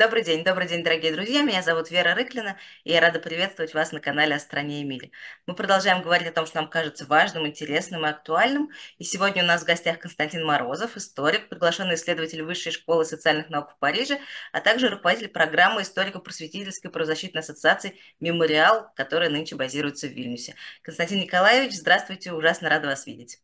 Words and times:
Добрый 0.00 0.24
день, 0.24 0.42
добрый 0.44 0.66
день, 0.66 0.82
дорогие 0.82 1.12
друзья. 1.12 1.42
Меня 1.42 1.60
зовут 1.60 1.90
Вера 1.90 2.14
Рыклина, 2.14 2.56
и 2.84 2.90
я 2.92 3.02
рада 3.02 3.18
приветствовать 3.18 3.74
вас 3.74 3.92
на 3.92 4.00
канале 4.00 4.34
«О 4.34 4.38
стране 4.38 4.80
Эмили». 4.80 5.12
Мы 5.44 5.54
продолжаем 5.54 6.00
говорить 6.00 6.26
о 6.26 6.32
том, 6.32 6.46
что 6.46 6.56
нам 6.56 6.70
кажется 6.70 7.04
важным, 7.04 7.46
интересным 7.46 8.06
и 8.06 8.08
актуальным. 8.08 8.70
И 8.96 9.04
сегодня 9.04 9.44
у 9.44 9.46
нас 9.46 9.60
в 9.60 9.66
гостях 9.66 9.98
Константин 9.98 10.42
Морозов, 10.42 10.96
историк, 10.96 11.50
приглашенный 11.50 11.96
исследователь 11.96 12.42
Высшей 12.42 12.72
школы 12.72 13.04
социальных 13.04 13.50
наук 13.50 13.72
в 13.72 13.78
Париже, 13.78 14.18
а 14.52 14.62
также 14.62 14.88
руководитель 14.88 15.28
программы 15.28 15.82
историко-просветительской 15.82 16.90
правозащитной 16.90 17.42
ассоциации 17.42 17.98
«Мемориал», 18.20 18.90
которая 18.96 19.28
нынче 19.28 19.54
базируется 19.54 20.06
в 20.06 20.12
Вильнюсе. 20.12 20.54
Константин 20.80 21.18
Николаевич, 21.18 21.74
здравствуйте, 21.74 22.32
ужасно 22.32 22.70
рада 22.70 22.86
вас 22.86 23.06
видеть. 23.06 23.42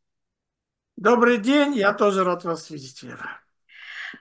Добрый 0.97 1.37
день, 1.37 1.75
я 1.75 1.93
тоже 1.93 2.25
рад 2.25 2.45
вас 2.45 2.71
видеть, 2.71 3.03
Вера. 3.03 3.43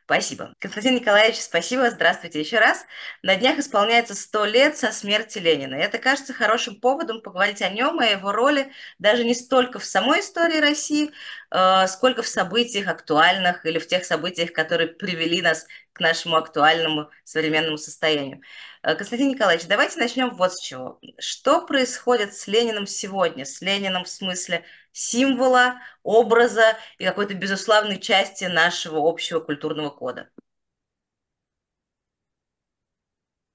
Спасибо. 0.06 0.54
Константин 0.60 0.96
Николаевич, 0.96 1.40
спасибо. 1.40 1.90
Здравствуйте 1.90 2.40
еще 2.40 2.60
раз. 2.60 2.86
На 3.24 3.36
днях 3.36 3.60
исполняется 3.60 4.16
100 4.16 4.46
лет 4.46 4.78
со 4.78 4.92
смерти 4.92 5.40
Ленина. 5.40 5.76
Это 5.76 5.98
кажется 5.98 6.34
хорошим 6.34 6.80
поводом 6.80 7.22
поговорить 7.22 7.62
о 7.62 7.70
нем 7.70 8.02
и 8.02 8.06
о 8.06 8.12
его 8.12 8.32
роли 8.32 8.72
даже 9.00 9.24
не 9.24 9.34
столько 9.34 9.80
в 9.80 9.86
самой 9.86 10.20
истории 10.20 10.60
России, 10.60 11.12
э, 11.52 11.88
сколько 11.88 12.22
в 12.22 12.28
событиях 12.28 12.88
актуальных 12.88 13.66
или 13.66 13.80
в 13.80 13.88
тех 13.88 14.06
событиях, 14.06 14.54
которые 14.54 14.88
привели 14.88 15.42
нас 15.42 15.66
к 15.94 16.00
нашему 16.00 16.36
актуальному 16.36 17.10
современному 17.24 17.78
состоянию. 17.78 18.42
Э, 18.84 18.96
Константин 18.96 19.30
Николаевич, 19.30 19.68
давайте 19.68 20.00
начнем 20.00 20.30
вот 20.36 20.54
с 20.54 20.62
чего. 20.62 21.00
Что 21.20 21.66
происходит 21.66 22.36
с 22.36 22.48
Лениным 22.48 22.86
сегодня? 22.86 23.46
С 23.46 23.62
Лениным 23.62 24.04
в 24.04 24.10
смысле 24.10 24.66
символа, 24.96 25.82
образа 26.04 26.78
и 26.98 27.06
какой-то 27.06 27.34
безусловной 27.34 28.00
части 28.00 28.46
нашего 28.46 28.98
общего 28.98 29.42
культурного 29.42 29.90
кода? 29.90 30.30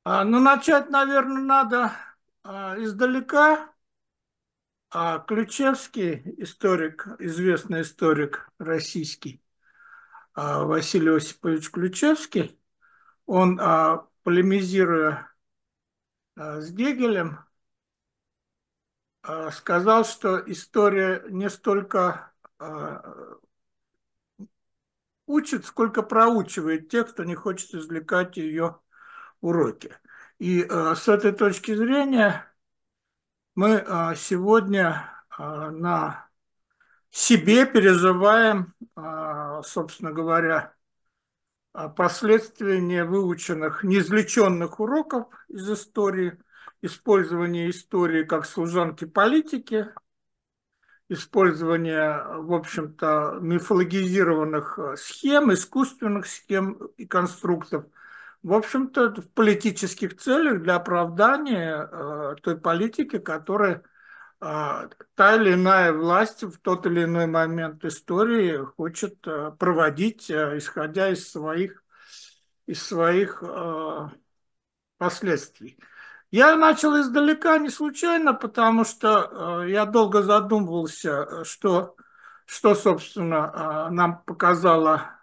А, 0.05 0.23
ну, 0.25 0.39
начать, 0.39 0.91
наверное, 0.91 1.41
надо 1.43 1.93
а, 2.43 2.77
издалека. 2.79 3.73
А 4.91 5.21
Ключевский, 5.21 6.23
историк, 6.39 7.07
известный 7.21 7.83
историк 7.83 8.51
российский, 8.59 9.41
Василий 10.35 11.17
Осипович 11.17 11.71
Ключевский, 11.71 12.59
он, 13.25 13.57
полемизируя 14.25 15.33
с 16.35 16.73
Гегелем, 16.73 17.39
сказал, 19.53 20.05
что 20.05 20.43
история 20.51 21.23
не 21.29 21.51
столько 21.51 22.33
а, 22.59 23.03
учит, 25.27 25.67
сколько 25.67 26.03
проучивает 26.03 26.89
тех, 26.89 27.11
кто 27.11 27.25
не 27.25 27.35
хочет 27.35 27.75
извлекать 27.75 28.37
ее 28.37 28.81
уроки. 29.41 29.95
И 30.39 30.63
а, 30.63 30.95
с 30.95 31.09
этой 31.09 31.33
точки 31.33 31.75
зрения 31.75 32.47
мы 33.55 33.85
сегодня 34.17 35.13
на 35.39 36.29
себе 37.11 37.67
переживаем, 37.67 38.75
собственно 39.65 40.13
говоря, 40.13 40.75
последствия 41.97 42.81
невыученных, 42.81 43.85
неизвлеченных 43.85 44.81
уроков 44.81 45.27
из 45.49 45.69
истории– 45.69 46.39
использование 46.83 47.71
истории 47.71 48.25
как 48.25 48.47
служанки 48.47 49.05
политики, 49.05 49.89
использование, 51.09 52.23
в 52.43 52.53
общем-то, 52.55 53.39
мифологизированных 53.41 54.79
э, 54.79 54.97
схем, 54.97 55.53
искусственных 55.53 56.27
схем 56.27 56.75
и 56.97 57.05
конструктов, 57.05 57.85
в 58.43 58.55
общем-то, 58.55 59.15
в 59.21 59.29
политических 59.33 60.17
целях 60.17 60.63
для 60.63 60.77
оправдания 60.77 61.89
э, 61.91 62.37
той 62.43 62.59
политики, 62.59 63.19
которая 63.19 63.83
э, 64.41 64.89
та 65.15 65.37
или 65.37 65.55
иная 65.55 65.93
власть 65.93 66.45
в 66.45 66.59
тот 66.61 66.87
или 66.87 67.05
иной 67.05 67.27
момент 67.27 67.85
истории 67.85 68.65
хочет 68.77 69.27
э, 69.27 69.51
проводить, 69.59 70.31
э, 70.31 70.59
исходя 70.59 71.11
из 71.11 71.29
своих, 71.29 71.83
из 72.67 72.83
своих 72.83 73.43
э, 73.43 74.09
последствий. 74.97 75.77
Я 76.31 76.57
начал 76.57 77.01
издалека 77.01 77.59
не 77.59 77.71
случайно, 77.71 78.35
потому 78.35 78.85
что 78.85 79.63
э, 79.65 79.71
я 79.71 79.85
долго 79.85 80.23
задумывался, 80.23 81.45
что, 81.45 81.97
что 82.47 82.75
собственно, 82.77 83.89
э, 83.89 83.91
нам 83.93 84.23
показала 84.23 85.21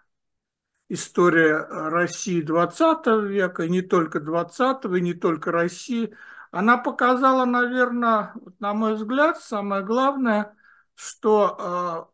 история 0.90 1.56
России 1.56 2.42
20 2.42 3.22
века, 3.22 3.64
и 3.64 3.70
не 3.70 3.82
только 3.82 4.20
20 4.20 4.84
и 4.96 5.00
не 5.00 5.14
только 5.14 5.50
России. 5.50 6.14
Она 6.50 6.76
показала, 6.78 7.44
наверное, 7.46 8.34
на 8.58 8.74
мой 8.74 8.94
взгляд, 8.94 9.40
самое 9.40 9.82
главное, 9.84 10.54
что 10.94 12.10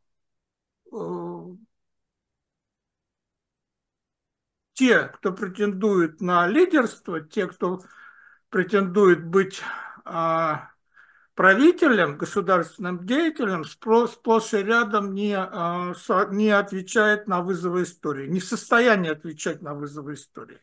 э, 0.93 1.57
те, 4.75 5.09
кто 5.09 5.33
претендует 5.33 6.21
на 6.21 6.47
лидерство, 6.47 7.21
те, 7.21 7.47
кто 7.47 7.81
претендует 8.55 9.25
быть 9.27 9.63
а, 10.05 10.71
правителем, 11.35 12.17
государственным 12.17 13.05
деятелем, 13.05 13.65
сплошь 13.65 14.55
и 14.55 14.59
рядом 14.59 15.13
не, 15.13 15.37
а, 15.37 15.93
не 16.31 16.51
отвечает 16.51 17.27
на 17.27 17.41
вызовы 17.41 17.83
истории, 17.83 18.29
не 18.29 18.39
в 18.39 18.45
состоянии 18.45 19.11
отвечать 19.11 19.61
на 19.61 19.75
вызовы 19.75 20.15
истории. 20.15 20.61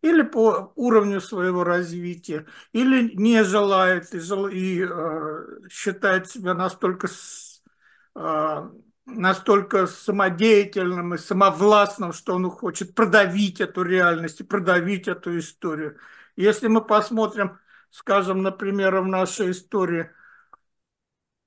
Или 0.00 0.22
по 0.22 0.72
уровню 0.74 1.20
своего 1.20 1.64
развития, 1.64 2.46
или 2.72 3.14
не 3.14 3.44
желает 3.44 4.14
и, 4.14 4.20
жел, 4.20 4.46
и 4.48 4.82
э, 4.82 5.68
считает 5.70 6.30
себя 6.30 6.54
настолько, 6.54 7.08
э, 8.14 8.70
настолько 9.04 9.86
самодеятельным 9.86 11.12
и 11.12 11.18
самовластным, 11.18 12.14
что 12.14 12.36
он 12.36 12.50
хочет 12.50 12.94
продавить 12.94 13.60
эту 13.60 13.82
реальность 13.82 14.40
и 14.40 14.44
продавить 14.44 15.08
эту 15.08 15.38
историю. 15.38 15.98
Если 16.36 16.68
мы 16.68 16.84
посмотрим, 16.84 17.58
скажем, 17.90 18.42
например, 18.42 19.00
в 19.00 19.06
нашей 19.06 19.52
истории, 19.52 20.10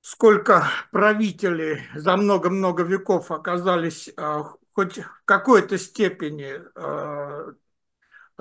сколько 0.00 0.66
правителей 0.90 1.82
за 1.94 2.16
много-много 2.16 2.82
веков 2.82 3.30
оказались 3.30 4.08
э, 4.08 4.42
хоть 4.72 4.98
в 4.98 5.24
какой-то 5.26 5.76
степени 5.76 6.58
э, 6.74 7.52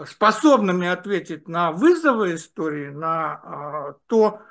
способными 0.05 0.87
ответить 0.87 1.49
на 1.49 1.73
вызовы 1.73 2.35
истории, 2.35 2.89
на 2.89 3.41
э, 3.43 3.93
то, 4.07 4.41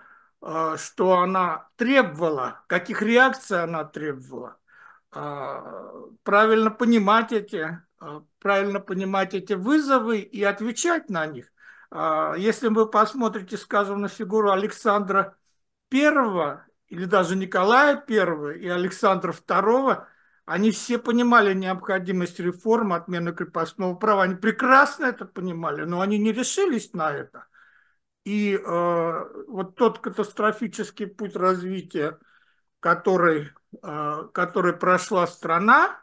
что 0.76 1.18
она 1.18 1.70
требовала, 1.76 2.62
каких 2.68 3.02
реакций 3.02 3.62
она 3.62 3.84
требовала, 3.84 4.58
правильно 5.10 6.70
понимать 6.70 7.32
эти, 7.32 7.80
правильно 8.38 8.78
понимать 8.78 9.34
эти 9.34 9.54
вызовы 9.54 10.20
и 10.20 10.44
отвечать 10.44 11.08
на 11.08 11.26
них. 11.26 11.50
А, 11.90 12.34
если 12.36 12.68
вы 12.68 12.88
посмотрите, 12.88 13.56
скажем, 13.56 14.00
на 14.00 14.08
фигуру 14.08 14.50
Александра 14.50 15.36
I 15.92 16.60
или 16.88 17.04
даже 17.04 17.36
Николая 17.36 18.04
I 18.08 18.58
и 18.58 18.68
Александра 18.68 19.32
II, 19.32 20.06
они 20.46 20.70
все 20.70 20.98
понимали 20.98 21.54
необходимость 21.54 22.38
реформы, 22.38 22.94
отмены 22.94 23.32
крепостного 23.32 23.94
права. 23.94 24.22
Они 24.22 24.36
прекрасно 24.36 25.06
это 25.06 25.24
понимали, 25.24 25.82
но 25.82 26.00
они 26.00 26.18
не 26.18 26.32
решились 26.32 26.92
на 26.92 27.12
это. 27.12 27.46
И 28.24 28.54
э, 28.54 29.44
вот 29.48 29.74
тот 29.74 29.98
катастрофический 29.98 31.06
путь 31.08 31.34
развития, 31.34 32.18
который, 32.80 33.52
э, 33.82 34.28
который 34.32 34.72
прошла 34.72 35.26
страна, 35.26 36.00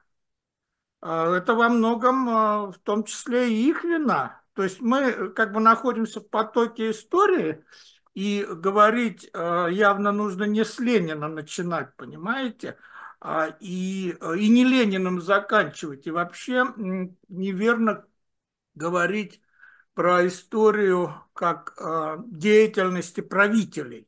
э, 1.02 1.08
это 1.08 1.54
во 1.54 1.70
многом, 1.70 2.30
э, 2.30 2.72
в 2.72 2.80
том 2.84 3.06
числе 3.06 3.50
и 3.50 3.70
их 3.70 3.86
вина. 3.86 4.43
То 4.54 4.64
есть 4.64 4.82
мы 4.82 5.00
э, 5.00 5.30
как 5.30 5.52
бы 5.52 5.60
находимся 5.60 6.20
в 6.20 6.30
потоке 6.30 6.92
истории, 6.92 7.64
и 8.14 8.46
говорить 8.48 9.28
э, 9.34 9.68
явно 9.72 10.12
нужно 10.12 10.44
не 10.44 10.64
с 10.64 10.80
Ленина 10.80 11.28
начинать, 11.28 11.96
понимаете, 11.96 12.78
а, 13.20 13.48
и, 13.60 14.16
э, 14.22 14.38
и 14.38 14.50
не 14.50 14.64
Лениным 14.64 15.20
заканчивать. 15.20 16.06
И 16.06 16.12
вообще 16.12 16.66
неверно 17.28 18.06
говорить 18.76 19.42
про 19.96 20.26
историю 20.28 21.14
как 21.34 21.76
деятельности 22.26 23.22
правителей. 23.22 24.08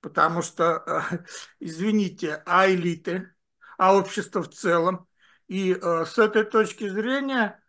Потому 0.00 0.42
что, 0.42 1.04
извините, 1.60 2.42
а 2.46 2.70
элиты, 2.70 3.34
а 3.78 3.96
общество 3.96 4.42
в 4.42 4.50
целом. 4.50 5.06
И 5.48 5.74
с 5.74 6.18
этой 6.18 6.44
точки 6.44 6.88
зрения 6.88 7.62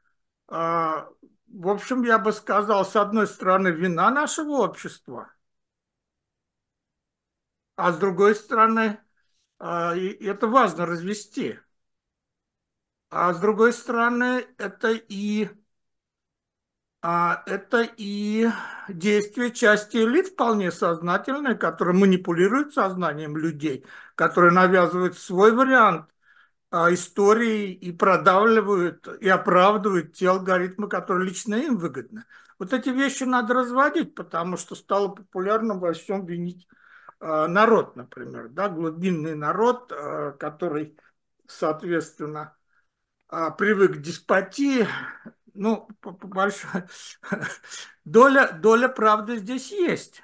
в 1.52 1.70
общем, 1.70 2.04
я 2.04 2.20
бы 2.20 2.32
сказал, 2.32 2.86
с 2.86 2.96
одной 2.96 3.28
стороны, 3.28 3.70
вина 3.70 4.10
нашего 4.12 4.62
общества, 4.64 5.32
а 7.76 7.92
с 7.94 7.98
другой 7.98 8.36
стороны, 8.36 9.00
а, 9.60 9.96
это 9.96 10.48
важно 10.48 10.86
развести. 10.86 11.60
А 13.12 13.34
с 13.34 13.40
другой 13.40 13.74
стороны, 13.74 14.46
это 14.58 14.92
и 14.92 15.50
а 17.02 17.44
это 17.46 17.88
и 17.98 18.48
действие 18.90 19.52
части 19.52 19.98
элит 19.98 20.28
вполне 20.30 20.70
сознательные, 20.72 21.56
которые 21.56 21.96
манипулируют 21.96 22.74
сознанием 22.74 23.38
людей, 23.38 23.86
которые 24.16 24.52
навязывают 24.52 25.18
свой 25.18 25.54
вариант 25.54 26.10
истории 26.72 27.72
и 27.72 27.92
продавливают 27.92 29.08
и 29.22 29.28
оправдывают 29.28 30.14
те 30.14 30.30
алгоритмы, 30.30 30.88
которые 30.88 31.28
лично 31.28 31.56
им 31.56 31.78
выгодны. 31.78 32.26
Вот 32.60 32.74
эти 32.74 32.90
вещи 32.90 33.24
надо 33.24 33.54
разводить, 33.54 34.14
потому 34.14 34.58
что 34.58 34.76
стало 34.76 35.08
популярным 35.08 35.80
во 35.80 35.94
всем 35.94 36.26
винить 36.26 36.68
а, 37.20 37.48
народ, 37.48 37.96
например, 37.96 38.50
да, 38.50 38.70
глубинный 38.70 39.36
народ, 39.36 39.92
а, 39.92 40.32
который, 40.34 40.98
соответственно, 41.48 42.56
привык 43.58 43.98
к 43.98 44.02
деспотии, 44.02 44.88
ну, 45.54 45.88
большая 46.02 46.90
доля, 48.06 48.52
доля 48.52 48.88
правды 48.88 49.38
здесь 49.38 49.72
есть. 49.72 50.24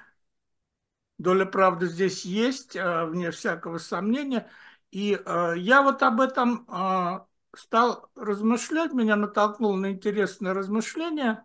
Доля 1.18 1.46
правды 1.46 1.86
здесь 1.86 2.24
есть, 2.24 2.74
вне 2.74 3.30
всякого 3.30 3.78
сомнения. 3.78 4.50
И 4.90 5.14
э, 5.14 5.54
я 5.56 5.82
вот 5.82 6.02
об 6.02 6.20
этом 6.20 6.66
э, 6.68 7.20
стал 7.56 8.10
размышлять, 8.14 8.92
меня 8.92 9.16
натолкнуло 9.16 9.76
на 9.76 9.92
интересное 9.92 10.54
размышление. 10.54 11.42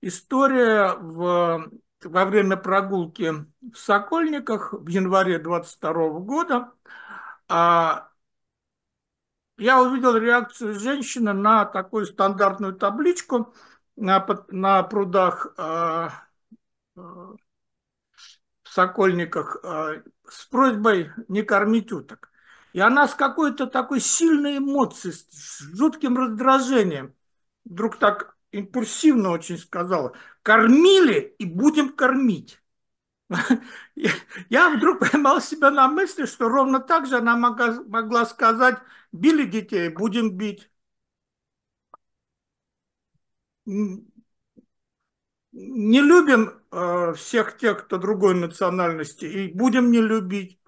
История 0.00 0.94
в, 0.94 1.70
во 2.02 2.24
время 2.24 2.56
прогулки 2.56 3.32
в 3.60 3.76
Сокольниках 3.76 4.72
в 4.72 4.88
январе 4.88 5.38
22 5.38 6.20
года 6.20 6.72
а 7.48 8.10
я 9.56 9.82
увидел 9.82 10.16
реакцию 10.16 10.78
женщины 10.78 11.32
на 11.32 11.64
такую 11.64 12.06
стандартную 12.06 12.74
табличку 12.74 13.54
на, 13.96 14.24
на 14.48 14.82
прудах 14.84 15.52
э, 15.56 16.08
э, 16.96 17.00
в 17.00 17.38
Сокольниках 18.64 19.56
э, 19.64 20.02
с 20.28 20.44
просьбой 20.46 21.10
не 21.28 21.42
кормить 21.42 21.90
уток. 21.90 22.30
И 22.72 22.80
она 22.80 23.08
с 23.08 23.14
какой-то 23.14 23.66
такой 23.66 24.00
сильной 24.00 24.58
эмоцией, 24.58 25.14
с 25.14 25.60
жутким 25.76 26.16
раздражением, 26.16 27.14
вдруг 27.64 27.98
так 27.98 28.36
импульсивно 28.52 29.30
очень 29.30 29.58
сказала, 29.58 30.14
кормили 30.42 31.34
и 31.38 31.44
будем 31.44 31.92
кормить. 31.92 32.60
Я 34.48 34.70
вдруг 34.70 35.00
поймал 35.00 35.40
себя 35.40 35.70
на 35.70 35.88
мысли, 35.88 36.26
что 36.26 36.48
ровно 36.48 36.80
так 36.80 37.06
же 37.06 37.18
она 37.18 37.36
могла, 37.36 38.26
сказать, 38.26 38.78
били 39.12 39.44
детей, 39.44 39.88
будем 39.90 40.36
бить. 40.36 40.70
Не 45.52 46.00
любим 46.00 46.60
э, 46.70 47.14
всех 47.14 47.56
тех, 47.58 47.84
кто 47.84 47.98
другой 47.98 48.34
национальности, 48.34 49.24
и 49.24 49.52
будем 49.52 49.90
не 49.90 50.00
любить. 50.00 50.58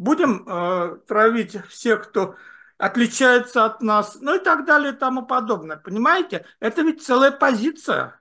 Будем 0.00 0.48
э, 0.48 0.96
травить 1.06 1.62
всех, 1.66 2.08
кто 2.08 2.34
отличается 2.78 3.66
от 3.66 3.82
нас, 3.82 4.16
ну 4.22 4.34
и 4.34 4.38
так 4.38 4.64
далее 4.64 4.94
и 4.94 4.96
тому 4.96 5.26
подобное. 5.26 5.76
Понимаете? 5.76 6.46
Это 6.58 6.80
ведь 6.80 7.04
целая 7.04 7.30
позиция. 7.30 8.18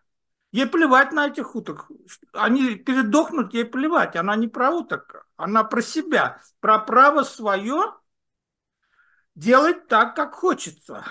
Ей 0.52 0.66
плевать 0.68 1.14
на 1.14 1.28
этих 1.28 1.56
уток. 1.56 1.90
Они 2.34 2.76
передохнут, 2.76 3.54
ей 3.54 3.64
плевать. 3.64 4.18
Она 4.18 4.36
не 4.36 4.50
про 4.50 4.72
уток, 4.72 5.26
она 5.38 5.64
про 5.64 5.82
себя, 5.82 6.42
про 6.60 6.80
право 6.80 7.24
свое 7.24 7.94
делать 9.36 9.88
так, 9.88 10.18
как 10.18 10.34
хочется. 10.34 11.06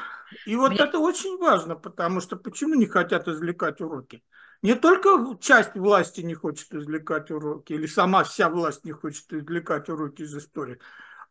И 0.44 0.54
вот 0.54 0.72
Мне... 0.72 0.80
это 0.80 0.98
очень 0.98 1.38
важно, 1.38 1.76
потому 1.76 2.20
что 2.20 2.36
почему 2.36 2.74
не 2.74 2.84
хотят 2.84 3.26
извлекать 3.26 3.80
уроки? 3.80 4.22
Не 4.62 4.74
только 4.74 5.36
часть 5.40 5.74
власти 5.74 6.20
не 6.20 6.34
хочет 6.34 6.74
извлекать 6.74 7.30
уроки, 7.30 7.72
или 7.72 7.86
сама 7.86 8.24
вся 8.24 8.48
власть 8.48 8.84
не 8.84 8.92
хочет 8.92 9.32
извлекать 9.32 9.88
уроки 9.88 10.22
из 10.22 10.34
истории, 10.36 10.78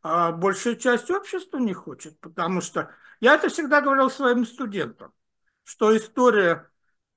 а 0.01 0.31
большая 0.31 0.75
часть 0.75 1.11
общества 1.11 1.57
не 1.57 1.73
хочет, 1.73 2.19
потому 2.19 2.61
что 2.61 2.89
я 3.19 3.35
это 3.35 3.49
всегда 3.49 3.81
говорил 3.81 4.09
своим 4.09 4.45
студентам, 4.45 5.13
что 5.63 5.95
история 5.95 6.69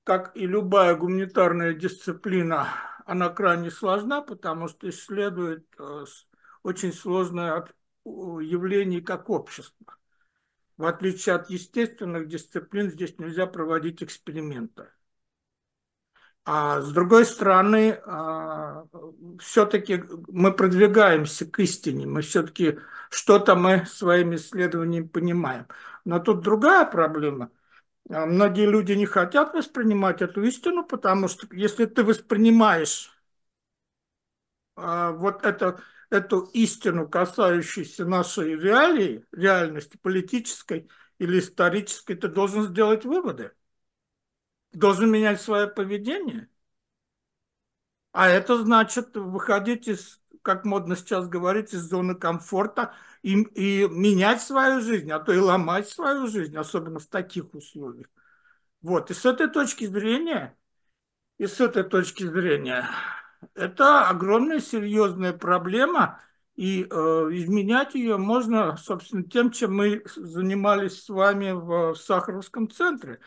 как 0.05 0.37
и 0.37 0.47
любая 0.47 0.97
гуманитарная 0.97 1.75
дисциплина, 1.75 2.69
она 3.07 3.29
крайне 3.29 3.71
сложна, 3.71 4.23
потому 4.23 4.67
что 4.67 4.89
исследует 4.89 5.67
э, 5.79 6.05
очень 6.63 6.93
сложное 6.93 7.67
явление 8.05 9.03
как 9.03 9.31
общество. 9.31 9.97
В 10.77 10.87
отличие 10.87 11.35
от 11.35 11.51
естественных 11.51 12.27
дисциплин, 12.27 12.91
здесь 12.91 13.19
нельзя 13.19 13.47
проводить 13.47 14.03
эксперименты. 14.03 14.89
А 16.53 16.81
с 16.81 16.91
другой 16.91 17.27
стороны, 17.27 18.01
а, 18.05 18.85
все-таки 19.39 20.03
мы 20.27 20.53
продвигаемся 20.53 21.47
к 21.47 21.61
истине, 21.61 22.07
мы 22.07 22.23
все-таки 22.23 22.81
что-то 23.11 23.55
мы 23.55 23.87
своими 23.87 24.35
исследованиями 24.35 25.07
понимаем. 25.07 25.67
Но 26.05 26.19
тут 26.19 26.41
другая 26.41 26.85
проблема– 26.87 27.51
а 28.09 28.27
многие 28.27 28.67
люди 28.67 28.93
не 28.93 29.07
хотят 29.07 29.55
воспринимать 29.55 30.21
эту 30.21 30.43
истину, 30.43 30.85
потому 30.85 31.29
что 31.29 31.47
если 31.55 31.85
ты 31.87 32.03
воспринимаешь 32.03 33.13
а, 34.75 35.13
вот 35.13 35.45
это, 35.45 35.81
эту 36.11 36.41
истину, 36.53 37.09
касающуюся 37.09 38.05
нашей 38.05 38.57
реалии, 38.57 39.25
реальности 39.31 39.97
политической 39.97 40.89
или 41.19 41.39
исторической, 41.39 42.15
ты 42.17 42.27
должен 42.27 42.65
сделать 42.65 43.05
выводы. 43.05 43.53
Должен 44.73 45.11
менять 45.11 45.41
свое 45.41 45.67
поведение. 45.69 46.49
А 48.13 48.29
это 48.29 48.63
значит 48.63 49.17
выходить 49.17 49.89
из, 49.89 50.21
как 50.43 50.65
модно 50.65 50.97
сейчас 50.97 51.29
говорить, 51.29 51.73
из 51.73 51.83
зоны 51.83 52.15
комфорта– 52.15 52.95
и, 53.23 53.43
и 53.43 53.89
менять 53.89 54.43
свою 54.43 54.81
жизнь, 54.81 55.11
а 55.11 55.21
то 55.21 55.33
и 55.33 55.39
ломать 55.39 55.89
свою 55.89 56.27
жизнь, 56.27 56.57
особенно 56.57 56.99
в 56.99 57.07
таких 57.07 57.55
условиях. 57.55 58.09
Вот, 58.83 59.11
и 59.11 59.15
с 59.15 59.27
этой 59.27 59.49
точки 59.49 59.87
зрения, 59.87 60.57
и 61.39 61.47
с 61.47 61.61
этой 61.61 61.85
точки 61.85 62.25
зрения, 62.25 62.89
это 63.55 64.09
огромная 64.09 64.61
серьезная 64.61 65.33
проблема, 65.33 66.21
и 66.57 66.85
э, 66.85 66.87
изменять 66.87 67.95
ее 67.95 68.17
можно, 68.17 68.77
собственно, 68.77 69.23
тем, 69.23 69.51
чем 69.51 69.77
мы 69.77 70.03
занимались 70.17 71.05
с 71.05 71.09
вами 71.09 71.53
в, 71.53 71.95
в 71.95 71.97
Сахаровском 71.97 72.71
центре, 72.71 73.21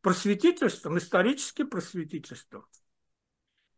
просветительством, 0.00 0.98
историческим 0.98 1.68
просветительством. 1.68 2.66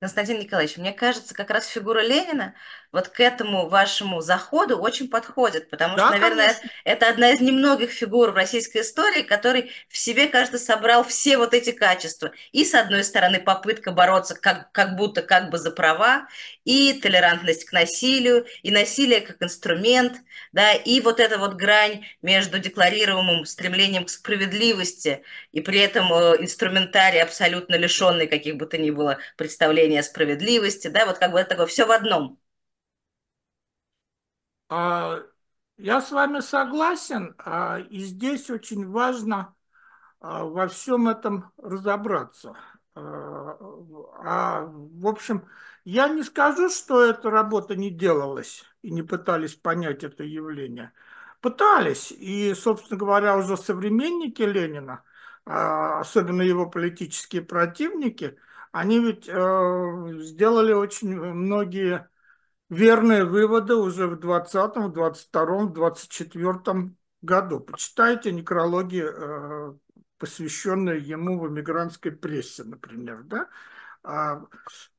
Константин 0.01 0.39
Николаевич, 0.39 0.79
мне 0.79 0.95
кажется, 0.95 1.35
как 1.35 1.51
раз 1.51 1.67
фигура 1.67 2.01
Ленина 2.01 2.55
вот 2.91 3.09
к 3.09 3.21
этому 3.21 3.69
вашему 3.69 4.23
заходу 4.23 4.79
очень 4.79 5.09
подходит, 5.09 5.69
потому 5.69 5.97
да, 5.97 6.07
что, 6.07 6.19
наверное, 6.19 6.47
конечно. 6.55 6.71
это 6.85 7.09
одна 7.11 7.31
из 7.31 7.41
немногих 7.41 7.91
фигур 7.91 8.31
в 8.31 8.35
российской 8.35 8.81
истории, 8.81 9.23
который 9.23 9.73
в 9.91 9.99
себе, 9.99 10.27
кажется, 10.27 10.59
собрал 10.59 11.05
все 11.05 11.37
вот 11.37 11.53
эти 11.53 11.73
качества. 11.73 12.33
И, 12.53 12.65
с 12.65 12.75
одной 12.75 13.05
стороны, 13.05 13.41
попытка 13.41 13.93
бороться 13.93 14.35
как, 14.35 14.73
как 14.73 14.97
будто 14.97 15.21
как 15.21 15.51
бы 15.51 15.59
за 15.59 15.71
права, 15.71 16.29
и 16.65 16.95
толерантность 16.95 17.65
к 17.67 17.73
насилию, 17.73 18.47
и 18.63 18.71
насилие 18.71 19.21
как 19.21 19.43
инструмент, 19.43 20.19
да, 20.53 20.73
и 20.73 21.01
вот 21.01 21.21
эта 21.21 21.39
вот 21.39 21.55
грань 21.55 22.07
между 22.23 22.59
декларируемым 22.59 23.45
стремлением 23.45 24.05
к 24.05 24.11
справедливости 24.11 25.23
и 25.53 25.61
при 25.61 25.79
этом 25.81 26.13
э, 26.13 26.37
инструментарий 26.41 27.23
абсолютно 27.23 27.77
лишенный 27.77 28.27
каких 28.27 28.57
бы 28.57 28.67
то 28.67 28.79
ни 28.79 28.91
было 28.91 29.19
представлений 29.37 29.90
о 29.99 30.03
справедливости, 30.03 30.89
да, 30.89 31.07
вот 31.07 31.19
как 31.19 31.33
бы 31.33 31.39
это 31.41 31.51
такое 31.51 31.67
все 31.67 31.87
в 31.87 31.91
одном. 31.91 32.41
А, 34.69 35.19
я 35.79 36.01
с 36.01 36.13
вами 36.13 36.41
согласен, 36.41 37.35
а, 37.39 37.79
и 37.79 38.01
здесь 38.01 38.51
очень 38.51 38.89
важно 38.89 39.55
а, 40.21 40.45
во 40.45 40.69
всем 40.69 41.09
этом 41.09 41.53
разобраться. 41.57 42.57
А, 42.95 44.67
в 44.67 45.07
общем, 45.07 45.49
я 45.85 46.09
не 46.09 46.23
скажу, 46.23 46.69
что 46.69 47.03
эта 47.03 47.31
работа 47.31 47.77
не 47.77 47.91
делалась 47.91 48.65
и 48.83 48.91
не 48.91 49.03
пытались 49.03 49.55
понять 49.55 50.05
это 50.05 50.23
явление. 50.25 50.93
Пытались, 51.41 52.13
и, 52.13 52.53
собственно 52.55 52.99
говоря, 52.99 53.37
уже 53.39 53.57
современники 53.57 54.43
Ленина, 54.43 55.03
особенно 55.47 56.43
его 56.43 56.69
политические 56.69 57.41
противники, 57.43 58.39
они 58.73 59.01
ведь 59.01 59.29
э, 59.29 60.23
сделали 60.23 60.73
очень 60.73 61.15
многие 61.15 62.09
верные 62.69 63.25
выводы 63.25 63.75
уже 63.75 64.07
в 64.07 64.19
20, 64.19 64.93
22, 64.93 65.67
24 65.67 66.95
году. 67.23 67.61
Почитайте 67.61 68.33
некрологи, 68.33 69.05
э, 69.05 69.75
посвященные 70.19 71.01
ему 71.01 71.41
в 71.41 71.49
эмигрантской 71.49 72.13
прессе, 72.13 72.65
например. 72.65 73.23
Да? 73.25 73.49
А, 74.03 74.43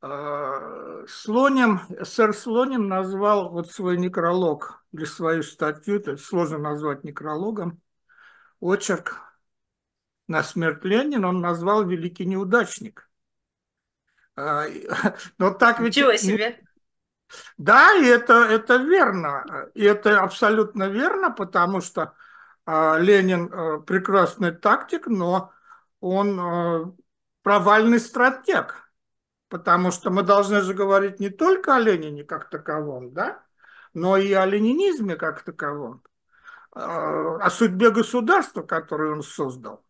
а, 0.01 1.05
Слоним, 1.07 1.81
сэр 2.03 2.33
Слоним 2.33 2.87
назвал 2.87 3.51
вот 3.51 3.71
свой 3.71 3.97
некролог 3.97 4.83
или 4.91 5.05
свою 5.05 5.41
статью, 5.41 5.95
это 5.95 6.17
сложно 6.17 6.59
назвать 6.59 7.03
некрологом, 7.03 7.81
очерк 8.59 9.17
на 10.31 10.43
смерть 10.43 10.85
Ленина 10.85 11.27
он 11.27 11.41
назвал 11.41 11.85
«Великий 11.85 12.25
неудачник». 12.25 13.10
Но 15.37 15.51
так 15.51 15.79
ведь... 15.79 15.95
Ничего 15.95 16.15
себе! 16.15 16.59
Да, 17.57 17.93
и 17.95 18.05
это, 18.05 18.33
это 18.33 18.77
верно. 18.77 19.69
И 19.73 19.83
это 19.83 20.19
абсолютно 20.19 20.89
верно, 20.89 21.31
потому 21.31 21.81
что 21.81 22.13
э, 22.65 22.99
Ленин 22.99 23.51
э, 23.51 23.79
прекрасный 23.81 24.51
тактик, 24.51 25.07
но 25.07 25.53
он 26.01 26.39
э, 26.39 26.91
провальный 27.41 27.99
стратег. 27.99 28.75
Потому 29.47 29.91
что 29.91 30.11
мы 30.11 30.23
должны 30.23 30.61
же 30.61 30.73
говорить 30.73 31.19
не 31.19 31.29
только 31.29 31.75
о 31.75 31.79
Ленине 31.79 32.23
как 32.23 32.49
таковом, 32.49 33.13
да, 33.13 33.43
но 33.93 34.17
и 34.17 34.31
о 34.31 34.45
ленинизме 34.45 35.15
как 35.15 35.43
таковом, 35.43 36.01
э, 36.75 36.79
о 36.79 37.49
судьбе 37.49 37.91
государства, 37.91 38.61
которое 38.61 39.11
он 39.11 39.23
создал. 39.23 39.83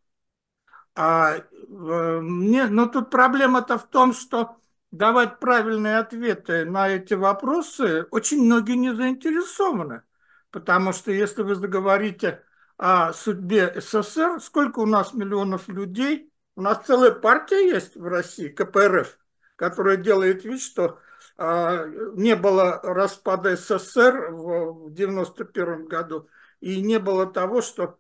А, 0.96 1.38
э, 1.38 2.20
мне, 2.22 2.66
но 2.68 2.88
тут 2.88 3.10
проблема-то 3.10 3.78
в 3.78 3.88
том, 3.88 4.14
что 4.14 4.58
давать 4.92 5.40
правильные 5.40 6.00
ответы 6.00 6.66
на 6.66 6.90
эти 6.90 7.14
вопросы 7.14 8.08
очень 8.12 8.44
многие 8.44 8.76
не 8.76 8.94
заинтересованы. 8.94 10.04
Потому 10.52 10.92
что 10.92 11.12
если 11.12 11.44
вы 11.44 11.56
заговорите 11.56 12.44
о 12.78 13.14
судьбе 13.14 13.74
СССР, 13.80 14.42
сколько 14.42 14.80
у 14.80 14.86
нас 14.86 15.14
миллионов 15.14 15.70
людей, 15.70 16.32
у 16.56 16.62
нас 16.62 16.86
целая 16.86 17.12
партия 17.12 17.70
есть 17.70 17.96
в 17.96 18.06
России, 18.06 18.50
КПРФ, 18.50 19.18
которая 19.56 19.96
делает 19.96 20.44
вид, 20.44 20.62
что 20.62 21.00
а, 21.38 21.86
не 22.16 22.36
было 22.36 22.82
распада 22.84 23.56
СССР 23.56 24.32
в 24.32 24.88
1991 24.88 25.86
году, 25.86 26.28
и 26.60 26.82
не 26.82 27.00
было 27.00 27.26
того, 27.26 27.62
что 27.62 27.98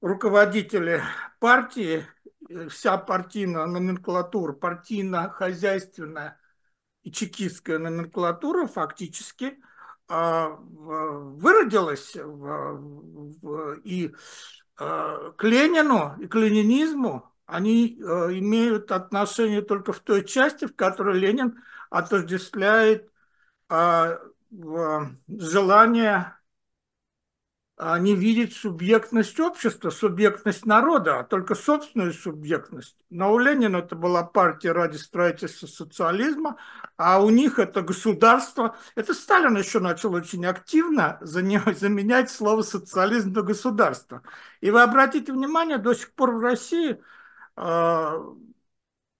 руководители 0.00 1.02
партии 1.40 2.06
вся 2.68 2.96
партийная 2.98 3.66
номенклатура, 3.66 4.52
партийно-хозяйственная 4.52 6.38
и 7.02 7.10
чекистская 7.10 7.78
номенклатура 7.78 8.66
фактически 8.66 9.58
а, 10.08 10.56
выродилась 10.58 12.16
и 13.84 14.14
а, 14.76 15.32
к 15.32 15.44
Ленину 15.44 16.16
и 16.20 16.26
к 16.26 16.34
ленинизму. 16.34 17.30
Они 17.46 18.00
а, 18.02 18.28
имеют 18.32 18.90
отношение 18.92 19.62
только 19.62 19.92
в 19.92 20.00
той 20.00 20.24
части, 20.24 20.66
в 20.66 20.74
которой 20.74 21.18
Ленин 21.18 21.62
отождествляет 21.90 23.10
желание 23.70 24.20
а 25.28 26.37
не 27.78 28.16
видеть 28.16 28.56
субъектность 28.56 29.38
общества, 29.38 29.90
субъектность 29.90 30.66
народа, 30.66 31.20
а 31.20 31.24
только 31.24 31.54
собственную 31.54 32.12
субъектность. 32.12 32.96
Но 33.08 33.32
у 33.32 33.38
Ленина 33.38 33.76
это 33.76 33.94
была 33.94 34.24
партия 34.24 34.72
ради 34.72 34.96
строительства 34.96 35.68
социализма, 35.68 36.56
а 36.96 37.22
у 37.22 37.30
них 37.30 37.60
это 37.60 37.82
государство. 37.82 38.76
Это 38.96 39.14
Сталин 39.14 39.56
еще 39.56 39.78
начал 39.78 40.12
очень 40.14 40.44
активно 40.46 41.18
заменять 41.20 42.30
слово 42.30 42.62
социализм 42.62 43.32
на 43.32 43.42
государство. 43.42 44.22
И 44.60 44.72
вы 44.72 44.82
обратите 44.82 45.32
внимание, 45.32 45.78
до 45.78 45.94
сих 45.94 46.12
пор 46.12 46.32
в 46.32 46.40
России 46.40 47.00
э, 47.56 48.18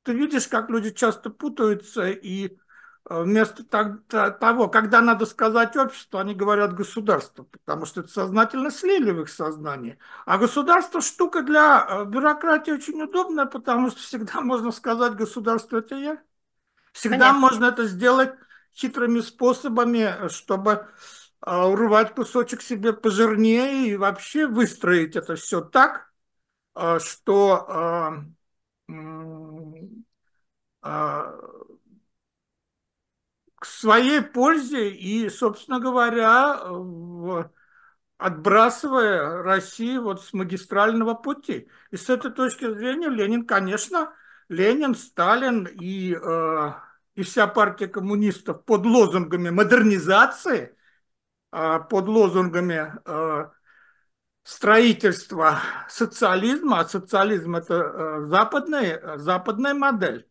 ты 0.03 0.15
видишь, 0.15 0.49
как 0.49 0.69
люди 0.71 0.91
часто 0.91 1.31
путаются 1.31 2.09
и 2.09 2.59
вместо 3.09 3.65
того, 3.65 4.69
когда 4.69 5.00
надо 5.00 5.25
сказать 5.25 5.77
общество, 5.77 6.21
они 6.21 6.35
говорят 6.35 6.75
государство, 6.75 7.45
потому 7.45 7.87
что 7.87 8.00
это 8.00 8.11
сознательно 8.11 8.71
слили 8.71 9.11
в 9.11 9.23
их 9.23 9.29
сознание. 9.29 9.99
А 10.27 10.37
государство 10.37 11.00
штука 11.00 11.43
для 11.43 11.87
э, 11.88 12.05
бюрократии 12.05 12.71
очень 12.71 13.00
удобная, 13.03 13.47
потому 13.47 13.91
что 13.91 14.00
всегда 14.00 14.41
можно 14.43 14.73
сказать 14.73 15.15
государство 15.15 15.79
это 15.79 15.97
я. 15.97 16.23
Всегда 16.93 17.19
Понятно. 17.19 17.38
можно 17.38 17.65
это 17.67 17.85
сделать 17.87 18.35
хитрыми 18.75 19.21
способами, 19.21 20.29
чтобы 20.29 20.87
э, 21.47 21.57
урвать 21.57 22.15
кусочек 22.15 22.61
себе 22.61 22.93
пожирнее 22.93 23.88
и 23.88 23.97
вообще 23.97 24.47
выстроить 24.47 25.17
это 25.17 25.37
все 25.37 25.62
так, 25.62 26.11
э, 26.75 26.99
что 26.99 28.25
к 33.59 33.67
своей 33.67 34.23
пользе 34.23 34.91
и, 34.91 35.29
собственно 35.29 35.81
говоря, 35.81 36.61
отбрасывая 38.19 39.43
Россию 39.43 40.03
вот 40.03 40.23
с 40.23 40.33
магистрального 40.33 41.15
пути. 41.15 41.69
И 41.91 41.97
с 41.97 42.11
этой 42.11 42.33
точки 42.33 42.73
зрения 42.73 43.09
Ленин, 43.09 43.47
конечно, 43.47 44.12
Ленин, 44.49 44.95
Сталин 44.95 45.67
и, 45.67 46.15
э, 46.15 46.73
и 47.15 47.23
вся 47.23 47.47
партия 47.47 47.87
коммунистов 47.87 48.65
под 48.65 48.87
лозунгами 48.87 49.50
модернизации, 49.50 50.77
э, 51.53 51.81
под 51.88 52.09
лозунгами 52.09 52.93
э, 53.05 53.50
строительства 54.43 55.61
социализма, 55.88 56.81
а 56.81 56.88
социализм 56.88 57.55
это 57.57 57.75
э, 57.75 58.25
западная, 58.25 59.19
западная 59.19 59.75
модель, 59.75 60.27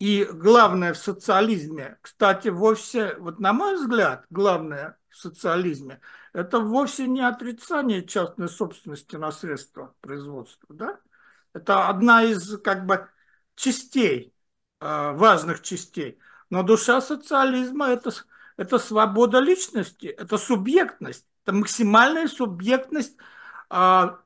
и 0.00 0.24
главное 0.24 0.94
в 0.94 0.98
социализме, 0.98 1.98
кстати, 2.00 2.48
вовсе, 2.48 3.16
вот 3.18 3.38
на 3.38 3.52
мой 3.52 3.76
взгляд, 3.76 4.24
главное 4.30 4.98
в 5.10 5.16
социализме, 5.16 6.00
это 6.32 6.58
вовсе 6.58 7.06
не 7.06 7.20
отрицание 7.20 8.02
частной 8.06 8.48
собственности 8.48 9.16
на 9.16 9.30
средства 9.30 9.94
производства. 10.00 10.74
Да? 10.74 10.98
Это 11.52 11.86
одна 11.88 12.22
из 12.22 12.58
как 12.62 12.86
бы 12.86 13.08
частей, 13.56 14.34
э, 14.80 15.12
важных 15.12 15.60
частей. 15.60 16.18
Но 16.48 16.62
душа 16.62 17.02
социализма 17.02 17.88
это,– 17.88 18.10
это 18.56 18.78
свобода 18.78 19.38
личности, 19.38 20.06
это 20.06 20.38
субъектность, 20.38 21.26
это 21.44 21.54
максимальная 21.54 22.28
субъектность 22.28 23.18
э, 23.68 24.16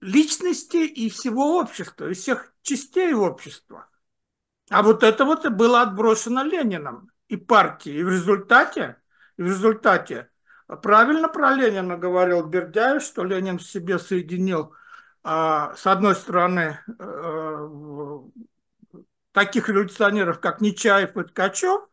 личности 0.00 0.86
и 0.86 1.10
всего 1.10 1.58
общества, 1.58 2.08
и 2.08 2.14
всех 2.14 2.52
частей 2.62 3.14
общества– 3.14 3.88
а 4.74 4.82
вот 4.82 5.04
это 5.04 5.24
вот 5.24 5.44
и 5.44 5.50
было 5.50 5.82
отброшено 5.82 6.42
Лениным 6.42 7.10
и 7.28 7.36
партией. 7.36 8.00
И 8.00 8.02
в 8.02 8.08
результате, 8.08 8.96
и 9.36 9.42
в 9.42 9.46
результате 9.46 10.30
правильно 10.82 11.28
про 11.28 11.54
Ленина 11.54 11.96
говорил 11.96 12.44
Бердяев, 12.44 13.00
что 13.00 13.22
Ленин 13.22 13.58
в 13.58 13.62
себе 13.62 14.00
соединил, 14.00 14.74
а, 15.22 15.74
с 15.76 15.86
одной 15.86 16.16
стороны, 16.16 16.80
э, 16.98 17.68
таких 19.30 19.68
революционеров, 19.68 20.40
как 20.40 20.60
Нечаев 20.60 21.16
и 21.16 21.22
Ткачев, 21.22 21.88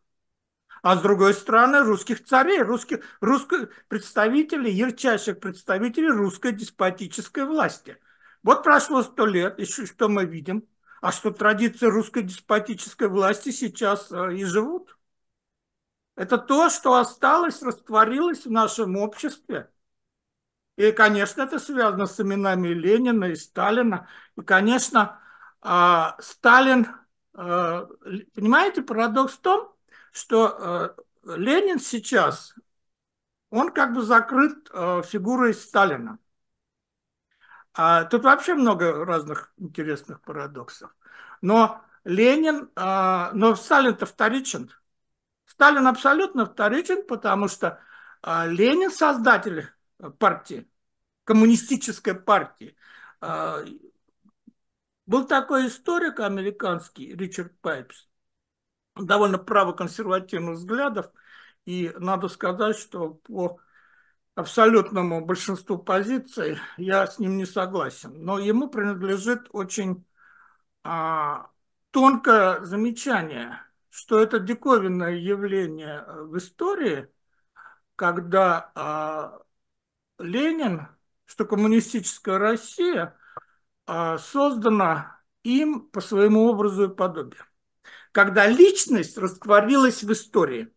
а 0.82 0.96
с 0.96 1.02
другой 1.02 1.34
стороны 1.34 1.84
русских 1.84 2.24
царей, 2.24 2.62
русских, 2.62 3.04
русских 3.20 3.68
представителей, 3.86 4.72
ярчайших 4.72 5.38
представителей 5.38 6.10
русской 6.10 6.50
деспотической 6.50 7.44
власти. 7.44 7.96
Вот 8.42 8.64
прошло 8.64 9.02
сто 9.02 9.24
лет, 9.24 9.60
и 9.60 9.64
что 9.66 10.08
мы 10.08 10.24
видим? 10.24 10.66
А 11.02 11.10
что 11.10 11.32
традиции 11.32 11.86
русской 11.86 12.22
деспотической 12.22 13.08
власти 13.08 13.50
сейчас 13.50 14.12
э, 14.12 14.36
и 14.36 14.44
живут. 14.44 14.96
Это 16.14 16.38
то, 16.38 16.70
что 16.70 16.94
осталось, 16.94 17.60
растворилось 17.60 18.46
в 18.46 18.52
нашем 18.52 18.96
обществе. 18.96 19.68
И, 20.76 20.92
конечно, 20.92 21.42
это 21.42 21.58
связано 21.58 22.06
с 22.06 22.20
именами 22.20 22.68
Ленина 22.68 23.24
и 23.24 23.34
Сталина. 23.34 24.08
И, 24.36 24.42
конечно, 24.42 25.20
а, 25.60 26.16
Сталин, 26.20 26.86
э, 27.34 27.86
понимаете, 28.36 28.82
парадокс 28.82 29.32
в 29.32 29.40
том, 29.40 29.74
что 30.12 30.94
э, 31.24 31.36
Ленин 31.36 31.80
сейчас, 31.80 32.54
он 33.50 33.72
как 33.72 33.92
бы 33.92 34.02
закрыт 34.02 34.68
фигурой 35.04 35.52
Сталина. 35.52 36.20
А 37.74 38.04
тут 38.04 38.24
вообще 38.24 38.54
много 38.54 39.04
разных 39.04 39.52
интересных 39.56 40.20
парадоксов. 40.20 40.94
Но 41.40 41.82
Ленин, 42.04 42.70
а, 42.76 43.30
но 43.32 43.54
Сталин-то 43.54 44.06
вторичен. 44.06 44.70
Сталин 45.46 45.86
абсолютно 45.86 46.46
вторичен, 46.46 47.06
потому 47.06 47.48
что 47.48 47.80
а, 48.22 48.46
Ленин 48.46 48.90
создатель 48.90 49.68
партии, 50.18 50.68
коммунистической 51.24 52.14
партии. 52.14 52.76
А, 53.20 53.64
был 55.06 55.26
такой 55.26 55.68
историк 55.68 56.20
американский 56.20 57.14
Ричард 57.14 57.58
Пайпс, 57.60 58.08
довольно 58.96 59.38
правоконсервативных 59.38 60.56
взглядов, 60.56 61.10
и 61.64 61.92
надо 61.98 62.28
сказать, 62.28 62.76
что 62.76 63.14
по 63.14 63.60
абсолютному 64.34 65.24
большинству 65.24 65.78
позиций 65.78 66.58
я 66.76 67.06
с 67.06 67.18
ним 67.18 67.36
не 67.36 67.46
согласен. 67.46 68.24
Но 68.24 68.38
ему 68.38 68.68
принадлежит 68.68 69.48
очень 69.52 70.04
а, 70.84 71.50
тонкое 71.90 72.60
замечание, 72.64 73.60
что 73.90 74.20
это 74.20 74.38
диковинное 74.40 75.12
явление 75.16 76.04
в 76.06 76.38
истории, 76.38 77.08
когда 77.96 78.72
а, 78.74 79.40
Ленин, 80.18 80.88
что 81.26 81.44
коммунистическая 81.44 82.38
Россия 82.38 83.16
а, 83.86 84.18
создана 84.18 85.20
им 85.44 85.88
по 85.90 86.00
своему 86.00 86.46
образу 86.48 86.90
и 86.90 86.94
подобию. 86.94 87.44
когда 88.12 88.46
личность 88.48 89.18
растворилась 89.18 90.02
в 90.04 90.12
истории. 90.12 90.72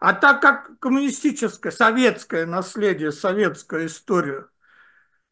А 0.00 0.12
так 0.14 0.40
как 0.40 0.78
коммунистическое, 0.78 1.72
советское 1.72 2.46
наследие, 2.46 3.12
советскую 3.12 3.86
историю 3.86 4.50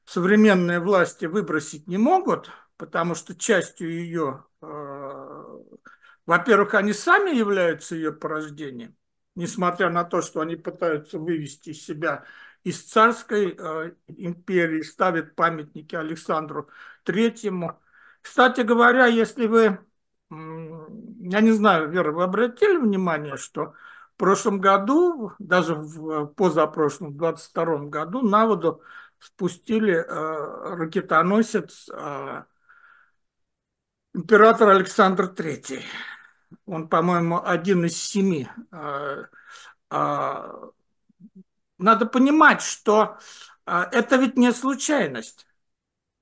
современные 0.05 0.81
власти 0.81 1.27
выбросить 1.27 1.87
не 1.87 1.97
могут, 1.97 2.51
потому 2.77 3.15
что 3.15 3.35
частью 3.35 3.91
ее, 3.91 4.45
э, 4.63 5.59
во-первых, 6.27 6.75
они 6.75 6.93
сами 6.93 7.35
являются 7.35 7.95
ее 7.95 8.13
порождением, 8.13 8.97
несмотря 9.35 9.91
на 9.91 10.05
то, 10.05 10.23
что 10.23 10.41
они 10.41 10.57
пытаются 10.57 11.19
вывести 11.19 11.73
себя 11.73 12.25
из 12.65 12.83
царской 12.83 13.55
э, 13.57 13.93
империи, 14.09 14.83
ставят 14.83 15.35
памятники 15.35 15.95
Александру 15.95 16.69
Третьему. 17.03 17.81
Кстати 18.23 18.63
говоря, 18.63 19.07
если 19.07 19.47
вы, 19.47 19.79
я 20.31 21.41
не 21.41 21.53
знаю, 21.53 21.91
Вера, 21.91 22.11
вы 22.11 22.23
обратили 22.23 22.79
внимание, 22.79 23.37
что 23.37 23.75
в 24.15 24.17
прошлом 24.17 24.61
году, 24.61 25.33
даже 25.41 25.75
в 25.75 26.27
позапрошлом, 26.27 27.13
в 27.13 27.17
22 27.17 27.79
году, 27.87 28.23
на 28.23 28.47
воду 28.47 28.81
спустили 29.19 29.95
э, 29.95 30.77
ракетоносец 30.77 31.89
э, 31.93 32.45
император 34.15 34.69
Александр 34.69 35.25
III. 35.25 35.83
Он, 36.67 36.89
по-моему, 36.89 37.43
один 37.45 37.85
из 37.85 38.01
семи. 38.01 38.49
Э, 38.71 39.25
э, 39.91 40.53
надо 41.79 42.07
понимать, 42.07 42.63
что 42.63 43.19
э, 43.67 43.83
это 43.91 44.17
ведь 44.17 44.37
не 44.37 44.53
случайность. 44.53 45.45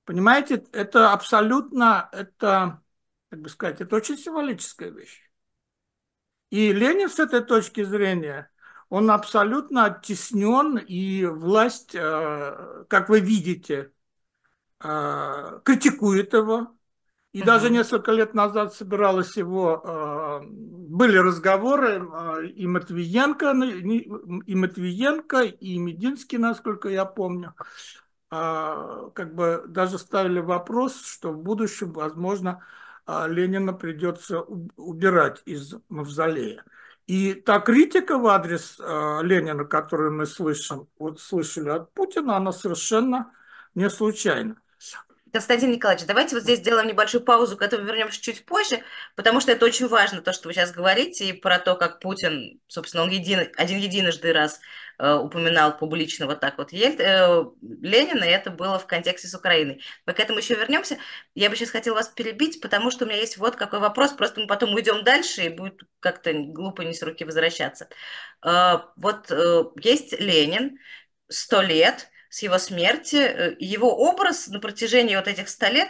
Понимаете, 0.05 0.65
это 0.71 1.13
абсолютно, 1.13 2.09
это, 2.11 2.81
как 3.29 3.39
бы 3.39 3.49
сказать, 3.49 3.81
это 3.81 3.95
очень 3.95 4.17
символическая 4.17 4.89
вещь. 4.89 5.21
И 6.53 6.71
Ленин 6.71 7.09
с 7.09 7.17
этой 7.17 7.41
точки 7.41 7.83
зрения, 7.83 8.47
он 8.89 9.09
абсолютно 9.09 9.85
оттеснен, 9.85 10.77
и 10.77 11.25
власть, 11.25 11.95
э, 11.95 12.85
как 12.89 13.09
вы 13.09 13.21
видите, 13.21 13.91
э, 14.83 15.59
критикует 15.63 16.31
его. 16.33 16.67
И 17.31 17.39
угу. 17.39 17.47
даже 17.47 17.71
несколько 17.71 18.11
лет 18.11 18.35
назад 18.35 18.71
собиралась 18.75 19.35
его, 19.35 19.81
э, 19.83 20.41
были 20.45 21.17
разговоры 21.17 22.07
и 22.55 22.67
Матвиенко, 22.67 23.49
и 24.45 24.55
Матвиенко, 24.55 25.41
и 25.41 25.79
Мединский, 25.79 26.37
насколько 26.37 26.87
я 26.87 27.05
помню, 27.05 27.55
как 28.29 29.33
бы 29.33 29.63
даже 29.67 29.97
ставили 29.97 30.39
вопрос, 30.39 31.03
что 31.03 31.31
в 31.31 31.41
будущем, 31.41 31.93
возможно, 31.93 32.51
а 32.51 32.82
Ленина 33.07 33.73
придется 33.73 34.41
убирать 34.41 35.41
из 35.45 35.75
мавзолея. 35.89 36.63
И 37.05 37.33
та 37.33 37.59
критика 37.59 38.17
в 38.17 38.27
адрес 38.27 38.77
э, 38.79 39.19
Ленина, 39.23 39.65
которую 39.65 40.13
мы 40.13 40.25
слышим, 40.25 40.87
вот 40.97 41.19
слышали 41.19 41.69
от 41.69 41.93
Путина, 41.93 42.37
она 42.37 42.53
совершенно 42.53 43.31
не 43.75 43.89
случайна. 43.89 44.55
Константин 45.33 45.71
Николаевич, 45.71 46.05
давайте 46.05 46.35
вот 46.35 46.43
здесь 46.43 46.59
сделаем 46.59 46.87
небольшую 46.87 47.23
паузу, 47.23 47.57
к 47.57 47.63
этому 47.63 47.85
вернемся 47.85 48.21
чуть 48.21 48.45
позже, 48.45 48.83
потому 49.15 49.41
что 49.41 49.51
это 49.51 49.65
очень 49.65 49.87
важно, 49.87 50.21
то, 50.21 50.31
что 50.31 50.47
вы 50.47 50.53
сейчас 50.53 50.71
говорите, 50.71 51.27
и 51.27 51.33
про 51.33 51.57
то, 51.57 51.75
как 51.75 51.99
Путин, 51.99 52.61
собственно, 52.67 53.01
он 53.01 53.09
един, 53.09 53.49
один 53.57 53.79
единожды 53.79 54.31
раз 54.31 54.61
упоминал 55.11 55.77
публично 55.77 56.25
вот 56.25 56.39
так 56.39 56.57
вот 56.57 56.71
э, 56.73 57.45
Ленина, 57.61 58.23
и 58.23 58.29
это 58.29 58.51
было 58.51 58.79
в 58.79 58.87
контексте 58.87 59.27
с 59.27 59.33
Украиной. 59.33 59.81
Мы 60.05 60.13
к 60.13 60.19
этому 60.19 60.39
еще 60.39 60.55
вернемся. 60.55 60.97
Я 61.35 61.49
бы 61.49 61.55
сейчас 61.55 61.71
хотела 61.71 61.95
вас 61.95 62.07
перебить, 62.07 62.61
потому 62.61 62.91
что 62.91 63.05
у 63.05 63.07
меня 63.07 63.19
есть 63.19 63.37
вот 63.37 63.55
какой 63.55 63.79
вопрос, 63.79 64.11
просто 64.13 64.41
мы 64.41 64.47
потом 64.47 64.73
уйдем 64.73 65.03
дальше, 65.03 65.43
и 65.43 65.49
будет 65.49 65.81
как-то 65.99 66.33
глупо 66.33 66.81
не 66.83 66.93
с 66.93 67.03
руки 67.03 67.25
возвращаться. 67.25 67.89
Э, 68.45 68.79
вот 68.95 69.29
э, 69.31 69.63
есть 69.81 70.19
Ленин, 70.19 70.79
сто 71.27 71.61
лет, 71.61 72.09
с 72.29 72.41
его 72.41 72.57
смерти, 72.57 73.17
э, 73.17 73.55
его 73.59 73.95
образ 73.95 74.47
на 74.47 74.59
протяжении 74.59 75.15
вот 75.15 75.27
этих 75.27 75.49
ста 75.49 75.69
лет 75.69 75.89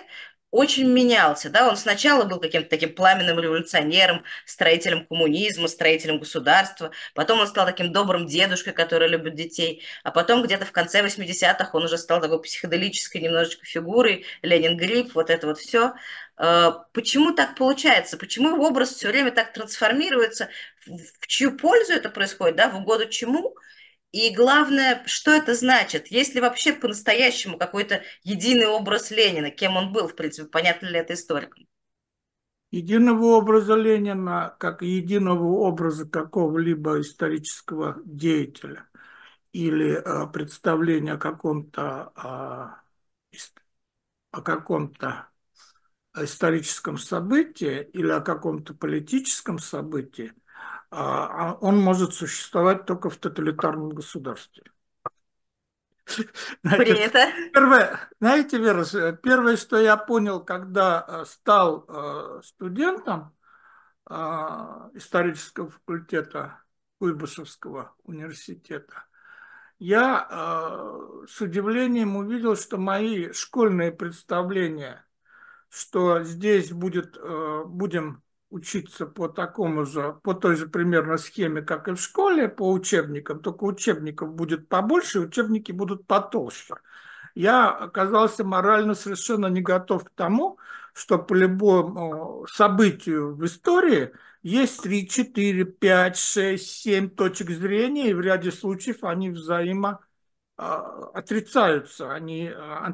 очень 0.53 0.87
менялся, 0.87 1.49
да, 1.49 1.67
он 1.67 1.75
сначала 1.75 2.25
был 2.25 2.39
каким-то 2.39 2.69
таким 2.69 2.93
пламенным 2.93 3.39
революционером, 3.39 4.23
строителем 4.45 5.07
коммунизма, 5.07 5.67
строителем 5.67 6.19
государства, 6.19 6.91
потом 7.15 7.39
он 7.39 7.47
стал 7.47 7.65
таким 7.65 7.91
добрым 7.91 8.27
дедушкой, 8.27 8.73
который 8.73 9.07
любит 9.07 9.33
детей, 9.33 9.81
а 10.03 10.11
потом 10.11 10.43
где-то 10.43 10.65
в 10.65 10.71
конце 10.71 11.01
80-х 11.03 11.71
он 11.73 11.85
уже 11.85 11.97
стал 11.97 12.21
такой 12.21 12.39
психоделической 12.39 13.19
немножечко 13.19 13.65
фигурой, 13.65 14.27
Ленин 14.43 14.77
Грипп, 14.77 15.15
вот 15.15 15.31
это 15.31 15.47
вот 15.47 15.57
все. 15.57 15.93
Э, 16.37 16.71
почему 16.93 17.33
так 17.33 17.55
получается? 17.55 18.17
Почему 18.17 18.49
его 18.49 18.67
образ 18.67 18.93
все 18.93 19.07
время 19.07 19.31
так 19.31 19.53
трансформируется? 19.53 20.49
В 20.85 21.25
чью 21.25 21.57
пользу 21.57 21.93
это 21.93 22.11
происходит, 22.11 22.57
да, 22.57 22.69
в 22.69 22.75
угоду 22.75 23.09
чему? 23.09 23.55
И 24.13 24.31
главное, 24.33 25.01
что 25.07 25.31
это 25.31 25.55
значит? 25.55 26.07
Есть 26.07 26.35
ли 26.35 26.41
вообще 26.41 26.71
по-настоящему 26.71 27.57
какой-то 27.57 28.03
единый 28.23 28.67
образ 28.67 29.09
Ленина? 29.09 29.49
Кем 29.49 29.75
он 29.75 29.91
был, 29.91 30.07
в 30.07 30.15
принципе, 30.15 30.47
понятно 30.47 30.85
ли 30.85 30.99
это 30.99 31.15
историкам? 31.15 31.65
Единого 32.69 33.25
образа 33.37 33.73
Ленина, 33.73 34.55
как 34.59 34.83
единого 34.83 35.45
образа 35.45 36.07
какого-либо 36.07 37.01
исторического 37.01 38.01
деятеля 38.05 38.87
или 39.51 39.93
а, 39.95 40.27
представления 40.27 41.13
о 41.13 41.17
каком-то 41.17 42.11
а, 42.15 42.81
о 44.29 44.41
каком-то 44.43 45.27
историческом 46.15 46.99
событии 46.99 47.89
или 47.93 48.09
о 48.09 48.21
каком-то 48.21 48.75
политическом 48.75 49.57
событии 49.57 50.33
он 50.95 51.81
может 51.81 52.13
существовать 52.13 52.85
только 52.85 53.09
в 53.09 53.17
тоталитарном 53.17 53.89
государстве. 53.89 54.63
Принято. 56.61 57.27
Первое, 57.53 57.99
знаете, 58.19 58.57
Вера, 58.57 59.13
первое, 59.13 59.57
что 59.57 59.77
я 59.79 59.97
понял, 59.97 60.43
когда 60.43 61.05
э, 61.07 61.25
стал 61.25 61.85
э, 61.87 62.41
студентом 62.43 63.35
э, 64.09 64.13
исторического 64.93 65.69
факультета 65.69 66.61
Куйбышевского 66.99 67.95
университета, 68.03 69.05
я 69.79 71.25
с 71.27 71.41
удивлением 71.41 72.15
увидел, 72.15 72.55
что 72.55 72.77
мои 72.77 73.33
школьные 73.33 73.91
представления, 73.91 75.05
что 75.67 76.23
здесь 76.23 76.71
будет, 76.71 77.19
будем 77.65 78.23
учиться 78.53 79.07
по 79.07 79.27
такому 79.27 79.85
же, 79.85 80.15
по 80.21 80.33
той 80.35 80.55
же 80.55 80.67
примерно 80.67 81.17
схеме, 81.17 81.61
как 81.63 81.87
и 81.87 81.93
в 81.93 81.99
школе, 81.99 82.47
по 82.47 82.71
учебникам, 82.71 83.39
только 83.39 83.63
учебников 83.63 84.33
будет 84.35 84.69
побольше, 84.69 85.19
учебники 85.21 85.71
будут 85.71 86.05
потолще. 86.05 86.75
Я 87.35 87.69
оказался 87.71 88.43
морально 88.43 88.93
совершенно 88.93 89.47
не 89.47 89.61
готов 89.61 90.05
к 90.05 90.11
тому, 90.11 90.59
что 90.93 91.17
по 91.17 91.33
любому 91.33 92.45
событию 92.47 93.35
в 93.35 93.43
истории 93.43 94.13
есть 94.43 94.83
3, 94.83 95.07
4, 95.09 95.65
5, 95.65 96.17
6, 96.17 96.69
7 96.69 97.09
точек 97.09 97.49
зрения, 97.49 98.11
и 98.11 98.13
в 98.13 98.21
ряде 98.21 98.51
случаев 98.51 99.03
они 99.03 99.31
взаимо 99.31 99.99
а, 100.57 101.09
отрицаются, 101.15 102.13
они 102.13 102.49
а, 102.49 102.85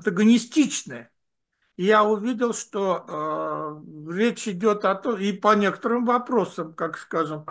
я 1.83 2.03
увидел, 2.03 2.53
что 2.53 3.05
э, 3.07 4.11
речь 4.11 4.47
идет 4.49 4.83
о 4.83 4.95
том, 4.95 5.17
и 5.17 5.31
по 5.31 5.55
некоторым 5.55 6.03
вопросам, 6.03 6.73
как, 6.73 6.97
скажем, 6.97 7.45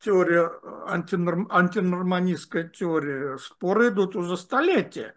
теория, 0.00 0.50
антинорм, 0.86 1.48
антинорманистская 1.50 2.68
теория, 2.68 3.38
споры 3.38 3.88
идут 3.88 4.16
уже 4.16 4.36
столетия, 4.36 5.14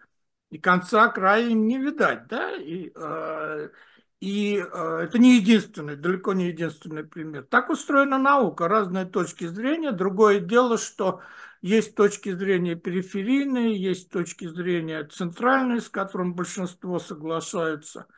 и 0.50 0.56
конца 0.56 1.08
края 1.08 1.48
им 1.48 1.66
не 1.66 1.78
видать, 1.78 2.26
да, 2.28 2.52
и, 2.56 2.90
э, 2.94 3.68
и 4.20 4.56
э, 4.56 4.98
это 5.02 5.18
не 5.18 5.36
единственный, 5.36 5.96
далеко 5.96 6.32
не 6.32 6.46
единственный 6.46 7.04
пример. 7.04 7.44
Так 7.44 7.68
устроена 7.68 8.16
наука, 8.16 8.66
разные 8.66 9.04
точки 9.04 9.46
зрения. 9.46 9.92
Другое 9.92 10.40
дело, 10.40 10.78
что 10.78 11.20
есть 11.60 11.94
точки 11.94 12.32
зрения 12.32 12.76
периферийные, 12.76 13.76
есть 13.76 14.10
точки 14.10 14.46
зрения 14.48 15.04
центральные, 15.04 15.82
с 15.82 15.90
которым 15.90 16.32
большинство 16.34 16.98
соглашаются– 16.98 18.06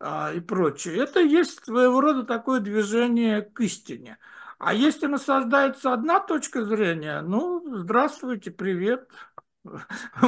и 0.00 0.40
прочее. 0.40 0.98
Это 1.02 1.20
есть 1.20 1.64
своего 1.64 2.00
рода 2.00 2.24
такое 2.24 2.60
движение 2.60 3.42
к 3.42 3.60
истине. 3.60 4.18
А 4.58 4.72
если 4.72 5.06
насаждается 5.06 5.92
одна 5.92 6.20
точка 6.20 6.64
зрения, 6.64 7.20
ну, 7.20 7.62
здравствуйте, 7.80 8.50
привет. 8.50 9.08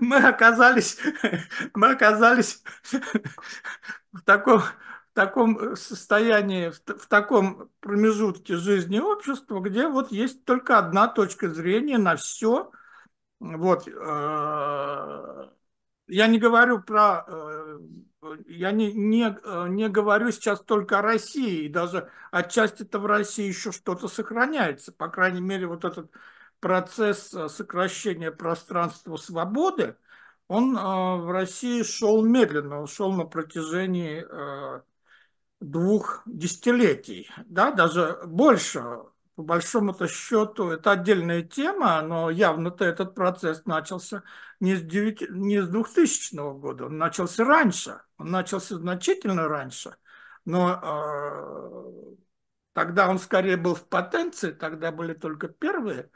Мы 0.00 0.16
оказались, 0.16 0.98
мы 1.74 1.90
оказались 1.90 2.62
в 4.12 4.22
таком, 4.24 4.60
в 4.60 5.12
таком 5.12 5.76
состоянии, 5.76 6.70
в 6.70 7.06
таком 7.06 7.70
промежутке 7.80 8.56
жизни 8.56 8.98
общества, 8.98 9.60
где 9.60 9.88
вот 9.88 10.10
есть 10.12 10.44
только 10.44 10.78
одна 10.78 11.08
точка 11.08 11.50
зрения 11.50 11.98
на 11.98 12.16
все. 12.16 12.70
Вот. 13.38 13.86
Э, 13.86 15.50
я 16.08 16.26
не 16.26 16.38
говорю 16.38 16.82
про 16.82 17.24
э, 17.28 17.78
я 18.46 18.72
не, 18.72 18.92
не, 18.92 19.36
не 19.68 19.88
говорю 19.88 20.30
сейчас 20.30 20.60
только 20.60 20.98
о 20.98 21.02
России, 21.02 21.64
и 21.64 21.68
даже 21.68 22.10
отчасти-то 22.30 22.98
в 22.98 23.06
России 23.06 23.46
еще 23.46 23.72
что-то 23.72 24.08
сохраняется. 24.08 24.92
По 24.92 25.08
крайней 25.08 25.40
мере, 25.40 25.66
вот 25.66 25.84
этот 25.84 26.10
процесс 26.60 27.28
сокращения 27.48 28.30
пространства 28.30 29.16
свободы, 29.16 29.96
он 30.48 30.74
в 30.74 31.30
России 31.30 31.82
шел 31.82 32.24
медленно, 32.24 32.80
он 32.80 32.86
шел 32.86 33.12
на 33.12 33.24
протяжении 33.24 34.24
двух 35.60 36.22
десятилетий, 36.26 37.30
да, 37.46 37.70
даже 37.72 38.20
больше 38.26 38.84
по 39.36 39.42
большому-то 39.42 40.08
счету, 40.08 40.70
это 40.70 40.92
отдельная 40.92 41.42
тема, 41.42 42.00
но 42.00 42.30
явно-то 42.30 42.86
этот 42.86 43.14
процесс 43.14 43.66
начался 43.66 44.22
не 44.60 44.76
с, 44.76 44.82
9, 44.82 45.30
не 45.30 45.60
с 45.62 45.68
2000 45.68 46.58
года, 46.58 46.86
он 46.86 46.96
начался 46.96 47.44
раньше, 47.44 48.00
он 48.16 48.30
начался 48.30 48.76
значительно 48.76 49.46
раньше, 49.46 49.94
но 50.46 50.80
э, 50.82 52.16
тогда 52.72 53.10
он 53.10 53.18
скорее 53.18 53.58
был 53.58 53.74
в 53.74 53.86
потенции, 53.86 54.52
тогда 54.52 54.90
были 54.90 55.12
только 55.12 55.48
первые, 55.48 56.10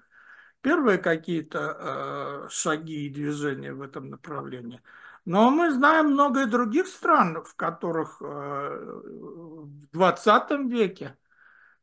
первые 0.63 0.97
какие-то 0.97 2.47
э, 2.47 2.49
шаги 2.49 3.07
и 3.07 3.11
движения 3.11 3.75
в 3.75 3.83
этом 3.83 4.09
направлении. 4.09 4.81
Но 5.27 5.51
мы 5.51 5.71
знаем 5.73 6.13
много 6.13 6.43
и 6.43 6.47
других 6.47 6.87
стран, 6.87 7.45
в 7.45 7.55
которых 7.55 8.23
э, 8.23 8.25
в 8.25 9.87
20 9.93 10.51
веке 10.71 11.19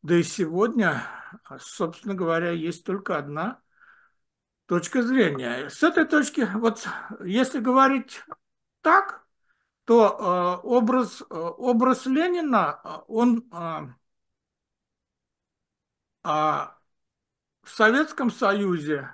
да 0.07 0.15
и 0.15 0.23
сегодня, 0.23 1.03
собственно 1.59 2.15
говоря, 2.15 2.51
есть 2.51 2.85
только 2.85 3.17
одна 3.17 3.61
точка 4.65 5.03
зрения. 5.03 5.69
С 5.69 5.83
этой 5.83 6.05
точки, 6.05 6.47
вот 6.55 6.87
если 7.25 7.59
говорить 7.59 8.23
так, 8.79 9.27
то 9.83 10.61
э, 10.63 10.65
образ, 10.65 11.21
э, 11.21 11.25
образ 11.35 12.05
Ленина, 12.05 13.03
он 13.07 13.49
э, 13.51 13.93
э, 16.23 16.29
в 16.29 16.71
Советском 17.65 18.31
Союзе 18.31 19.13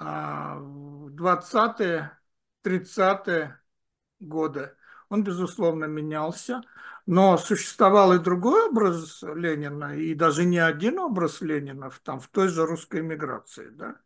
э, 0.00 0.04
в 0.04 1.14
20-е, 1.14 2.18
30-е 2.64 3.60
годы, 4.18 4.74
он, 5.08 5.22
безусловно, 5.22 5.84
менялся. 5.84 6.62
Но 7.08 7.38
существовал 7.38 8.12
и 8.12 8.18
другой 8.18 8.68
образ 8.68 9.22
Ленина, 9.22 9.96
и 9.96 10.12
даже 10.12 10.44
не 10.44 10.58
один 10.58 10.98
образ 10.98 11.40
Ленина 11.40 11.90
там, 12.02 12.20
в 12.20 12.28
той 12.28 12.48
же 12.48 12.66
русской 12.66 13.00
эмиграции, 13.00 13.70
да? 13.70 13.96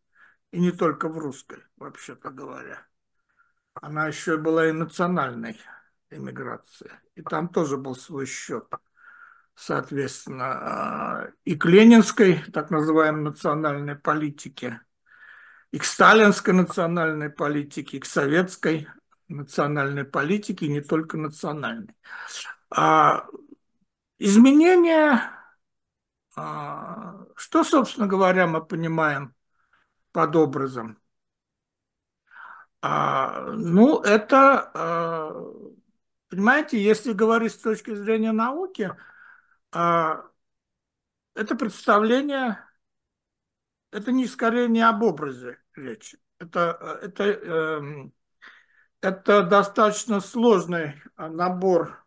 И 0.52 0.60
не 0.60 0.70
только 0.70 1.08
в 1.08 1.18
русской, 1.18 1.58
вообще-то 1.76 2.30
говоря. 2.30 2.86
Она 3.74 4.06
еще 4.06 4.36
была 4.36 4.68
и 4.68 4.72
национальной 4.72 5.58
эмиграцией. 6.10 6.92
И 7.16 7.22
там 7.22 7.48
тоже 7.48 7.76
был 7.76 7.96
свой 7.96 8.24
счет, 8.24 8.72
соответственно, 9.56 10.44
а, 10.44 11.30
и 11.44 11.56
к 11.56 11.66
ленинской, 11.66 12.44
так 12.52 12.70
называемой, 12.70 13.22
национальной 13.22 13.96
политике, 13.96 14.80
и 15.72 15.78
к 15.80 15.84
сталинской 15.84 16.54
национальной 16.54 17.30
политике, 17.30 17.96
и 17.96 18.00
к 18.00 18.06
советской 18.06 18.86
национальной 19.26 20.04
политике, 20.04 20.66
и 20.66 20.72
не 20.72 20.82
только 20.82 21.16
национальной. 21.16 21.96
А 22.74 23.26
изменения, 24.18 25.30
а, 26.36 27.26
что, 27.36 27.64
собственно 27.64 28.06
говоря, 28.06 28.46
мы 28.46 28.64
понимаем 28.64 29.34
под 30.12 30.36
образом? 30.36 30.98
А, 32.80 33.42
ну, 33.52 34.00
это, 34.00 35.34
понимаете, 36.28 36.82
если 36.82 37.12
говорить 37.12 37.52
с 37.52 37.58
точки 37.58 37.94
зрения 37.94 38.32
науки, 38.32 38.90
это 39.70 40.32
представление, 41.34 42.58
это 43.90 44.10
не 44.12 44.26
скорее 44.26 44.68
не 44.68 44.80
об 44.80 45.02
образе 45.02 45.58
речи. 45.74 46.18
Это, 46.38 46.98
это, 47.02 47.24
э, 47.24 48.10
это 49.00 49.42
достаточно 49.44 50.20
сложный 50.20 51.00
набор 51.16 52.01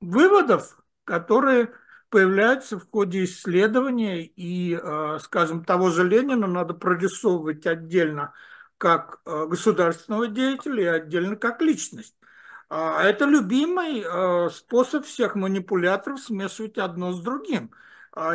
выводов, 0.00 0.78
которые 1.04 1.72
появляются 2.10 2.78
в 2.78 2.90
ходе 2.90 3.24
исследования, 3.24 4.22
и, 4.22 4.74
а, 4.74 5.18
скажем, 5.18 5.64
того 5.64 5.90
же 5.90 6.06
Ленина 6.06 6.46
надо 6.46 6.74
прорисовывать 6.74 7.66
отдельно 7.66 8.34
как 8.76 9.20
а, 9.24 9.46
государственного 9.46 10.28
деятеля 10.28 10.82
и 10.82 10.86
отдельно 10.86 11.36
как 11.36 11.62
личность. 11.62 12.14
Это 12.68 13.26
любимый 13.26 14.50
способ 14.50 15.04
всех 15.04 15.34
манипуляторов 15.34 16.20
смешивать 16.20 16.78
одно 16.78 17.12
с 17.12 17.20
другим. 17.20 17.70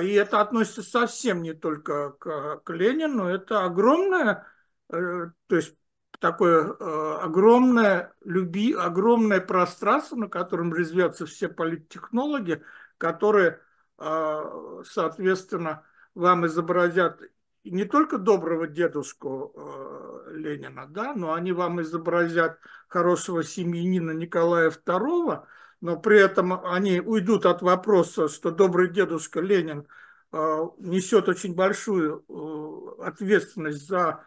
И 0.03 0.11
это 0.13 0.41
относится 0.41 0.83
совсем 0.83 1.41
не 1.41 1.53
только 1.53 2.11
к, 2.11 2.61
к 2.63 2.69
Ленину, 2.71 3.25
это 3.25 3.63
огромное, 3.65 4.45
э, 4.89 5.31
то 5.47 5.55
есть 5.55 5.73
такое 6.19 6.73
э, 6.73 7.17
огромное, 7.21 8.13
люби, 8.23 8.73
огромное 8.73 9.39
пространство, 9.39 10.15
на 10.15 10.27
котором 10.27 10.73
резвятся 10.73 11.25
все 11.25 11.47
политтехнологи, 11.47 12.61
которые, 12.97 13.59
э, 13.99 14.81
соответственно, 14.85 15.83
вам 16.15 16.45
изобразят 16.47 17.21
не 17.63 17.85
только 17.85 18.17
доброго 18.17 18.67
дедушку 18.67 19.53
э, 19.55 20.31
Ленина, 20.35 20.87
да, 20.87 21.13
но 21.13 21.33
они 21.33 21.51
вам 21.51 21.81
изобразят 21.81 22.59
хорошего 22.87 23.43
семьянина 23.43 24.11
Николая 24.11 24.71
II, 24.71 25.43
но 25.81 25.99
при 25.99 26.19
этом 26.19 26.65
они 26.65 26.99
уйдут 26.99 27.45
от 27.45 27.61
вопроса, 27.61 28.29
что 28.29 28.51
добрый 28.51 28.89
дедушка 28.89 29.41
Ленин 29.41 29.87
э, 30.31 30.67
несет 30.79 31.29
очень 31.29 31.55
большую 31.55 32.25
э, 32.27 33.03
ответственность 33.03 33.87
за 33.87 34.23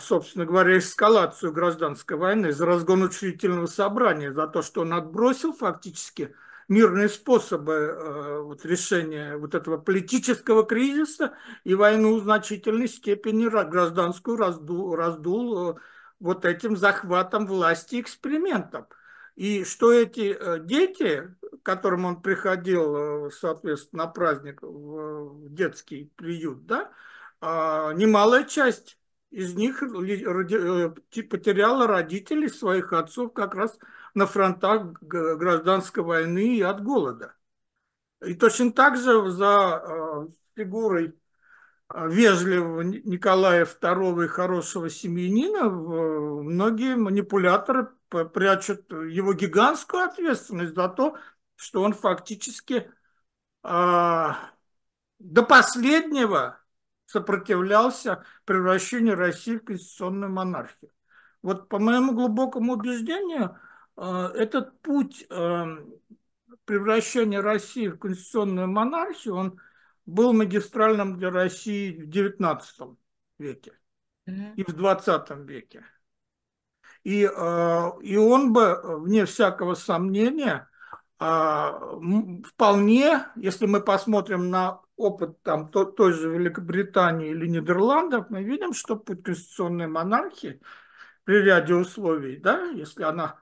собственно 0.00 0.46
говоря, 0.46 0.78
эскалацию 0.78 1.52
гражданской 1.52 2.16
войны, 2.16 2.52
за 2.52 2.66
разгон 2.66 3.02
учредительного 3.02 3.66
собрания, 3.66 4.32
за 4.32 4.46
то, 4.46 4.62
что 4.62 4.82
он 4.82 4.92
отбросил 4.92 5.52
фактически 5.52 6.34
мирные 6.68 7.08
способы 7.08 7.72
э, 7.72 8.40
вот, 8.42 8.64
решения 8.64 9.36
вот 9.36 9.54
этого 9.54 9.78
политического 9.78 10.64
кризиса 10.64 11.34
и 11.64 11.74
войну 11.74 12.18
в 12.18 12.22
значительной 12.22 12.88
степени 12.88 13.48
гражданскую 13.48 14.36
раздул, 14.36 14.94
раздул 14.94 15.70
э, 15.70 15.74
вот 16.20 16.44
этим 16.44 16.76
захватом 16.76 17.46
власти 17.46 18.00
экспериментом. 18.00 18.86
И 19.34 19.64
что 19.64 19.92
эти 19.92 20.36
э, 20.38 20.58
дети, 20.60 21.34
к 21.40 21.62
которым 21.62 22.04
он 22.04 22.20
приходил, 22.20 23.30
соответственно, 23.30 24.04
на 24.04 24.10
праздник 24.10 24.60
в 24.62 25.48
детский 25.48 26.12
приют, 26.16 26.66
да, 26.66 26.90
а, 27.40 27.92
немалая 27.92 28.44
часть 28.44 28.98
из 29.30 29.54
них 29.54 29.82
э, 29.82 31.22
потеряла 31.22 31.86
родителей 31.86 32.48
своих 32.48 32.92
отцов 32.92 33.32
как 33.32 33.54
раз 33.54 33.78
на 34.14 34.26
фронтах 34.26 34.92
гражданской 35.00 36.02
войны 36.02 36.56
и 36.56 36.62
от 36.62 36.82
голода. 36.82 37.34
И 38.24 38.34
точно 38.34 38.72
так 38.72 38.96
же 38.96 39.30
за 39.30 39.82
э, 39.84 40.28
фигурой 40.56 41.14
э, 41.92 42.08
вежливого 42.08 42.80
Николая 42.82 43.66
II 43.66 44.24
и 44.24 44.28
хорошего 44.28 44.88
семьянина 44.88 45.68
многие 45.68 46.96
манипуляторы 46.96 47.90
прячут 48.08 48.90
его 48.90 49.34
гигантскую 49.34 50.04
ответственность 50.04 50.74
за 50.74 50.88
то, 50.88 51.16
что 51.56 51.82
он 51.82 51.92
фактически 51.92 52.90
до 53.62 55.42
последнего 55.46 56.58
сопротивлялся 57.08 58.22
превращению 58.44 59.16
России 59.16 59.56
в 59.56 59.64
конституционную 59.64 60.30
монархию. 60.30 60.90
Вот 61.40 61.70
по 61.70 61.78
моему 61.78 62.12
глубокому 62.12 62.74
убеждению, 62.74 63.56
э, 63.96 64.30
этот 64.34 64.78
путь 64.82 65.24
э, 65.30 65.64
превращения 66.66 67.40
России 67.40 67.88
в 67.88 67.98
конституционную 67.98 68.68
монархию, 68.68 69.36
он 69.36 69.60
был 70.04 70.34
магистральным 70.34 71.16
для 71.16 71.30
России 71.30 72.02
в 72.02 72.10
XIX 72.10 72.96
веке 73.38 73.72
и 74.26 74.62
в 74.62 74.68
XX 74.68 75.46
веке. 75.46 75.86
И, 77.04 77.24
э, 77.24 77.90
и 78.02 78.16
он 78.18 78.52
бы, 78.52 78.80
вне 79.00 79.24
всякого 79.24 79.74
сомнения, 79.74 80.68
вполне, 81.18 83.26
если 83.34 83.66
мы 83.66 83.80
посмотрим 83.80 84.50
на 84.50 84.82
опыт 84.98 85.42
там, 85.42 85.68
то, 85.68 85.84
той 85.84 86.12
же 86.12 86.28
Великобритании 86.28 87.30
или 87.30 87.46
Нидерландов, 87.46 88.26
мы 88.28 88.42
видим, 88.42 88.74
что 88.74 88.96
путь 88.96 89.22
конституционной 89.22 89.86
монархии 89.86 90.60
при 91.24 91.36
ряде 91.42 91.74
условий, 91.74 92.36
да, 92.36 92.64
если 92.66 93.04
она 93.04 93.38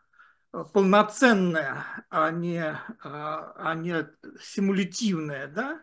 э, 0.52 0.64
полноценная, 0.72 1.84
а 2.10 2.30
не, 2.30 2.78
а, 3.02 3.52
а 3.56 3.74
не 3.74 4.06
симулятивная, 4.40 5.48
да, 5.48 5.82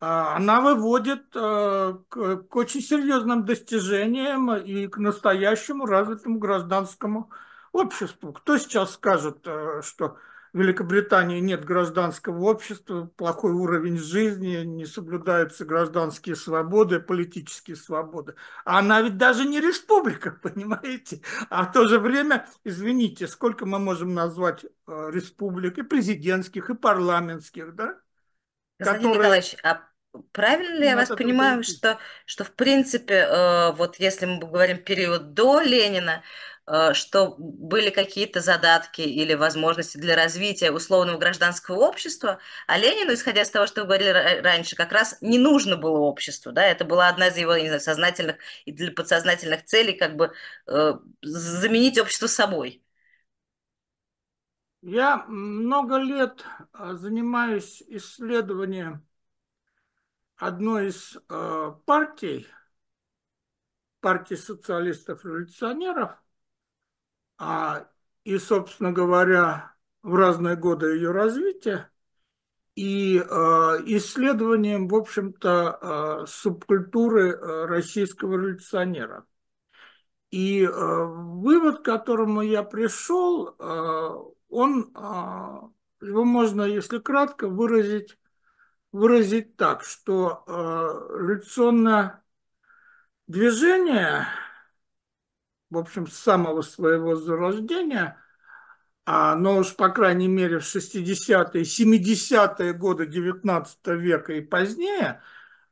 а, 0.00 0.36
она 0.36 0.60
выводит 0.60 1.24
э, 1.34 1.94
к, 2.08 2.36
к 2.36 2.56
очень 2.56 2.82
серьезным 2.82 3.44
достижениям 3.44 4.54
и 4.56 4.86
к 4.86 4.98
настоящему 4.98 5.86
развитому 5.86 6.38
гражданскому 6.38 7.30
обществу. 7.72 8.32
Кто 8.32 8.58
сейчас 8.58 8.94
скажет, 8.94 9.46
э, 9.46 9.80
что 9.82 10.16
в 10.52 10.58
Великобритании 10.58 11.40
нет 11.40 11.64
гражданского 11.64 12.50
общества, 12.50 13.10
плохой 13.16 13.52
уровень 13.52 13.98
жизни, 13.98 14.64
не 14.64 14.84
соблюдаются 14.86 15.64
гражданские 15.64 16.36
свободы, 16.36 17.00
политические 17.00 17.76
свободы. 17.76 18.34
А 18.64 18.80
она 18.80 19.00
ведь 19.02 19.16
даже 19.16 19.44
не 19.44 19.60
республика, 19.60 20.32
понимаете? 20.42 21.22
А 21.48 21.64
в 21.64 21.72
то 21.72 21.86
же 21.86 21.98
время, 21.98 22.48
извините, 22.64 23.28
сколько 23.28 23.66
мы 23.66 23.78
можем 23.78 24.14
назвать 24.14 24.64
э, 24.64 25.10
республик, 25.12 25.78
и 25.78 25.82
президентских, 25.82 26.70
и 26.70 26.74
парламентских, 26.74 27.74
да? 27.74 27.98
Константин 28.78 29.10
которые... 29.10 29.18
Николаевич, 29.18 29.56
а 29.62 29.90
Правильно 30.32 30.78
ли 30.78 30.86
я 30.86 30.96
вас 30.96 31.08
понимаю, 31.08 31.62
что, 31.62 31.98
что 32.26 32.42
в 32.42 32.52
принципе, 32.52 33.14
э, 33.14 33.72
вот 33.72 33.96
если 34.00 34.26
мы 34.26 34.40
говорим 34.40 34.78
период 34.78 35.34
до 35.34 35.60
Ленина, 35.60 36.24
что 36.94 37.34
были 37.38 37.90
какие-то 37.90 38.40
задатки 38.40 39.00
или 39.00 39.34
возможности 39.34 39.98
для 39.98 40.14
развития 40.16 40.70
условного 40.70 41.18
гражданского 41.18 41.76
общества, 41.76 42.38
а 42.66 42.78
Ленину, 42.78 43.12
исходя 43.14 43.42
из 43.42 43.50
того, 43.50 43.66
что 43.66 43.80
вы 43.82 43.86
говорили 43.88 44.40
раньше, 44.40 44.76
как 44.76 44.92
раз 44.92 45.18
не 45.20 45.38
нужно 45.38 45.76
было 45.76 45.98
обществу, 45.98 46.52
да, 46.52 46.64
это 46.64 46.84
была 46.84 47.08
одна 47.08 47.28
из 47.28 47.36
его, 47.36 47.56
не 47.56 47.66
знаю, 47.66 47.80
сознательных 47.80 48.36
и 48.64 48.72
для 48.72 48.92
подсознательных 48.92 49.64
целей, 49.64 49.94
как 49.94 50.16
бы 50.16 50.32
э, 50.66 50.94
заменить 51.22 51.98
общество 51.98 52.26
собой. 52.26 52.82
Я 54.82 55.26
много 55.26 55.96
лет 55.98 56.44
э, 56.72 56.94
занимаюсь 56.94 57.82
исследованием 57.86 59.06
одной 60.36 60.88
из 60.88 61.18
э, 61.28 61.72
партий, 61.84 62.46
партии 64.00 64.36
социалистов-революционеров, 64.36 66.12
а, 67.40 67.88
и, 68.24 68.38
собственно 68.38 68.92
говоря, 68.92 69.74
в 70.02 70.14
разные 70.14 70.56
годы 70.56 70.94
ее 70.94 71.10
развития, 71.10 71.90
и 72.76 73.18
э, 73.18 73.22
исследованием, 73.86 74.88
в 74.88 74.94
общем-то, 74.94 76.22
э, 76.22 76.26
субкультуры 76.26 77.30
э, 77.30 77.64
российского 77.66 78.34
революционера. 78.34 79.26
И 80.30 80.62
э, 80.62 80.70
вывод, 80.70 81.80
к 81.80 81.84
которому 81.84 82.42
я 82.42 82.62
пришел, 82.62 83.48
э, 83.58 84.10
он, 84.48 84.92
э, 84.94 86.06
его 86.06 86.24
можно, 86.24 86.62
если 86.62 86.98
кратко, 86.98 87.48
выразить 87.48 88.16
выразить 88.92 89.56
так, 89.56 89.84
что 89.84 90.44
э, 90.46 90.50
революционное 90.52 92.22
движение, 93.26 94.26
в 95.70 95.78
общем, 95.78 96.06
с 96.06 96.16
самого 96.16 96.62
своего 96.62 97.16
зарождения, 97.16 98.16
а, 99.06 99.34
но 99.34 99.58
уж, 99.58 99.74
по 99.74 99.88
крайней 99.88 100.28
мере, 100.28 100.58
в 100.58 100.64
60-е, 100.64 101.64
70-е 101.64 102.72
годы 102.74 103.06
19 103.06 103.78
века 103.88 104.34
и 104.34 104.40
позднее, 104.40 105.20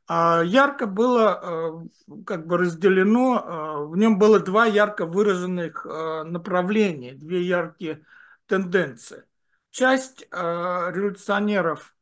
а, 0.07 0.41
ярко 0.43 0.87
было 0.87 1.39
э, 1.41 2.13
как 2.25 2.47
бы 2.47 2.57
разделено, 2.57 3.37
э, 3.39 3.85
в 3.85 3.95
нем 3.95 4.17
было 4.17 4.39
два 4.39 4.65
ярко 4.65 5.05
выраженных 5.05 5.85
э, 5.85 6.23
направления, 6.23 7.13
две 7.13 7.43
яркие 7.43 8.03
тенденции. 8.47 9.23
Часть 9.69 10.27
революционеров 10.31 11.95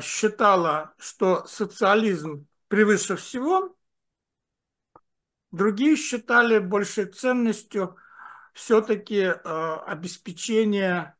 считала, 0.00 0.94
что 0.96 1.44
социализм 1.46 2.46
превыше 2.68 3.16
всего, 3.16 3.76
другие 5.50 5.96
считали 5.96 6.58
большей 6.58 7.06
ценностью 7.06 7.96
все-таки 8.52 9.22
а, 9.22 9.80
обеспечение 9.86 11.14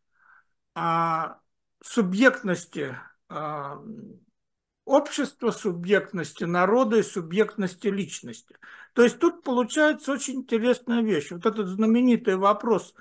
а, 0.74 1.38
субъектности 1.82 2.96
общества, 4.86 5.50
субъектности 5.50 6.44
народа 6.44 6.96
и 6.96 7.02
субъектности 7.02 7.88
личности. 7.88 8.56
То 8.94 9.02
есть 9.02 9.18
тут 9.18 9.42
получается 9.42 10.12
очень 10.12 10.36
интересная 10.36 11.02
вещь. 11.02 11.30
Вот 11.30 11.44
этот 11.44 11.68
знаменитый 11.68 12.36
вопрос 12.36 12.94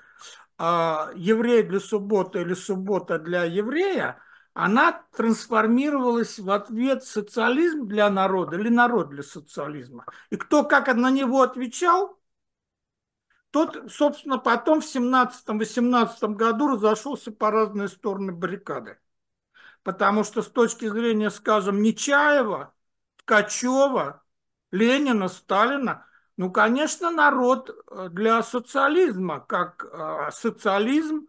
еврей 0.59 1.63
для 1.63 1.79
субботы 1.79 2.41
или 2.41 2.55
суббота 2.55 3.19
для 3.19 3.45
еврея– 3.45 4.19
она 4.59 5.03
трансформировалась 5.15 6.39
в 6.39 6.49
ответ 6.49 7.03
социализм 7.03 7.85
для 7.87 8.09
народа 8.09 8.57
или 8.57 8.69
народ 8.69 9.09
для 9.09 9.21
социализма. 9.21 10.03
И 10.31 10.35
кто 10.35 10.63
как 10.63 10.87
на 10.95 11.11
него 11.11 11.43
отвечал, 11.43 12.19
тот, 13.51 13.91
собственно, 13.91 14.39
потом 14.39 14.81
в 14.81 14.85
17-18 14.85 16.33
году 16.33 16.69
разошелся 16.69 17.31
по 17.31 17.51
разные 17.51 17.87
стороны 17.87 18.31
баррикады. 18.31 18.97
Потому 19.83 20.23
что 20.23 20.41
с 20.41 20.47
точки 20.47 20.89
зрения, 20.89 21.29
скажем, 21.29 21.83
Нечаева, 21.83 22.73
Ткачева, 23.17 24.23
Ленина, 24.71 25.27
Сталина, 25.27 26.07
ну, 26.35 26.49
конечно, 26.51 27.11
народ 27.11 27.69
э, 27.69 28.09
для 28.09 28.41
социализма, 28.41 29.39
как 29.39 29.85
э, 29.85 30.31
социализм, 30.31 31.27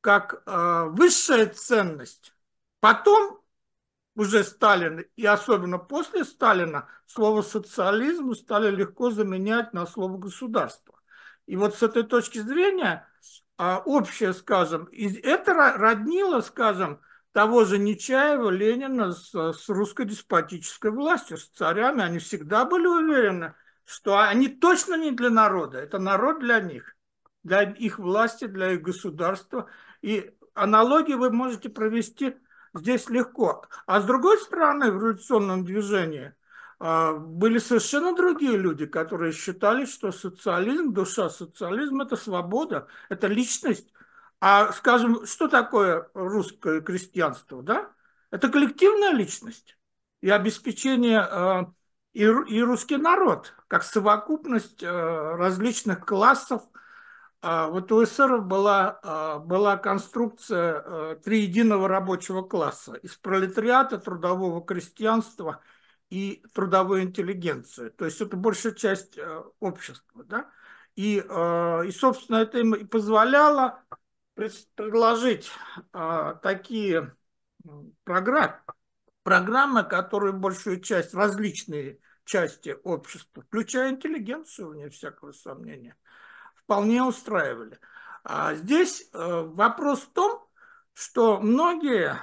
как 0.00 0.44
э, 0.46 0.84
высшая 0.90 1.46
ценность 1.46 2.32
Потом 2.82 3.40
уже 4.16 4.42
Сталин, 4.42 5.04
и 5.14 5.24
особенно 5.24 5.78
после 5.78 6.24
Сталина, 6.24 6.88
слово 7.06 7.42
социализм 7.42 8.34
стали 8.34 8.74
легко 8.74 9.12
заменять 9.12 9.72
на 9.72 9.86
слово 9.86 10.18
государство. 10.18 10.98
И 11.46 11.54
вот 11.54 11.76
с 11.76 11.84
этой 11.84 12.02
точки 12.02 12.40
зрения 12.40 13.06
а, 13.56 13.80
общее, 13.84 14.32
скажем, 14.32 14.88
это 14.90 15.54
роднило, 15.78 16.40
скажем, 16.40 17.00
того 17.30 17.64
же 17.64 17.78
Нечаева, 17.78 18.50
Ленина 18.50 19.12
с, 19.12 19.32
с 19.32 19.68
русско-деспотической 19.68 20.90
властью, 20.90 21.36
с 21.36 21.50
царями. 21.50 22.02
Они 22.02 22.18
всегда 22.18 22.64
были 22.64 22.88
уверены, 22.88 23.54
что 23.84 24.18
они 24.18 24.48
точно 24.48 24.96
не 24.96 25.12
для 25.12 25.30
народа, 25.30 25.78
это 25.78 26.00
народ 26.00 26.40
для 26.40 26.58
них, 26.58 26.96
для 27.44 27.62
их 27.62 28.00
власти, 28.00 28.48
для 28.48 28.72
их 28.72 28.82
государства. 28.82 29.70
И 30.00 30.34
аналогии 30.54 31.14
вы 31.14 31.30
можете 31.30 31.68
провести 31.68 32.34
здесь 32.74 33.08
легко. 33.08 33.66
А 33.86 34.00
с 34.00 34.04
другой 34.04 34.38
стороны, 34.38 34.90
в 34.90 34.96
революционном 34.96 35.64
движении 35.64 36.34
а, 36.78 37.12
были 37.12 37.58
совершенно 37.58 38.14
другие 38.14 38.56
люди, 38.56 38.86
которые 38.86 39.32
считали, 39.32 39.84
что 39.84 40.12
социализм, 40.12 40.92
душа 40.92 41.30
социализма– 41.30 42.04
это 42.06 42.16
свобода, 42.16 42.86
это 43.08 43.26
личность. 43.26 43.92
А, 44.40 44.72
скажем, 44.72 45.26
что 45.26 45.48
такое 45.48 46.10
русское 46.14 46.80
крестьянство? 46.80 47.62
Да? 47.62 47.90
Это 48.30 48.48
коллективная 48.48 49.12
личность 49.12 49.78
и 50.20 50.30
обеспечение 50.30 51.20
а, 51.20 51.72
и, 52.12 52.26
русский 52.26 52.96
народ, 52.96 53.54
как 53.68 53.82
совокупность 53.82 54.82
а, 54.82 55.36
различных 55.36 56.04
классов– 56.04 56.62
вот 57.42 57.90
у 57.90 58.04
эсеров 58.04 58.46
была, 58.46 59.00
а, 59.02 59.38
была 59.40 59.76
конструкция 59.76 60.82
а, 60.84 61.16
триединого 61.16 61.88
рабочего 61.88 62.42
класса 62.42 62.94
из 62.94 63.16
пролетариата, 63.16 63.98
трудового 63.98 64.64
крестьянства 64.64 65.60
и 66.08 66.44
трудовой 66.54 67.02
интеллигенции. 67.02 67.88
То 67.88 68.04
есть 68.04 68.20
это 68.20 68.36
большая 68.36 68.74
часть 68.74 69.18
общества. 69.58 70.24
Да? 70.24 70.50
И, 70.94 71.16
и, 71.16 71.90
собственно, 71.90 72.36
это 72.36 72.58
им 72.58 72.74
и 72.74 72.84
позволяло 72.84 73.82
предложить 74.34 75.50
такие 76.42 77.16
программы, 79.24 79.84
которые 79.84 80.34
большую 80.34 80.80
часть, 80.80 81.14
различные 81.14 81.98
части 82.24 82.76
общества, 82.84 83.42
включая 83.42 83.90
интеллигенцию, 83.90 84.68
вне 84.68 84.90
всякого 84.90 85.32
сомнения, 85.32 85.96
вполне 86.64 87.02
устраивали. 87.02 87.78
А 88.24 88.54
здесь 88.54 89.08
э, 89.12 89.42
вопрос 89.42 90.00
в 90.00 90.12
том, 90.12 90.46
что 90.94 91.40
многие, 91.40 92.18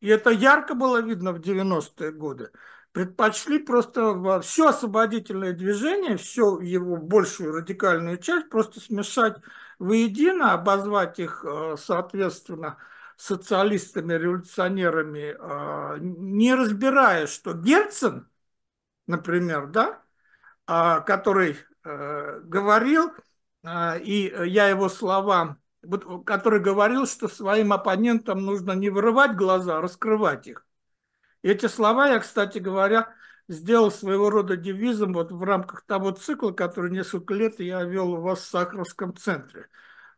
и 0.00 0.08
это 0.08 0.30
ярко 0.30 0.74
было 0.74 1.00
видно 1.00 1.32
в 1.32 1.40
90-е 1.40 2.12
годы, 2.12 2.50
предпочли 2.92 3.58
просто 3.58 4.40
все 4.40 4.68
освободительное 4.68 5.52
движение, 5.52 6.16
всю 6.16 6.60
его 6.60 6.96
большую 6.96 7.52
радикальную 7.52 8.18
часть 8.18 8.48
просто 8.48 8.80
смешать 8.80 9.36
воедино, 9.78 10.52
обозвать 10.52 11.18
их, 11.18 11.44
э, 11.44 11.76
соответственно, 11.78 12.78
социалистами, 13.16 14.14
революционерами, 14.14 15.36
э, 15.38 15.98
не 16.00 16.54
разбирая, 16.54 17.26
что 17.26 17.52
Герцен, 17.52 18.28
например, 19.06 19.68
да, 19.68 20.02
а, 20.66 21.00
который 21.00 21.58
говорил, 21.84 23.10
а, 23.10 23.14
и 23.64 24.28
э, 24.28 24.46
я 24.46 24.68
его 24.68 24.88
слова, 24.88 25.58
который 26.26 26.60
говорил, 26.60 27.06
что 27.06 27.28
своим 27.28 27.72
оппонентам 27.72 28.44
нужно 28.44 28.72
не 28.72 28.90
вырывать 28.90 29.36
глаза, 29.36 29.78
а 29.78 29.80
раскрывать 29.80 30.46
их. 30.46 30.66
эти 31.42 31.66
слова 31.66 32.08
я, 32.08 32.18
кстати 32.18 32.58
говоря, 32.58 33.14
сделал 33.48 33.90
своего 33.90 34.30
рода 34.30 34.56
девизом 34.56 35.12
вот 35.12 35.32
в 35.32 35.42
рамках 35.42 35.82
того 35.86 36.10
цикла, 36.12 36.52
который 36.52 36.90
несколько 36.90 37.34
лет 37.34 37.60
я 37.60 37.82
вел 37.84 38.14
у 38.14 38.20
вас 38.20 38.40
в 38.40 38.48
Сахаровском 38.48 39.16
центре. 39.16 39.68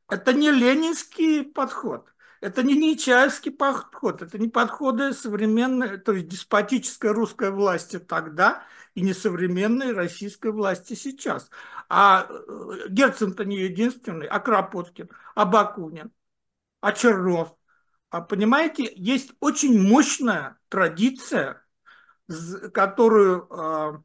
Это 0.08 0.32
не 0.32 0.50
ленинский 0.52 1.44
подход, 1.44 2.12
это 2.40 2.62
не 2.62 2.74
Нечаевский 2.74 3.50
подход, 3.50 4.22
это 4.22 4.38
не 4.38 4.48
подходы 4.48 5.12
современной, 5.12 5.98
то 5.98 6.12
есть 6.12 6.28
деспотической 6.28 7.10
русской 7.10 7.50
власти 7.50 7.98
тогда 7.98 8.62
и 8.96 9.02
не 9.02 9.12
современной 9.12 9.92
российской 9.92 10.50
власти 10.50 10.94
сейчас. 10.94 11.50
А 11.88 12.26
э, 12.28 12.88
Герцен-то 12.88 13.44
не 13.44 13.58
единственный, 13.58 14.26
а 14.26 14.40
Кропоткин, 14.40 15.10
а 15.34 15.44
Бакунин, 15.44 16.10
а 16.80 16.92
Чернов. 16.92 17.54
А 18.08 18.22
понимаете, 18.22 18.90
есть 18.96 19.32
очень 19.38 19.78
мощная 19.86 20.58
традиция, 20.68 21.62
которую 22.72 23.46
а, 23.52 24.02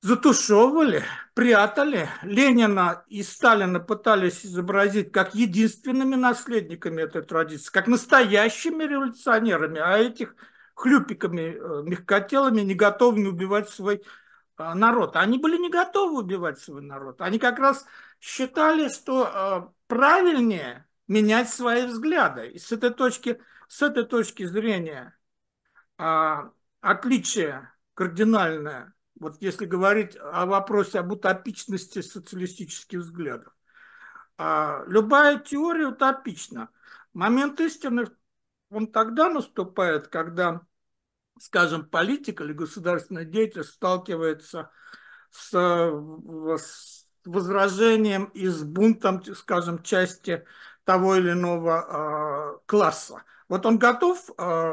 затушевывали, 0.00 1.02
прятали. 1.34 2.08
Ленина 2.22 3.04
и 3.08 3.22
Сталина 3.22 3.78
пытались 3.78 4.46
изобразить 4.46 5.12
как 5.12 5.34
единственными 5.34 6.14
наследниками 6.14 7.02
этой 7.02 7.22
традиции, 7.22 7.70
как 7.70 7.88
настоящими 7.88 8.84
революционерами, 8.84 9.80
а 9.80 9.98
этих 9.98 10.34
хлюпиками, 10.74 11.56
э, 11.56 11.82
мягкотелыми, 11.84 12.62
не 12.62 12.74
готовыми 12.74 13.28
убивать 13.28 13.68
свой 13.70 14.02
э, 14.58 14.74
народ. 14.74 15.16
Они 15.16 15.38
были 15.38 15.56
не 15.56 15.70
готовы 15.70 16.20
убивать 16.20 16.58
свой 16.58 16.82
народ. 16.82 17.20
Они 17.20 17.38
как 17.38 17.58
раз 17.58 17.86
считали, 18.20 18.88
что 18.88 19.26
э, 19.26 19.72
правильнее 19.86 20.86
менять 21.08 21.50
свои 21.50 21.86
взгляды. 21.86 22.48
И 22.48 22.58
с 22.58 22.72
этой 22.72 22.90
точки, 22.90 23.40
с 23.68 23.82
этой 23.82 24.04
точки 24.04 24.44
зрения 24.44 25.16
а, 25.96 26.50
отличие 26.80 27.70
кардинальное 27.94 28.94
вот 29.18 29.40
если 29.40 29.64
говорить 29.64 30.16
о 30.20 30.46
вопросе 30.46 30.98
об 30.98 31.12
утопичности 31.12 32.02
социалистических 32.02 32.98
взглядов. 32.98 33.54
А 34.36 34.82
любая 34.86 35.38
теория 35.38 35.86
утопична. 35.86 36.68
Момент 37.12 37.60
истины, 37.60 38.08
он 38.70 38.86
тогда 38.88 39.28
наступает, 39.28 40.08
когда, 40.08 40.62
скажем, 41.38 41.88
политик 41.88 42.40
или 42.40 42.52
государственный 42.52 43.24
деятель 43.24 43.64
сталкивается 43.64 44.70
с, 45.30 45.50
с 45.50 47.06
возражением 47.24 48.26
и 48.26 48.46
с 48.46 48.62
бунтом, 48.62 49.22
скажем, 49.34 49.82
части 49.82 50.44
того 50.84 51.16
или 51.16 51.32
иного 51.32 52.58
э, 52.58 52.66
класса. 52.66 53.22
Вот 53.48 53.64
он 53.66 53.78
готов 53.78 54.30
э, 54.38 54.72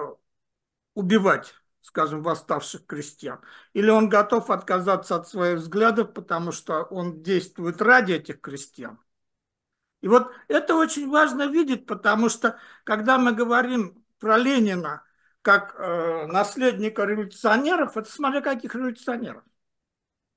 убивать 0.93 1.55
скажем, 1.81 2.21
восставших 2.23 2.85
крестьян? 2.85 3.39
Или 3.73 3.89
он 3.89 4.07
готов 4.07 4.49
отказаться 4.49 5.15
от 5.15 5.27
своих 5.27 5.59
взглядов, 5.59 6.13
потому 6.13 6.51
что 6.51 6.83
он 6.83 7.21
действует 7.21 7.81
ради 7.81 8.13
этих 8.13 8.39
крестьян? 8.39 8.99
И 10.01 10.07
вот 10.07 10.31
это 10.47 10.75
очень 10.75 11.09
важно 11.09 11.47
видеть, 11.47 11.85
потому 11.85 12.29
что 12.29 12.59
когда 12.83 13.17
мы 13.17 13.33
говорим 13.33 14.03
про 14.19 14.37
Ленина 14.37 15.03
как 15.41 15.75
э, 15.77 16.25
наследника 16.27 17.03
революционеров, 17.05 17.97
это 17.97 18.09
смотря 18.11 18.41
каких 18.41 18.75
революционеров. 18.75 19.43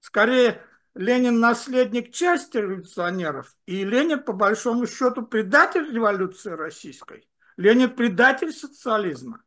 Скорее, 0.00 0.62
Ленин 0.94 1.40
наследник 1.40 2.12
части 2.12 2.58
революционеров, 2.58 3.54
и 3.66 3.84
Ленин, 3.84 4.22
по 4.22 4.32
большому 4.32 4.86
счету, 4.86 5.26
предатель 5.26 5.92
революции 5.92 6.50
российской. 6.50 7.28
Ленин 7.56 7.90
предатель 7.90 8.52
социализма. 8.52 9.42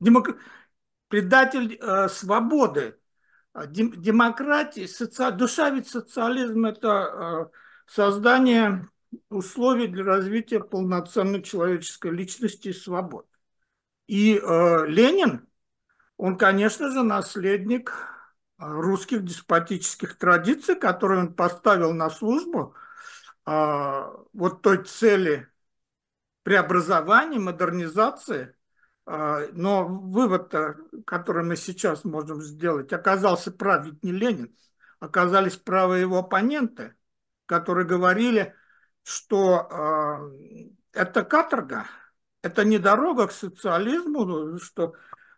Демок 0.00 0.36
предатель 1.08 1.78
э, 1.80 2.08
свободы, 2.08 2.98
а, 3.52 3.66
дем, 3.66 3.92
демократии, 4.00 4.86
соци... 4.86 5.30
душа 5.32 5.70
ведь 5.70 5.88
социализм– 5.88 6.64
это 6.66 6.88
э, 6.88 7.56
создание 7.86 8.88
условий 9.28 9.86
для 9.86 10.04
развития 10.04 10.60
полноценной 10.60 11.42
человеческой 11.42 12.12
личности 12.12 12.68
и 12.68 12.72
свобод. 12.72 13.26
И 14.06 14.36
э, 14.36 14.86
Ленин, 14.86 15.46
он, 16.16 16.36
конечно 16.36 16.90
же, 16.90 17.02
наследник 17.02 17.90
э, 18.58 18.64
русских 18.66 19.24
деспотических 19.24 20.18
традиций, 20.18 20.76
которые 20.76 21.20
он 21.20 21.34
поставил 21.34 21.92
на 21.92 22.10
службу 22.10 22.74
э, 23.46 24.02
вот 24.32 24.62
той 24.62 24.84
цели 24.84 25.48
преобразования, 26.42 27.38
модернизации– 27.38 28.54
а, 29.04 29.48
но 29.52 29.86
вывод, 29.86 30.54
который 31.06 31.44
мы 31.44 31.56
сейчас 31.56 32.04
можем 32.04 32.40
сделать, 32.40 32.92
оказался 32.92 33.50
прав 33.50 33.84
ведь 33.84 34.02
не 34.04 34.12
Ленин, 34.12 34.56
оказались 35.00 35.56
правы 35.56 35.98
его 35.98 36.18
оппоненты, 36.18 36.94
которые 37.46 37.86
говорили, 37.86 38.54
что 39.02 39.68
э, 40.94 41.00
это 41.00 41.24
каторга, 41.24 41.86
это 42.42 42.64
не 42.64 42.78
дорога 42.78 43.28
к 43.28 43.32
социализму, 43.32 44.58
что 44.58 44.94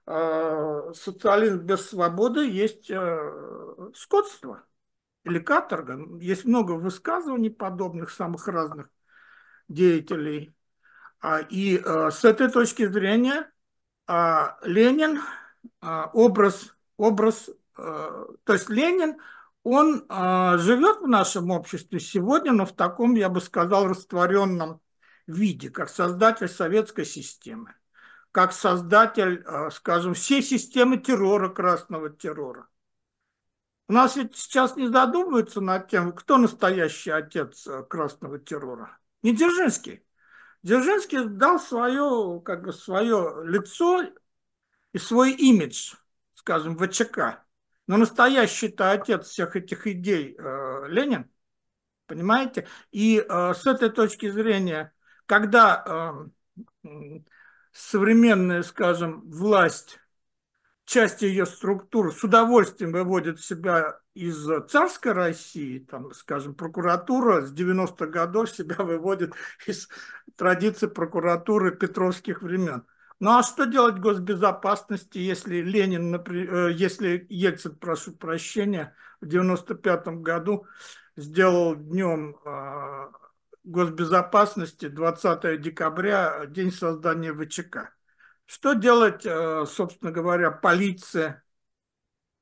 э, 0.06 0.92
социализм 0.94 1.58
без 1.58 1.88
свободы 1.88 2.48
есть 2.48 2.90
э, 2.90 3.90
скотство 3.94 4.64
или 5.24 5.38
каторга. 5.38 5.98
Есть 6.20 6.44
много 6.44 6.72
высказываний 6.72 7.50
подобных 7.50 8.10
самых 8.10 8.48
разных 8.48 8.90
деятелей. 9.68 10.54
И 11.48 11.82
с 11.82 12.22
этой 12.22 12.50
точки 12.50 12.86
зрения 12.86 13.50
а, 14.06 14.58
Ленин, 14.62 15.20
а, 15.80 16.10
образ, 16.12 16.74
образ, 16.96 17.48
а, 17.76 18.26
то 18.44 18.52
есть 18.52 18.68
Ленин, 18.68 19.16
он 19.64 20.06
живет 20.08 21.00
в 21.00 21.08
нашем 21.08 21.50
обществе 21.50 21.98
сегодня, 21.98 22.52
но 22.52 22.64
в 22.66 22.72
таком, 22.72 23.14
я 23.14 23.28
бы 23.28 23.40
сказал, 23.40 23.88
растворенном 23.88 24.80
виде, 25.26 25.70
как 25.70 25.88
создатель 25.88 26.48
советской 26.48 27.04
системы, 27.04 27.74
как 28.30 28.52
создатель, 28.52 29.44
скажем, 29.72 30.14
всей 30.14 30.42
системы 30.42 30.98
террора, 30.98 31.48
красного 31.48 32.10
террора. 32.10 32.68
У 33.88 33.92
нас 33.92 34.16
ведь 34.16 34.36
сейчас 34.36 34.76
не 34.76 34.88
задумываются 34.88 35.60
над 35.60 35.88
тем, 35.88 36.12
кто 36.12 36.36
настоящий 36.38 37.10
отец 37.10 37.66
красного 37.88 38.38
террора. 38.38 38.98
Не 39.22 39.34
Дзержинский. 39.34 40.04
Дзержинский 40.62 41.24
дал 41.24 41.58
свое, 41.60 42.40
как 42.44 42.64
бы, 42.64 42.72
свое 42.72 43.42
лицо 43.44 44.02
и 44.92 44.98
свой 44.98 45.32
имидж, 45.32 45.94
скажем, 46.34 46.78
ВЧК. 46.78 47.43
Но 47.86 47.96
настоящий-то 47.96 48.92
отец 48.92 49.28
всех 49.28 49.56
этих 49.56 49.86
идей 49.86 50.36
э, 50.38 50.84
Ленин, 50.88 51.30
понимаете? 52.06 52.66
И 52.92 53.18
э, 53.18 53.54
с 53.54 53.66
этой 53.66 53.90
точки 53.90 54.30
зрения, 54.30 54.92
когда 55.26 56.28
э, 56.84 56.90
современная, 57.72 58.62
скажем, 58.62 59.28
власть 59.30 59.98
часть 60.84 61.22
ее 61.22 61.46
структур 61.46 62.14
с 62.14 62.22
удовольствием 62.22 62.92
выводит 62.92 63.40
себя 63.40 63.98
из 64.14 64.46
царской 64.68 65.12
России, 65.12 65.78
там, 65.78 66.12
скажем, 66.12 66.54
прокуратура 66.54 67.42
с 67.42 67.52
90-х 67.52 68.06
годов 68.06 68.50
себя 68.50 68.76
выводит 68.78 69.34
из 69.66 69.88
традиции 70.36 70.86
прокуратуры 70.86 71.74
петровских 71.74 72.42
времен. 72.42 72.84
Ну 73.20 73.30
а 73.30 73.42
что 73.42 73.64
делать 73.64 73.98
госбезопасности, 73.98 75.18
если 75.18 75.56
Ленин, 75.56 76.10
например, 76.10 76.54
э, 76.54 76.72
если 76.72 77.26
Ельцин, 77.28 77.76
прошу 77.76 78.12
прощения, 78.12 78.94
в 79.20 79.26
95 79.26 80.20
году 80.20 80.66
сделал 81.16 81.74
днем 81.76 82.36
э, 82.44 83.10
госбезопасности 83.64 84.88
20 84.88 85.60
декабря, 85.60 86.46
день 86.46 86.72
создания 86.72 87.32
ВЧК. 87.32 87.94
Что 88.46 88.74
делать, 88.74 89.24
э, 89.24 89.64
собственно 89.66 90.10
говоря, 90.12 90.50
полиция? 90.50 91.42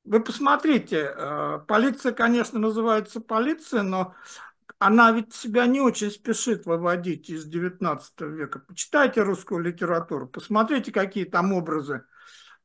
Вы 0.03 0.21
посмотрите, 0.21 1.13
э, 1.15 1.59
полиция, 1.65 2.11
конечно, 2.11 2.59
называется 2.59 3.21
полиция, 3.21 3.83
но 3.83 4.15
она 4.79 5.11
ведь 5.11 5.33
себя 5.33 5.65
не 5.65 5.81
очень 5.81 6.11
спешит 6.11 6.65
выводить 6.65 7.29
из 7.29 7.45
19 7.45 8.21
века. 8.21 8.59
Почитайте 8.59 9.21
русскую 9.21 9.61
литературу, 9.61 10.27
посмотрите, 10.27 10.91
какие 10.91 11.25
там 11.25 11.53
образы 11.53 12.05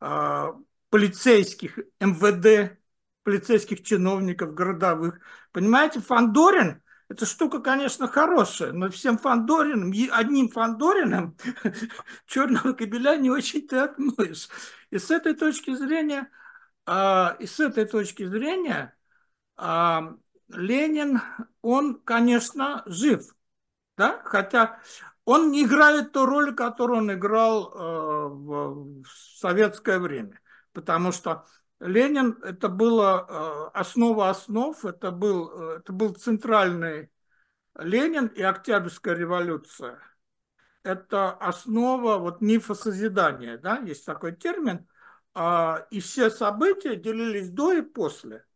э, 0.01 0.47
полицейских, 0.91 1.79
МВД, 2.01 2.79
полицейских 3.23 3.83
чиновников 3.83 4.55
городовых. 4.55 5.21
Понимаете, 5.53 6.01
Фандорин 6.01 6.83
эта 7.09 7.25
штука, 7.25 7.61
конечно, 7.61 8.07
хорошая, 8.07 8.73
но 8.73 8.91
всем 8.91 9.17
Фандориным, 9.17 9.93
одним 10.13 10.51
Фандориным 10.51 11.37
черного 12.27 12.75
кабеля 12.75 13.17
не 13.17 13.31
очень 13.31 13.67
ты 13.67 13.77
отмоешь. 13.79 14.49
И 14.91 14.99
с 14.99 15.11
этой 15.11 15.35
точки 15.35 15.75
зрения, 15.75 16.31
а, 16.85 17.35
и 17.41 17.47
с 17.47 17.61
этой 17.61 17.87
точки 17.87 18.27
зрения 18.27 18.95
а, 19.57 20.17
Ленин, 20.49 21.21
он, 21.63 22.01
конечно, 22.01 22.83
жив. 22.87 23.35
Да? 23.97 24.21
Хотя 24.25 24.81
он 25.25 25.51
не 25.51 25.65
играет 25.65 26.13
ту 26.13 26.25
роль, 26.25 26.55
которую 26.55 27.01
он 27.01 27.13
играл 27.13 27.73
э, 27.75 28.29
в, 28.29 29.05
советское 29.37 29.99
время. 29.99 30.41
Потому 30.73 31.13
что 31.13 31.45
Ленин 31.81 32.39
это 32.43 32.69
было 32.69 33.27
э, 33.29 33.79
основа 33.79 34.31
основ, 34.31 34.85
это 34.85 35.11
был, 35.11 35.51
э, 35.51 35.77
это 35.79 35.93
был 35.93 36.15
центральный 36.15 37.11
Ленин 37.77 38.27
и 38.29 38.43
Октябрьская 38.43 39.15
революция. 39.15 39.99
Это 40.83 41.33
основа 41.33 42.17
вот 42.19 42.41
мифа 42.41 42.75
созидания, 42.75 43.59
да, 43.59 43.79
есть 43.79 44.07
такой 44.07 44.35
термин. 44.35 44.89
Э, 45.35 45.85
и 45.91 46.01
все 46.01 46.31
события 46.31 46.97
делились 46.97 47.51
до 47.51 47.73
и 47.73 47.83
после 47.83 48.48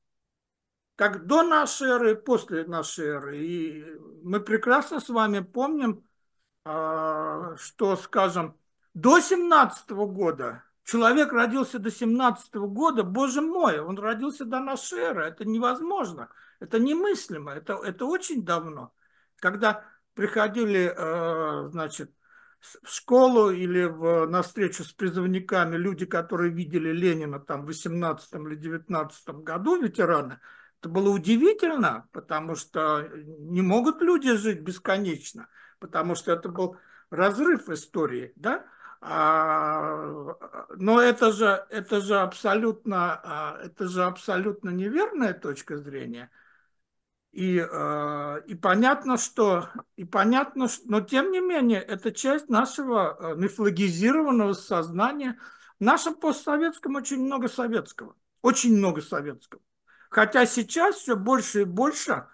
как 0.96 1.26
до 1.26 1.42
нашей 1.42 1.88
эры 1.88 2.16
после 2.16 2.64
нашей 2.64 3.06
эры. 3.06 3.38
И 3.38 3.84
мы 4.22 4.40
прекрасно 4.40 5.00
с 5.00 5.08
вами 5.08 5.40
помним, 5.40 6.04
а, 6.64 7.56
что, 7.56 7.96
скажем, 7.96 8.56
до 8.94 9.20
17 9.20 9.90
года 9.90 10.64
человек 10.84 11.32
родился 11.32 11.78
до 11.78 11.90
17 11.90 12.54
года, 12.54 13.02
боже 13.02 13.40
мой, 13.40 13.80
он 13.80 13.98
родился 13.98 14.44
до 14.44 14.60
нашей 14.60 14.98
эры. 14.98 15.24
Это 15.24 15.44
невозможно, 15.44 16.28
это 16.60 16.78
немыслимо, 16.78 17.52
это, 17.52 17.74
это 17.74 18.06
очень 18.06 18.44
давно. 18.44 18.92
Когда 19.36 19.84
приходили, 20.14 20.92
а, 20.96 21.68
значит, 21.70 22.12
в 22.60 22.88
школу 22.88 23.50
или 23.50 23.84
в, 23.84 24.26
на 24.26 24.42
встречу 24.42 24.84
с 24.84 24.92
призывниками 24.92 25.76
люди, 25.76 26.06
которые 26.06 26.52
видели 26.52 26.92
Ленина 26.92 27.40
там 27.40 27.62
в 27.62 27.66
18 27.66 28.32
или 28.34 28.54
19 28.54 29.28
году, 29.42 29.82
ветераны, 29.82 30.38
это 30.82 30.88
было 30.88 31.10
удивительно, 31.10 32.08
потому 32.10 32.56
что 32.56 33.08
не 33.14 33.62
могут 33.62 34.02
люди 34.02 34.34
жить 34.34 34.62
бесконечно, 34.62 35.46
потому 35.78 36.16
что 36.16 36.32
это 36.32 36.48
был 36.48 36.76
разрыв 37.08 37.68
истории, 37.68 38.32
да? 38.34 38.66
А, 39.00 40.08
но 40.74 41.00
это 41.00 41.30
же, 41.30 41.64
это 41.70 42.00
же 42.00 42.18
абсолютно, 42.18 43.20
а, 43.22 43.60
это 43.62 43.86
же 43.86 44.02
абсолютно 44.02 44.70
неверная 44.70 45.34
точка 45.34 45.76
зрения. 45.76 46.32
И, 47.30 47.60
а, 47.60 48.38
и 48.48 48.56
понятно, 48.56 49.18
что, 49.18 49.68
и 49.94 50.04
понятно, 50.04 50.66
что, 50.66 50.82
но 50.90 51.00
тем 51.00 51.30
не 51.30 51.38
менее, 51.38 51.80
это 51.80 52.10
часть 52.10 52.48
нашего 52.48 53.36
мифологизированного 53.36 54.54
сознания. 54.54 55.38
В 55.78 55.84
нашем 55.84 56.16
постсоветском 56.16 56.96
очень 56.96 57.24
много 57.24 57.46
советского, 57.46 58.16
очень 58.42 58.76
много 58.76 59.00
советского. 59.00 59.62
Хотя 60.12 60.44
сейчас 60.44 60.96
все 60.96 61.16
больше 61.16 61.62
и 61.62 61.64
больше 61.64 62.28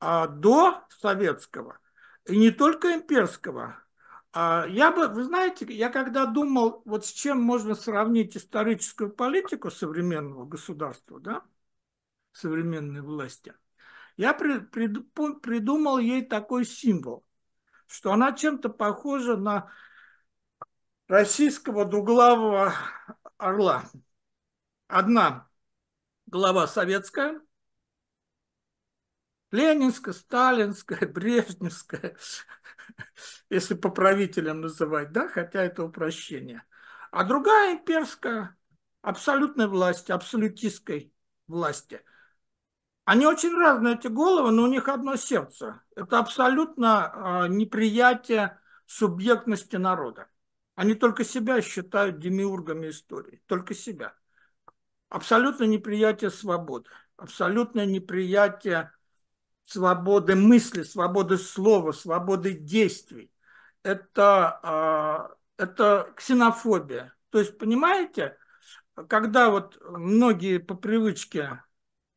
а, 0.00 0.26
до 0.26 0.82
советского, 0.88 1.78
и 2.24 2.38
не 2.38 2.50
только 2.50 2.94
имперского. 2.94 3.76
А, 4.32 4.64
я 4.66 4.90
бы, 4.90 5.08
вы 5.08 5.24
знаете, 5.24 5.66
я 5.68 5.90
когда 5.90 6.24
думал, 6.24 6.80
вот 6.86 7.04
с 7.04 7.12
чем 7.12 7.38
можно 7.38 7.74
сравнить 7.74 8.34
историческую 8.34 9.10
политику 9.10 9.70
современного 9.70 10.46
государства, 10.46 11.20
да, 11.20 11.42
современной 12.32 13.02
власти, 13.02 13.52
я 14.16 14.32
при, 14.32 14.60
при, 14.60 14.88
придумал 15.40 15.98
ей 15.98 16.24
такой 16.24 16.64
символ, 16.64 17.26
что 17.88 18.10
она 18.10 18.32
чем-то 18.32 18.70
похожа 18.70 19.36
на 19.36 19.70
российского 21.08 21.84
двуглавого 21.84 22.72
орла. 23.36 23.84
Одна 24.88 25.51
глава 26.32 26.66
советская, 26.66 27.42
ленинская, 29.50 30.14
сталинская, 30.14 31.06
брежневская, 31.06 32.16
если 33.50 33.74
по 33.74 33.90
правителям 33.90 34.62
называть, 34.62 35.12
да, 35.12 35.28
хотя 35.28 35.62
это 35.62 35.84
упрощение. 35.84 36.64
А 37.10 37.24
другая 37.24 37.74
имперская, 37.74 38.56
абсолютной 39.02 39.66
власти, 39.68 40.10
абсолютистской 40.10 41.12
власти. 41.48 42.02
Они 43.04 43.26
очень 43.26 43.54
разные, 43.54 43.96
эти 43.96 44.06
головы, 44.06 44.52
но 44.52 44.62
у 44.62 44.68
них 44.68 44.88
одно 44.88 45.16
сердце. 45.16 45.82
Это 45.94 46.18
абсолютно 46.18 47.44
э, 47.44 47.48
неприятие 47.48 48.58
субъектности 48.86 49.76
народа. 49.76 50.30
Они 50.76 50.94
только 50.94 51.24
себя 51.24 51.60
считают 51.60 52.20
демиургами 52.20 52.88
истории, 52.88 53.42
только 53.46 53.74
себя 53.74 54.14
абсолютное 55.12 55.68
неприятие 55.68 56.30
свободы, 56.30 56.88
абсолютное 57.18 57.84
неприятие 57.84 58.90
свободы 59.62 60.34
мысли, 60.34 60.82
свободы 60.82 61.36
слова, 61.36 61.92
свободы 61.92 62.54
действий. 62.54 63.30
Это, 63.82 64.58
а, 64.62 65.34
это 65.58 66.10
ксенофобия. 66.16 67.14
То 67.28 67.40
есть, 67.40 67.58
понимаете, 67.58 68.38
когда 69.08 69.50
вот 69.50 69.78
многие 69.82 70.58
по 70.58 70.74
привычке 70.74 71.62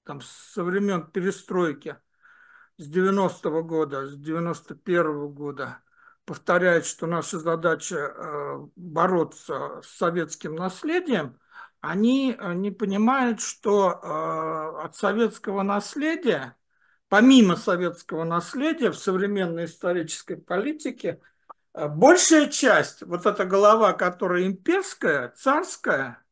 там, 0.04 0.22
со 0.22 0.64
времен 0.64 1.06
перестройки 1.12 1.98
с 2.78 2.90
90-го 2.90 3.62
года, 3.64 4.08
с 4.08 4.18
91-го 4.18 5.28
года 5.28 5.80
повторяют, 6.24 6.86
что 6.86 7.08
наша 7.08 7.40
задача 7.40 7.96
э, 7.98 8.68
бороться 8.78 9.82
с 9.84 9.98
советским 9.98 10.56
наследием– 10.56 11.38
они 11.90 12.36
э, 12.38 12.54
не 12.54 12.72
понимают, 12.72 13.42
что 13.42 13.92
э, 13.92 14.86
от 14.86 14.96
советского 14.96 15.62
наследия, 15.64 16.58
помимо 17.10 17.56
советского 17.56 18.24
наследия 18.24 18.92
в 18.92 18.98
современной 18.98 19.66
исторической 19.66 20.36
политике, 20.36 21.22
э, 21.74 21.88
большая 21.88 22.48
часть, 22.50 23.04
вот 23.04 23.26
эта 23.26 23.46
голова, 23.46 23.94
которая 23.94 24.46
имперская, 24.48 25.30
царская, 25.30 26.24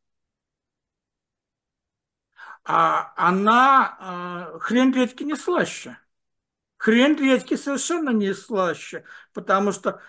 а 2.66 3.14
она 3.18 4.54
хрен 4.62 4.94
редьки 4.94 5.24
не 5.24 5.36
слаще. 5.36 5.98
Хрен 6.78 7.18
редьки 7.18 7.56
совершенно 7.56 8.12
не 8.12 8.34
слаще, 8.34 9.04
потому 9.34 9.74
что 9.74 10.02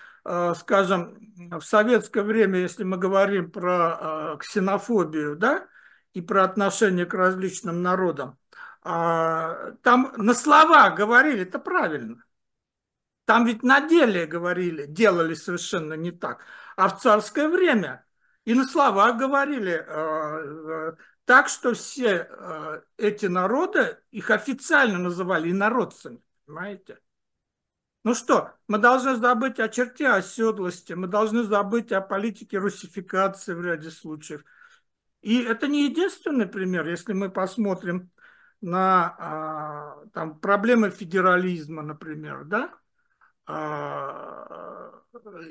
скажем, 0.55 1.19
в 1.37 1.63
советское 1.63 2.23
время, 2.23 2.61
если 2.61 2.85
мы 2.85 2.97
говорим 2.97 3.51
про 3.51 4.35
э, 4.35 4.39
ксенофобию, 4.39 5.37
да, 5.37 5.69
и 6.13 6.21
про 6.21 6.45
отношение 6.45 7.07
к 7.07 7.15
различным 7.15 7.83
народам, 7.83 8.39
а, 8.83 9.73
там 9.83 10.13
на 10.17 10.35
слова 10.35 10.91
говорили, 10.91 11.43
это 11.43 11.59
правильно. 11.59 12.25
Там 13.25 13.47
ведь 13.47 13.63
на 13.63 13.81
деле 13.81 14.27
говорили, 14.27 14.87
делали 14.87 15.35
совершенно 15.35 15.95
не 15.95 16.13
так. 16.13 16.41
А 16.77 16.89
в 16.89 17.01
царское 17.01 17.49
время 17.49 18.05
и 18.45 18.55
на 18.55 18.65
слова 18.67 19.13
говорили 19.13 19.85
э, 19.87 20.93
так, 21.25 21.49
что 21.49 21.73
все 21.75 22.29
эти 22.99 23.27
народы, 23.27 23.99
их 24.11 24.31
официально 24.31 24.99
называли 24.99 25.51
инородцами, 25.51 26.21
понимаете? 26.47 26.99
Ну 28.05 28.13
что, 28.15 28.53
мы 28.69 28.77
должны 28.77 29.17
забыть 29.17 29.59
о 29.59 29.69
черте 29.71 30.09
оседлости, 30.09 30.93
мы 30.93 31.07
должны 31.07 31.43
забыть 31.43 31.91
о 31.91 32.03
политике 32.03 32.59
русификации 32.59 33.55
в 33.55 33.63
ряде 33.63 33.91
случаев. 33.91 34.45
И 35.23 35.43
это 35.43 35.69
не 35.69 35.87
единственный 35.87 36.47
пример, 36.47 36.87
если 36.87 37.15
мы 37.15 37.31
посмотрим 37.31 38.11
на 38.61 39.17
а, 39.19 40.07
там, 40.13 40.39
проблемы 40.39 40.91
федерализма, 40.91 41.81
например, 41.81 42.45
да, 42.45 42.75
а, 43.47 45.01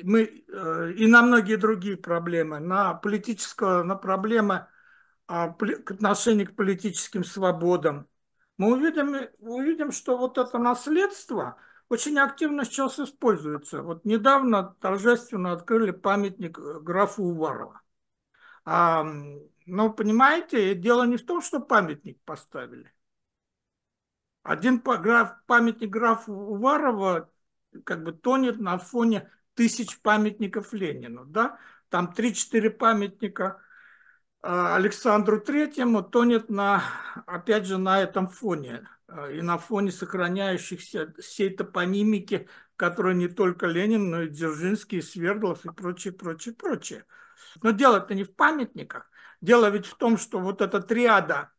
мы, 0.03 0.45
э, 0.47 0.91
и 0.95 1.07
на 1.07 1.23
многие 1.23 1.55
другие 1.55 1.97
проблемы, 1.97 2.59
на 2.59 2.93
политического, 2.93 3.81
на 3.81 3.95
проблемы 3.95 4.67
а, 5.25 5.49
к 5.53 5.91
отношению 5.91 6.47
к 6.49 6.55
политическим 6.55 7.23
свободам, 7.23 8.07
мы 8.59 8.73
увидим, 8.73 9.27
увидим, 9.39 9.91
что 9.91 10.17
вот 10.17 10.37
это 10.37 10.59
наследство– 10.59 11.57
очень 11.89 12.17
активно 12.19 12.65
сейчас 12.65 12.99
используется. 12.99 13.81
Вот 13.81 14.05
недавно 14.05 14.75
торжественно 14.79 15.51
открыли 15.51 15.91
памятник 15.91 16.57
э, 16.57 16.79
графу 16.79 17.23
Уварова. 17.23 17.81
А, 18.65 19.05
но 19.65 19.91
понимаете, 19.91 20.75
дело 20.75 21.03
не 21.03 21.17
в 21.17 21.25
том, 21.25 21.41
что 21.41 21.59
памятник 21.59 22.19
поставили. 22.23 22.93
Один 24.43 24.79
граф, 24.79 25.35
памятник 25.45 25.89
графу 25.89 26.33
Уварова 26.33 27.29
как 27.85 28.03
бы 28.03 28.11
тонет 28.11 28.59
на 28.59 28.77
фоне 28.77 29.29
тысяч 29.53 29.99
памятников 30.01 30.73
Ленину. 30.73 31.25
Да? 31.25 31.59
Там 31.89 32.13
3-4 32.15 32.69
памятника 32.69 33.61
а, 34.41 34.75
Александру 34.75 35.39
Третьему 35.39 36.03
тонет 36.03 36.49
на, 36.49 36.83
опять 37.25 37.65
же, 37.65 37.77
на 37.77 38.01
этом 38.01 38.27
фоне. 38.27 38.87
А, 39.07 39.29
и 39.29 39.41
на 39.41 39.57
фоне 39.57 39.91
сохраняющихся 39.91 41.13
всей 41.19 41.49
топонимики, 41.49 42.47
которые 42.75 43.15
не 43.15 43.27
только 43.27 43.67
Ленин, 43.67 44.09
но 44.09 44.23
и 44.23 44.29
Дзержинский, 44.29 44.99
и 44.99 45.01
Свердлов 45.01 45.65
и 45.65 45.71
прочее, 45.71 46.13
прочее, 46.13 46.55
прочее. 46.55 47.05
Но 47.61 47.71
дело-то 47.71 48.13
не 48.15 48.23
в 48.23 48.35
памятниках. 48.35 49.09
Дело 49.41 49.69
ведь 49.69 49.85
в 49.85 49.95
том, 49.95 50.17
что 50.17 50.39
вот 50.39 50.61
эта 50.61 50.81
триада 50.81 51.51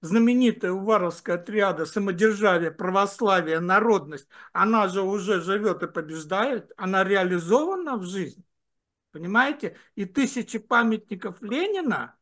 знаменитая 0.00 0.72
уваровская 0.72 1.38
триада 1.38 1.86
самодержавие, 1.86 2.70
православие, 2.70 3.60
народность, 3.60 4.28
она 4.52 4.88
же 4.88 5.02
уже 5.02 5.40
живет 5.40 5.82
и 5.82 5.88
побеждает, 5.88 6.72
она 6.76 7.04
реализована 7.04 7.96
в 7.96 8.04
жизни. 8.04 8.44
Понимаете? 9.12 9.76
И 9.96 10.04
тысячи 10.04 10.58
памятников 10.58 11.42
Ленина 11.42 12.16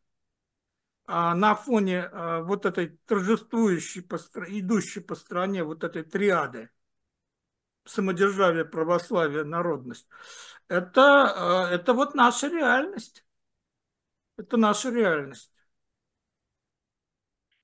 на 1.09 1.55
фоне 1.55 2.03
а, 2.03 2.43
вот 2.43 2.67
этой 2.67 2.99
торжествующей, 3.07 4.03
идущей 4.03 5.01
по 5.01 5.15
стране 5.15 5.65
вот 5.65 5.83
этой 5.83 6.03
триады 6.03 6.71
самодержавие, 7.89 8.65
православие, 8.65 9.45
народность, 9.45 10.07
это, 10.69 11.65
а, 11.65 11.71
это 11.71 11.95
вот 11.95 12.15
наша 12.15 12.49
реальность. 12.49 13.25
Это 14.37 14.57
наша 14.57 14.91
реальность. 14.91 15.51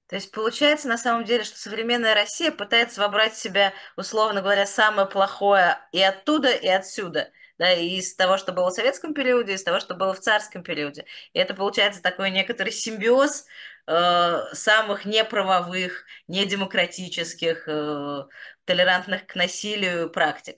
То 0.08 0.16
есть 0.16 0.32
получается 0.32 0.88
на 0.88 0.98
самом 0.98 1.24
деле, 1.24 1.44
что 1.44 1.58
современная 1.58 2.14
Россия 2.14 2.50
пытается 2.50 3.00
вобрать 3.00 3.34
в 3.34 3.40
себя, 3.40 3.72
условно 3.96 4.42
говоря, 4.42 4.66
самое 4.66 5.08
плохое 5.08 5.78
и 5.92 6.00
оттуда, 6.00 6.50
и 6.50 6.68
отсюда. 6.68 7.30
Да, 7.58 7.72
из 7.72 8.16
того, 8.16 8.36
что 8.36 8.52
было 8.52 8.70
в 8.70 8.74
советском 8.74 9.14
периоде, 9.14 9.54
из 9.54 9.62
того, 9.62 9.78
что 9.78 9.94
было 9.94 10.12
в 10.12 10.20
царском 10.20 10.64
периоде. 10.64 11.04
И 11.32 11.38
это 11.38 11.54
получается 11.54 12.02
такой 12.02 12.30
некоторый 12.30 12.72
симбиоз 12.72 13.46
э, 13.86 14.40
самых 14.52 15.04
неправовых, 15.04 16.04
недемократических, 16.26 17.68
э, 17.68 18.24
толерантных 18.64 19.26
к 19.26 19.36
насилию 19.36 20.10
практик. 20.10 20.56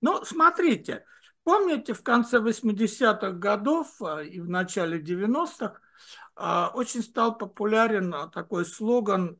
Ну, 0.00 0.24
смотрите, 0.24 1.04
помните, 1.44 1.92
в 1.94 2.02
конце 2.02 2.38
80-х 2.38 3.30
годов 3.30 3.86
э, 4.02 4.26
и 4.26 4.40
в 4.40 4.48
начале 4.48 4.98
90-х 4.98 5.80
а, 6.34 6.72
очень 6.74 7.02
стал 7.02 7.36
популярен 7.36 8.12
а, 8.14 8.28
такой 8.28 8.64
слоган 8.64 9.38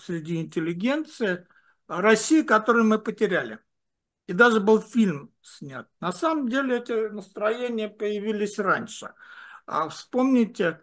среди 0.00 0.36
интеллигенции 0.36 1.46
«Россия, 1.88 2.44
которую 2.44 2.84
мы 2.84 3.00
потеряли». 3.00 3.58
И 4.28 4.34
даже 4.34 4.60
был 4.60 4.80
фильм 4.80 5.32
снят. 5.40 5.88
На 6.00 6.12
самом 6.12 6.48
деле 6.48 6.78
эти 6.78 7.08
настроения 7.08 7.88
появились 7.88 8.58
раньше. 8.58 9.14
Вспомните, 9.90 10.80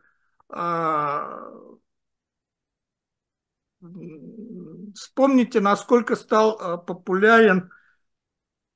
вспомните, 4.95 5.59
насколько 5.59 6.15
стал 6.15 6.83
популярен 6.85 7.71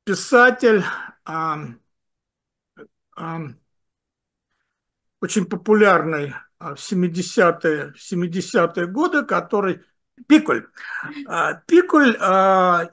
писатель 0.03 0.83
очень 5.21 5.45
популярный 5.45 6.35
в 6.59 6.75
70-е 6.75 7.93
70 7.97 8.91
годы, 8.91 9.25
который 9.25 9.81
Пикуль. 10.27 10.67
А, 11.27 11.55
Пикуль, 11.55 12.15
а, 12.19 12.89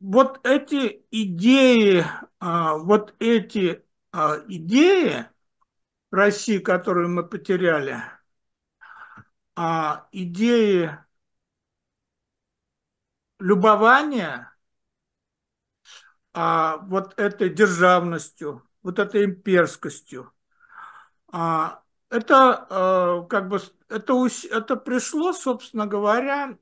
вот 0.00 0.40
эти 0.46 1.04
идеи, 1.10 2.04
а, 2.40 2.76
вот 2.76 3.14
эти 3.18 3.82
идеи 4.48 5.26
России, 6.10 6.58
которую 6.58 7.10
мы 7.10 7.24
потеряли, 7.28 8.02
идеи 10.12 10.90
любования 13.38 14.52
вот 16.34 17.18
этой 17.18 17.48
державностью, 17.50 18.62
вот 18.82 18.98
этой 18.98 19.24
имперскостью, 19.24 20.32
это 21.28 23.26
как 23.30 23.48
бы 23.48 23.58
это, 23.88 24.14
это 24.50 24.76
пришло, 24.76 25.32
собственно 25.32 25.86
говоря, 25.86 26.58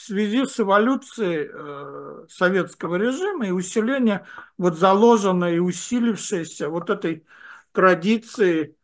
в 0.00 0.02
связи 0.02 0.46
с 0.46 0.58
эволюцией 0.58 1.50
э, 1.52 2.26
советского 2.30 2.96
режима 2.96 3.46
и 3.46 3.50
усиление 3.50 4.24
вот 4.56 4.78
заложенной 4.78 5.56
и 5.56 5.58
усилившейся 5.58 6.70
вот 6.70 6.88
этой 6.88 7.26
традиции, 7.72 8.76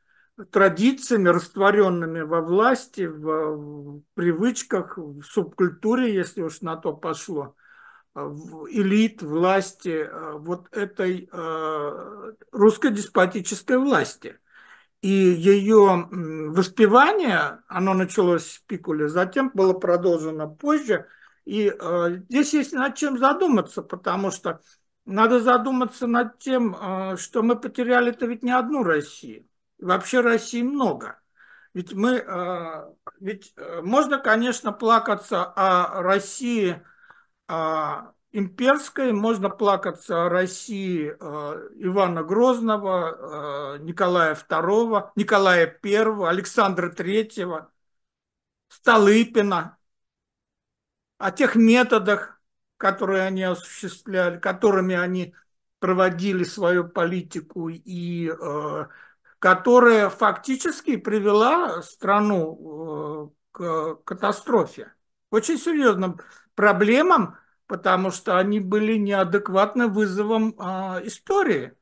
традициями, 0.50 1.30
растворенными 1.30 2.20
во 2.20 2.42
власти, 2.42 3.06
в, 3.06 3.22
в 3.22 4.02
привычках, 4.12 4.98
в 4.98 5.22
субкультуре, 5.22 6.14
если 6.14 6.42
уж 6.42 6.60
на 6.60 6.76
то 6.76 6.92
пошло, 6.92 7.56
элит 8.14 9.22
власти 9.22 10.06
э, 10.06 10.32
вот 10.32 10.68
этой 10.76 11.30
э, 11.32 12.32
русско-деспотической 12.52 13.78
власти. 13.78 14.38
И 15.02 15.08
ее 15.08 16.08
воспевание, 16.10 17.60
оно 17.68 17.94
началось 17.94 18.46
с 18.46 18.58
Пикуля, 18.60 19.08
затем 19.08 19.50
было 19.54 19.72
продолжено 19.72 20.48
позже. 20.48 21.06
И 21.44 21.72
э, 21.72 22.22
здесь 22.28 22.54
есть 22.54 22.72
над 22.72 22.96
чем 22.96 23.18
задуматься, 23.18 23.82
потому 23.82 24.30
что 24.30 24.60
надо 25.04 25.40
задуматься 25.40 26.08
над 26.08 26.38
тем, 26.38 26.76
что 27.16 27.44
мы 27.44 27.54
потеряли 27.54 28.10
это 28.10 28.26
ведь 28.26 28.42
не 28.42 28.50
одну 28.50 28.82
Россию. 28.82 29.46
Вообще 29.78 30.20
России 30.20 30.62
много. 30.62 31.20
Ведь 31.74 31.92
мы, 31.92 32.24
ведь 33.20 33.54
можно, 33.82 34.18
конечно, 34.18 34.72
плакаться 34.72 35.44
о 35.44 36.02
России– 36.02 36.82
а, 37.48 38.12
имперской, 38.36 39.12
можно 39.12 39.48
плакаться 39.48 40.26
о 40.26 40.28
России 40.28 41.16
а, 41.18 41.58
Ивана 41.76 42.22
Грозного, 42.22 43.74
а, 43.74 43.78
Николая 43.78 44.34
II, 44.34 45.10
Николая 45.16 45.78
I, 45.82 46.28
Александра 46.28 46.90
III, 46.90 47.66
Столыпина, 48.68 49.78
о 51.18 51.30
тех 51.30 51.56
методах, 51.56 52.38
которые 52.76 53.22
они 53.22 53.42
осуществляли, 53.42 54.38
которыми 54.38 54.94
они 54.94 55.34
проводили 55.78 56.44
свою 56.44 56.86
политику 56.88 57.70
и 57.70 58.30
которая 59.38 60.10
фактически 60.10 60.96
привела 60.96 61.80
страну 61.82 63.32
к 63.52 63.94
катастрофе. 64.04 64.92
Очень 65.30 65.58
серьезным 65.58 66.20
проблемам, 66.54 67.38
потому 67.66 68.10
что 68.10 68.38
они 68.38 68.60
были 68.60 68.96
неадекватны 68.96 69.88
вызовам 69.88 70.54
а, 70.58 71.00
истории. 71.04 71.72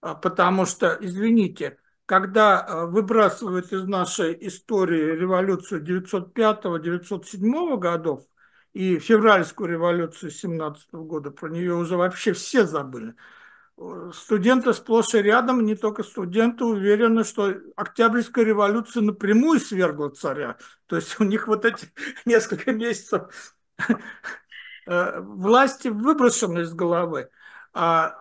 А, 0.00 0.14
потому 0.14 0.66
что, 0.66 0.96
извините, 1.00 1.78
когда 2.06 2.60
а, 2.60 2.86
выбрасывают 2.86 3.72
из 3.72 3.84
нашей 3.84 4.36
истории 4.46 5.16
революцию 5.16 5.82
905-907 5.84 7.78
годов 7.78 8.24
и 8.72 8.98
февральскую 8.98 9.68
революцию 9.68 10.30
17 10.30 10.92
года, 10.92 11.30
про 11.30 11.48
нее 11.50 11.74
уже 11.74 11.96
вообще 11.96 12.32
все 12.32 12.64
забыли. 12.64 13.14
Студенты 14.12 14.74
сплошь 14.74 15.14
и 15.14 15.22
рядом, 15.22 15.64
не 15.64 15.74
только 15.74 16.02
студенты, 16.02 16.64
уверены, 16.64 17.24
что 17.24 17.54
Октябрьская 17.76 18.44
революция 18.44 19.02
напрямую 19.02 19.58
свергла 19.58 20.10
царя. 20.10 20.58
То 20.86 20.96
есть 20.96 21.18
у 21.18 21.24
них 21.24 21.48
вот 21.48 21.64
эти 21.64 21.90
несколько 22.26 22.72
месяцев 22.72 23.22
власти 24.86 25.88
выброшены 25.88 26.60
из 26.60 26.72
головы. 26.74 27.30
А, 27.72 28.16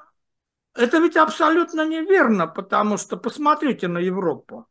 это 0.75 0.99
ведь 0.99 1.17
абсолютно 1.17 1.85
неверно, 1.85 2.47
потому 2.47 2.97
что 2.97 3.17
посмотрите 3.17 3.87
на 3.87 3.97
Европу. 3.99 4.67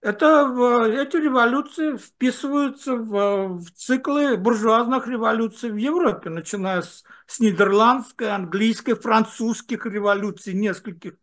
Это, 0.00 0.84
эти 0.86 1.16
революции 1.16 1.96
вписываются 1.96 2.94
в, 2.94 3.58
в 3.58 3.70
циклы 3.72 4.36
буржуазных 4.36 5.08
революций 5.08 5.70
в 5.72 5.76
Европе, 5.76 6.30
начиная 6.30 6.82
с, 6.82 7.02
с 7.26 7.40
нидерландской, 7.40 8.30
английской, 8.30 8.94
французских 8.94 9.86
революций, 9.86 10.54
нескольких 10.54 11.14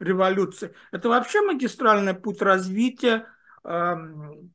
революций. 0.00 0.72
Это 0.90 1.08
вообще 1.08 1.42
магистральный 1.42 2.14
путь 2.14 2.42
развития 2.42 3.28
эм, 3.62 4.53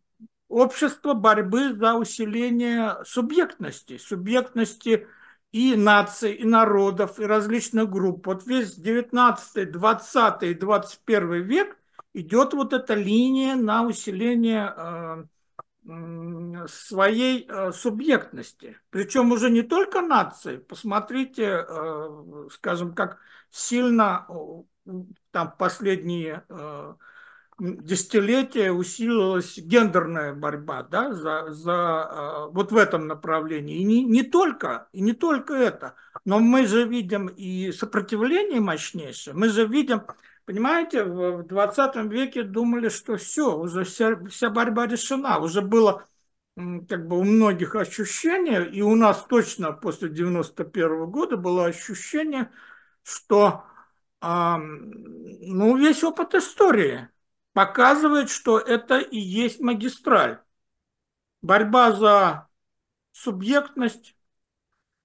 общество 0.49 1.13
борьбы 1.13 1.73
за 1.73 1.93
усиление 1.95 2.97
субъектности, 3.05 3.97
субъектности 3.97 5.07
и 5.51 5.75
наций, 5.75 6.33
и 6.33 6.43
народов, 6.43 7.19
и 7.19 7.25
различных 7.25 7.89
групп. 7.89 8.27
Вот 8.27 8.45
весь 8.45 8.75
19, 8.75 9.71
20 9.71 10.43
и 10.43 10.53
21 10.53 11.43
век 11.43 11.77
идет 12.13 12.53
вот 12.53 12.73
эта 12.73 12.95
линия 12.95 13.55
на 13.55 13.85
усиление 13.85 14.73
э, 14.75 16.67
своей 16.67 17.47
э, 17.47 17.71
субъектности. 17.71 18.77
Причем 18.89 19.31
уже 19.31 19.49
не 19.49 19.61
только 19.61 20.01
нации. 20.01 20.57
Посмотрите, 20.57 21.65
э, 21.67 22.47
скажем, 22.51 22.93
как 22.93 23.19
сильно 23.51 24.27
там 25.31 25.53
последние 25.57 26.43
десятилетия 27.59 28.71
усилилась 28.71 29.57
гендерная 29.57 30.33
борьба 30.33 30.83
да, 30.83 31.13
за, 31.13 31.51
за, 31.51 31.73
а, 31.73 32.47
вот 32.47 32.71
в 32.71 32.77
этом 32.77 33.07
направлении. 33.07 33.77
И 33.77 33.83
не, 33.83 34.03
не 34.03 34.23
только, 34.23 34.87
и 34.93 35.01
не 35.01 35.13
только 35.13 35.53
это. 35.53 35.95
Но 36.25 36.39
мы 36.39 36.65
же 36.65 36.87
видим 36.87 37.27
и 37.27 37.71
сопротивление 37.71 38.59
мощнейшее. 38.59 39.33
Мы 39.33 39.49
же 39.49 39.67
видим, 39.67 40.03
Понимаете, 40.45 41.03
в 41.03 41.43
20 41.43 41.95
веке 42.11 42.41
думали, 42.41 42.89
что 42.89 43.17
все, 43.17 43.55
уже 43.55 43.83
вся, 43.83 44.15
вся 44.25 44.49
борьба 44.49 44.87
решена. 44.87 45.37
Уже 45.37 45.61
было 45.61 46.07
как 46.55 47.07
бы 47.07 47.19
у 47.19 47.23
многих 47.23 47.75
ощущение, 47.75 48.67
и 48.67 48.81
у 48.81 48.95
нас 48.95 49.23
точно 49.29 49.71
после 49.73 50.09
91 50.09 51.05
года 51.05 51.37
было 51.37 51.67
ощущение, 51.67 52.51
что 53.03 53.63
э, 54.21 54.55
ну, 54.57 55.77
весь 55.77 56.03
опыт 56.03 56.33
истории 56.33 57.09
показывает, 57.53 58.29
что 58.29 58.59
это 58.59 58.99
и 58.99 59.17
есть 59.17 59.59
магистраль. 59.59 60.41
Борьба 61.41 61.91
за 61.93 62.47
субъектность, 63.11 64.15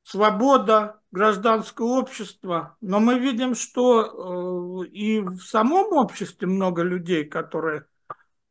свобода, 0.03 1.01
гражданское 1.11 1.87
общество. 1.87 2.77
Но 2.81 3.01
мы 3.01 3.19
видим, 3.19 3.55
что 3.55 4.83
э, 4.85 4.89
и 4.89 5.21
в 5.21 5.41
самом 5.41 5.93
обществе 5.93 6.47
много 6.47 6.83
людей, 6.83 7.25
которые 7.25 7.87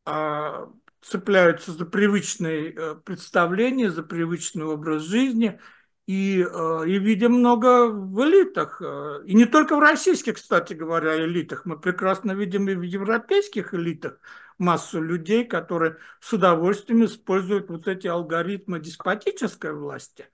э, 0.06 0.66
цепляются 1.00 1.72
за 1.72 1.84
привычные 1.84 2.72
э, 2.72 2.94
представления, 2.96 3.90
за 3.90 4.02
привычный 4.02 4.64
образ 4.64 5.02
жизни. 5.02 5.60
И, 6.06 6.42
э, 6.42 6.86
и 6.86 6.98
видим 6.98 7.32
много 7.32 7.86
в 7.88 8.22
элитах. 8.22 8.82
Э, 8.82 9.22
и 9.24 9.34
не 9.34 9.46
только 9.46 9.76
в 9.76 9.80
российских, 9.80 10.34
кстати 10.34 10.74
говоря, 10.74 11.24
элитах. 11.24 11.64
Мы 11.64 11.78
прекрасно 11.78 12.32
видим 12.32 12.68
и 12.68 12.74
в 12.74 12.82
европейских 12.82 13.72
элитах 13.74 14.18
массу 14.58 15.00
людей, 15.00 15.44
которые 15.44 15.96
с 16.20 16.32
удовольствием 16.32 17.04
используют 17.04 17.70
вот 17.70 17.88
эти 17.88 18.06
алгоритмы 18.06 18.80
деспотической 18.80 19.72
власти, 19.72 20.28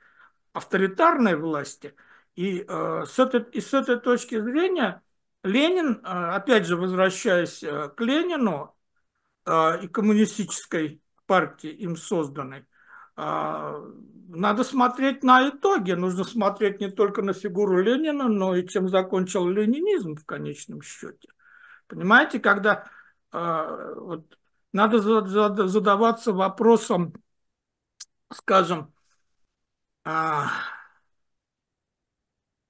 авторитарной 0.52 1.36
власти. 1.36 1.94
И, 2.36 2.64
с 2.68 3.18
этой, 3.18 3.42
и 3.52 3.60
с 3.60 3.74
этой 3.74 3.98
точки 4.00 4.40
зрения 4.40 5.02
Ленин, 5.42 6.00
опять 6.02 6.66
же, 6.66 6.76
возвращаясь 6.76 7.60
к 7.60 7.94
Ленину, 7.98 8.74
а, 9.44 9.78
и 9.82 9.88
коммунистической 9.88 11.02
партии, 11.26 11.70
им 11.70 11.96
созданной, 11.96 12.66
а, 13.16 13.82
надо 14.36 14.64
смотреть 14.64 15.22
на 15.22 15.48
итоги. 15.48 15.92
Нужно 15.92 16.24
смотреть 16.24 16.80
не 16.80 16.90
только 16.90 17.22
на 17.22 17.32
фигуру 17.32 17.80
Ленина, 17.82 18.28
но 18.28 18.54
и 18.54 18.66
чем 18.66 18.88
закончил 18.88 19.48
ленинизм 19.48 20.14
в 20.16 20.24
конечном 20.24 20.82
счете. 20.82 21.28
Понимаете, 21.88 22.38
когда 22.38 22.88
а, 23.32 23.94
вот, 23.94 24.38
надо 24.72 24.98
задаваться 25.68 26.32
вопросом, 26.32 27.14
скажем, 28.32 28.94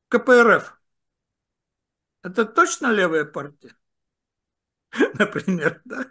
КПРФ. 0.09 0.77
Это 2.23 2.45
точно 2.45 2.93
левая 2.93 3.25
партия? 3.25 3.77
Например, 5.15 5.81
да? 5.85 6.07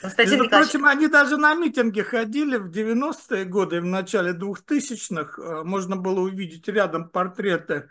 Константин 0.00 0.38
Между 0.38 0.50
прочим, 0.50 0.84
они 0.84 1.08
даже 1.08 1.36
на 1.36 1.54
митинги 1.54 2.02
ходили 2.02 2.56
в 2.56 2.70
90-е 2.70 3.44
годы 3.44 3.76
и 3.76 3.80
в 3.80 3.84
начале 3.84 4.32
2000-х. 4.32 5.42
Э, 5.42 5.62
можно 5.64 5.96
было 5.96 6.20
увидеть 6.20 6.68
рядом 6.68 7.08
портреты 7.08 7.88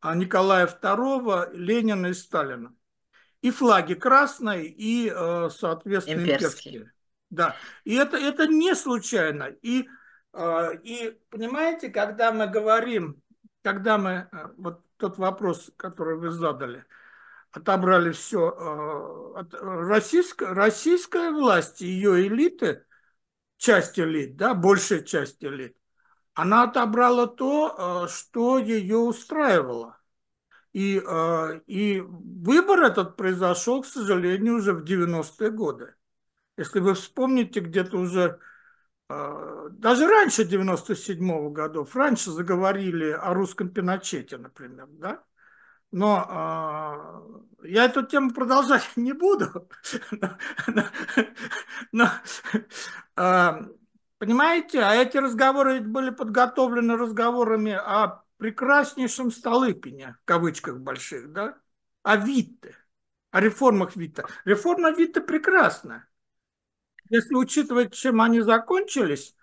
а, 0.00 0.14
Николая 0.14 0.66
II, 0.66 1.54
Ленина 1.54 2.08
и 2.08 2.14
Сталина. 2.14 2.74
И 3.40 3.50
флаги 3.50 3.94
красные, 3.94 4.66
и, 4.66 5.12
э, 5.14 5.50
соответственно, 5.50 6.22
имперские. 6.22 6.74
имперские. 6.74 6.92
Да. 7.30 7.56
И 7.84 7.94
это, 7.94 8.16
это 8.16 8.46
не 8.46 8.74
случайно. 8.74 9.44
И, 9.62 9.88
э, 10.32 10.68
и 10.82 11.18
понимаете, 11.30 11.88
когда 11.88 12.32
мы 12.32 12.46
говорим, 12.46 13.22
когда 13.62 13.98
мы, 13.98 14.28
вот 14.56 14.84
тот 14.96 15.18
вопрос, 15.18 15.70
который 15.76 16.16
вы 16.16 16.30
задали– 16.30 16.84
отобрали 17.52 18.12
все. 18.12 18.50
Э, 18.50 19.42
российская, 19.60 20.52
российская 20.52 21.30
власть, 21.30 21.80
ее 21.80 22.26
элиты, 22.26 22.84
часть 23.58 23.98
элит, 23.98 24.36
да, 24.36 24.54
большая 24.54 25.02
часть 25.02 25.44
элит, 25.44 25.76
она 26.34 26.64
отобрала 26.64 27.26
то, 27.26 28.04
э, 28.06 28.08
что 28.08 28.58
ее 28.58 28.96
устраивало. 28.96 29.98
И, 30.72 31.02
э, 31.06 31.60
и 31.66 32.00
выбор 32.00 32.84
этот 32.84 33.16
произошел, 33.16 33.82
к 33.82 33.86
сожалению, 33.86 34.56
уже 34.56 34.72
в 34.72 34.82
90-е 34.82 35.50
годы. 35.50 35.94
Если 36.56 36.80
вы 36.80 36.94
вспомните, 36.94 37.60
где-то 37.60 37.96
уже 37.98 38.38
даже 39.08 40.06
раньше 40.06 40.44
97-го 40.44 41.50
годов, 41.50 41.94
раньше 41.94 42.30
заговорили 42.30 43.10
о 43.10 43.34
русском 43.34 43.68
Пиночете, 43.68 44.38
например, 44.38 44.86
да? 44.88 45.22
Но 45.92 47.36
э, 47.62 47.68
я 47.68 47.84
эту 47.84 48.02
тему 48.02 48.32
продолжать 48.32 48.88
не 48.96 49.12
буду. 49.12 49.68
но, 51.92 52.08
э, 53.16 53.52
понимаете, 54.18 54.80
а 54.80 54.94
эти 54.94 55.18
разговоры 55.18 55.80
были 55.80 56.10
подготовлены 56.10 56.96
разговорами 56.96 57.72
о 57.72 58.24
прекраснейшем 58.38 59.30
Столыпине, 59.30 60.16
в 60.22 60.24
кавычках 60.24 60.78
больших, 60.78 61.30
да, 61.32 61.58
о 62.02 62.16
Витте, 62.16 62.74
о 63.30 63.40
реформах 63.40 63.94
Витта. 63.94 64.26
Реформа 64.46 64.90
Витта 64.92 65.20
прекрасна. 65.20 66.08
Если 67.10 67.34
учитывать, 67.34 67.92
чем 67.92 68.22
они 68.22 68.40
закончились, 68.40 69.36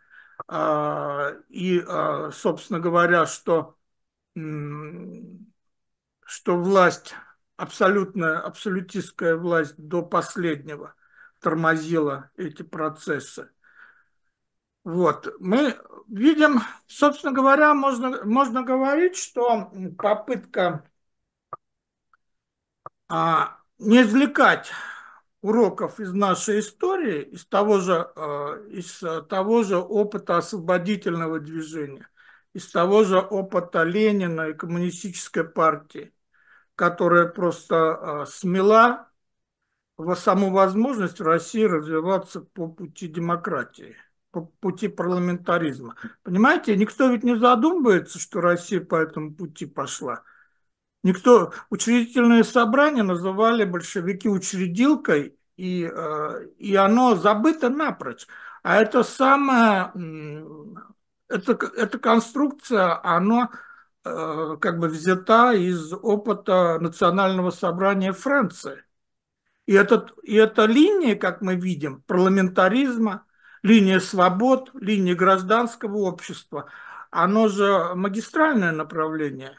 э, 0.47 1.41
и, 1.49 1.79
э, 1.79 2.31
собственно 2.33 2.79
говоря, 2.79 3.27
что 3.27 3.77
что 6.29 6.55
власть, 6.55 7.15
абсолютная, 7.57 8.39
абсолютистская 8.39 9.35
власть 9.35 9.73
до 9.77 10.03
последнего 10.03 10.93
тормозила 11.39 12.29
эти 12.37 12.61
процессы. 12.61 13.49
Вот. 14.83 15.33
Мы 15.39 15.75
видим, 16.07 16.61
собственно 16.85 17.33
говоря, 17.33 17.73
можно, 17.73 18.23
можно 18.25 18.61
говорить, 18.61 19.17
что 19.17 19.71
попытка 19.97 20.85
а, 23.07 23.57
не 23.79 24.03
извлекать 24.03 24.71
уроков 25.41 25.99
из 25.99 26.13
нашей 26.13 26.59
истории, 26.59 27.23
из 27.23 27.47
того 27.47 27.79
же, 27.79 28.07
а, 28.15 28.63
из 28.67 29.03
того 29.29 29.63
же 29.63 29.77
опыта 29.77 30.37
освободительного 30.37 31.39
движения, 31.39 32.07
из 32.53 32.69
того 32.71 33.03
же 33.03 33.17
опыта 33.17 33.81
Ленина 33.81 34.49
и 34.49 34.53
коммунистической 34.53 35.43
партии, 35.43 36.13
которая 36.79 37.25
просто 37.25 38.21
а, 38.21 38.25
смела 38.25 39.09
саму 40.15 40.49
возможность 40.49 41.19
России 41.19 41.63
развиваться 41.63 42.39
по 42.39 42.69
пути 42.69 43.09
демократии, 43.09 43.97
по 44.31 44.43
пути 44.61 44.87
парламентаризма. 44.87 45.97
Понимаете, 46.23 46.77
никто 46.77 47.09
ведь 47.09 47.23
не 47.25 47.35
задумывается, 47.35 48.17
что 48.17 48.39
Россия 48.39 48.79
по 48.79 48.95
этому 48.95 49.33
пути 49.33 49.65
пошла. 49.65 50.23
Никто, 51.03 51.51
учредительное 51.69 52.43
собрание 52.43 53.03
называли 53.03 53.65
большевики 53.65 54.29
учредилкой, 54.29 55.37
и, 55.57 55.83
а, 55.83 56.39
и 56.57 56.75
оно 56.75 57.15
забыто 57.15 57.67
напрочь. 57.67 58.25
А 58.63 58.77
это 58.77 59.03
самое, 59.03 59.91
это, 61.27 61.59
эта 61.75 61.99
конструкция, 61.99 63.01
оно 63.03 63.49
Э, 63.49 63.63
как 64.03 64.79
бы 64.79 64.87
взята 64.87 65.53
из 65.53 65.93
опыта 65.93 66.79
Национального 66.79 67.51
собрания 67.51 68.13
Франции. 68.13 68.83
И, 69.65 69.73
этот, 69.73 70.13
и 70.23 70.35
эта 70.35 70.65
линия, 70.65 71.15
как 71.15 71.41
мы 71.41 71.55
видим, 71.55 72.01
парламентаризма, 72.03 73.25
линия 73.61 73.99
свобод, 73.99 74.71
линия 74.73 75.15
гражданского 75.15 75.97
общества, 75.97 76.69
оно 77.11 77.47
же 77.49 77.93
магистральное 77.95 78.71
направление 78.71 79.57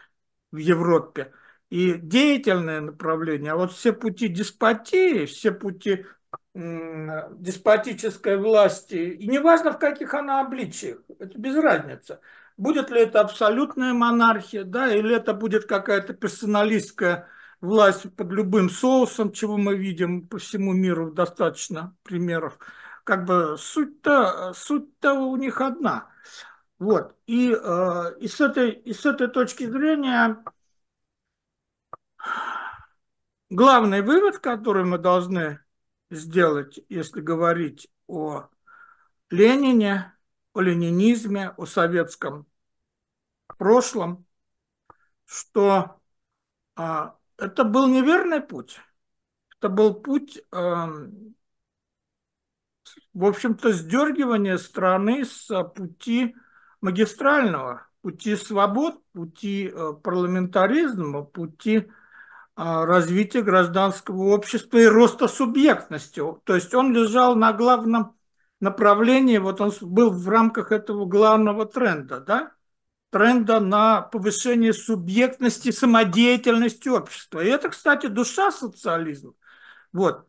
в 0.51 0.57
Европе 0.57 1.33
и 1.69 1.95
деятельное 1.95 2.81
направление. 2.81 3.53
А 3.53 3.57
вот 3.57 3.73
все 3.73 3.93
пути 3.93 4.29
деспотии, 4.29 5.27
все 5.27 5.53
пути 5.53 6.07
деспотической 6.55 8.37
власти, 8.37 8.95
и 8.95 9.29
неважно 9.29 9.73
в 9.73 9.79
каких 9.79 10.15
она 10.15 10.41
обличиях, 10.41 10.99
это 11.21 11.39
без 11.39 11.55
разницы– 11.57 12.19
Будет 12.61 12.91
ли 12.91 13.01
это 13.01 13.23
абсолютная 13.23 13.95
монархия, 13.95 14.65
да, 14.65 14.95
или 14.95 15.17
это 15.17 15.33
будет 15.33 15.65
какая-то 15.65 16.13
персоналистская 16.13 17.27
власть 17.63 18.15
под 18.15 18.31
любым 18.33 18.69
соусом, 18.69 19.33
чего 19.33 19.57
мы 19.57 19.79
видим 19.79 20.29
по 20.29 20.37
всему 20.37 20.75
миру 20.75 21.11
достаточно 21.11 21.97
примеров. 22.03 22.59
Как 23.05 23.25
бы 23.25 23.57
суть-то 23.59 24.53
суть 24.55 24.91
-то 25.01 25.15
у 25.15 25.37
них 25.37 25.63
одна. 25.63 26.11
Вот. 26.79 27.17
И, 27.27 27.51
э, 27.51 28.19
и, 28.21 28.29
с 28.29 28.43
этой, 28.43 28.73
и 28.73 28.93
с 28.93 29.07
этой 29.07 29.29
точки 29.29 29.65
зрения 29.65 30.45
главный 33.49 34.03
вывод, 34.03 34.39
который 34.39 34.85
мы 34.85 34.99
должны 34.99 35.61
сделать, 36.11 36.79
если 36.91 37.23
говорить 37.23 37.89
о 38.07 38.49
Ленине, 39.31 40.13
о 40.53 40.61
ленинизме, 40.61 41.55
о 41.57 41.65
советском 41.65 42.50
прошлом, 43.57 44.27
что 45.25 46.01
а, 46.77 47.17
это 47.37 47.65
был 47.65 47.89
неверный 47.89 48.41
путь. 48.41 48.79
Это 49.59 49.69
был 49.69 49.95
путь, 49.95 50.41
эм, 50.53 51.35
в 53.13 53.25
общем-то, 53.25 53.73
сдергивания 53.73 54.57
страны 54.57 55.25
с 55.25 55.63
пути 55.75 56.35
магистрального, 56.81 57.87
пути 58.01 58.37
свобод, 58.37 59.03
пути 59.13 59.71
э, 59.73 59.93
парламентаризма, 60.03 61.23
пути 61.25 61.77
э, 61.77 61.85
развития 62.57 63.43
гражданского 63.43 64.35
общества 64.35 64.79
и 64.79 64.87
роста 64.87 65.29
субъектности. 65.29 66.23
То 66.45 66.55
есть 66.55 66.75
он 66.75 66.95
лежал 66.95 67.37
на 67.37 67.53
главном 67.53 68.17
направлении, 68.61 69.39
вот 69.39 69.61
он 69.61 69.73
был 69.83 70.11
в 70.11 70.29
рамках 70.29 70.73
этого 70.73 71.05
главного 71.07 71.67
тренда, 71.67 72.21
да, 72.21 72.53
тренда 73.11 73.61
на 73.61 74.03
повышение 74.03 74.73
субъектности, 74.73 75.71
самодеятельности 75.71 76.89
общества. 76.89 77.41
И 77.41 77.49
это, 77.49 77.69
кстати, 77.69 78.07
душа 78.07 78.51
социализма. 78.51 79.35
Вот. 79.93 80.27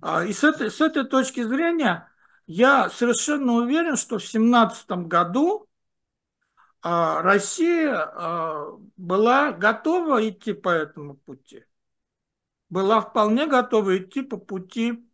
А, 0.00 0.24
и 0.24 0.32
с 0.32 0.44
этой, 0.44 0.70
с 0.70 0.80
этой 0.80 1.04
точки 1.04 1.42
зрения 1.42 2.10
я 2.46 2.90
совершенно 2.90 3.54
уверен, 3.54 3.96
что 3.96 4.18
в 4.18 4.24
17 4.24 4.90
году 5.06 5.68
а, 6.82 7.22
Россия 7.22 7.94
а, 7.94 8.78
была 8.96 9.52
готова 9.52 10.28
идти 10.28 10.52
по 10.52 10.68
этому 10.68 11.16
пути. 11.16 11.64
Была 12.70 13.00
вполне 13.00 13.46
готова 13.46 13.96
идти 13.96 14.22
по 14.22 14.36
пути 14.36 15.04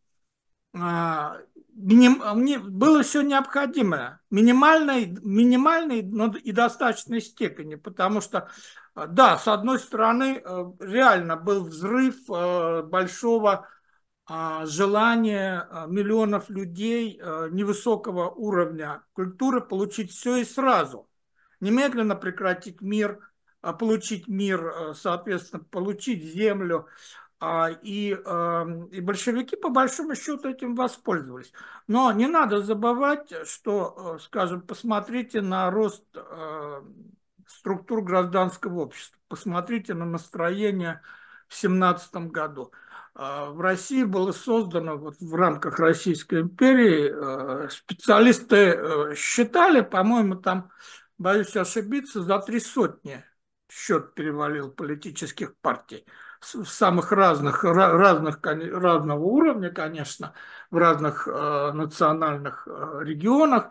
мне 1.75 2.59
было 2.59 3.03
все 3.03 3.23
необходимое, 3.23 4.21
минимальной, 4.31 5.07
минимальной, 5.23 6.03
но 6.03 6.33
и 6.37 6.53
достаточной 6.53 7.21
степени, 7.21 7.75
потому 7.75 8.21
что, 8.21 8.49
да, 8.95 9.39
с 9.39 9.49
одной 9.49 9.79
стороны, 9.79 10.41
э, 10.45 10.73
реально 10.81 11.37
был 11.37 11.65
взрыв 11.65 12.15
э, 12.31 12.83
большого 12.83 13.69
а, 14.27 14.65
желания 14.67 15.69
э, 15.69 15.87
миллионов 15.89 16.49
людей 16.49 17.21
невысокого 17.51 18.31
уровня 18.31 19.03
культуры 19.13 19.61
получить 19.61 20.13
все 20.13 20.37
и 20.37 20.45
сразу, 20.45 21.09
немедленно 21.61 22.15
прекратить 22.15 22.81
мир, 22.81 23.21
получить 23.79 24.29
мир, 24.29 24.95
соответственно, 24.95 25.65
получить 25.65 26.23
землю, 26.23 26.87
а, 26.87 26.89
и, 27.83 28.17
эм, 28.25 28.87
и 28.87 29.01
большевики 29.01 29.57
по 29.57 29.69
большому 29.69 30.15
счету 30.15 30.49
этим 30.49 30.75
воспользовались. 30.75 31.53
Но 31.87 32.11
не 32.13 32.27
надо 32.27 32.63
забывать, 32.63 33.33
что, 33.47 34.17
э, 34.17 34.23
скажем, 34.23 34.63
посмотрите 34.63 35.41
на 35.41 35.71
рост 35.71 36.05
э, 36.15 36.83
структур 37.47 38.03
гражданского 38.03 38.81
общества, 38.81 39.19
посмотрите 39.29 39.95
на 39.95 40.07
настроение 40.07 41.03
в 41.49 41.55
17 41.55 42.31
году. 42.31 42.73
Э, 43.15 43.51
в 43.51 43.61
России 43.61 44.05
было 44.05 44.33
создано 44.33 44.97
вот 44.97 45.17
в 45.21 45.35
рамках 45.35 45.79
Российской 45.79 46.43
империи, 46.43 47.69
специалисты 47.69 49.15
считали, 49.17 49.83
по-моему, 49.83 50.37
там, 50.37 50.71
боюсь 51.19 51.55
ошибиться, 51.57 52.23
за 52.23 52.39
три 52.39 52.61
сотни 52.61 53.23
счет 53.69 54.15
перевалил 54.15 54.71
политических 54.71 55.57
партий 55.59 56.07
в 56.53 56.67
самых 56.67 57.13
разных, 57.13 57.65
разных, 57.65 58.41
разного 58.43 59.25
уровня, 59.25 59.71
конечно, 59.71 60.35
в 60.71 60.77
разных 60.77 61.27
э, 61.27 61.73
национальных 61.73 62.67
э, 62.67 63.01
регионах. 63.03 63.71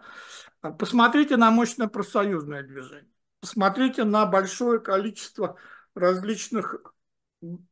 Посмотрите 0.79 1.37
на 1.37 1.51
мощное 1.51 1.87
профсоюзное 1.87 2.63
движение. 2.63 3.11
Посмотрите 3.41 4.05
на 4.05 4.25
большое 4.25 4.79
количество 4.79 5.57
различных 5.93 6.77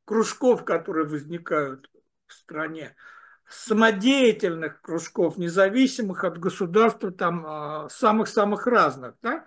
кружков, 0.05 0.65
которые 0.65 1.07
возникают 1.07 1.89
в 2.27 2.33
стране, 2.33 2.95
самодеятельных 3.49 4.81
кружков, 4.81 5.37
независимых 5.37 6.23
от 6.23 6.37
государства, 6.37 7.11
там 7.11 7.45
э, 7.45 7.89
самых-самых 7.89 8.67
разных. 8.67 9.15
Да? 9.21 9.45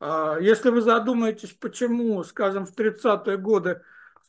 Э, 0.00 0.36
если 0.40 0.70
вы 0.70 0.80
задумаетесь, 0.80 1.52
почему, 1.52 2.22
скажем, 2.24 2.66
в 2.66 2.74
30-е 2.74 3.36
годы 3.36 3.82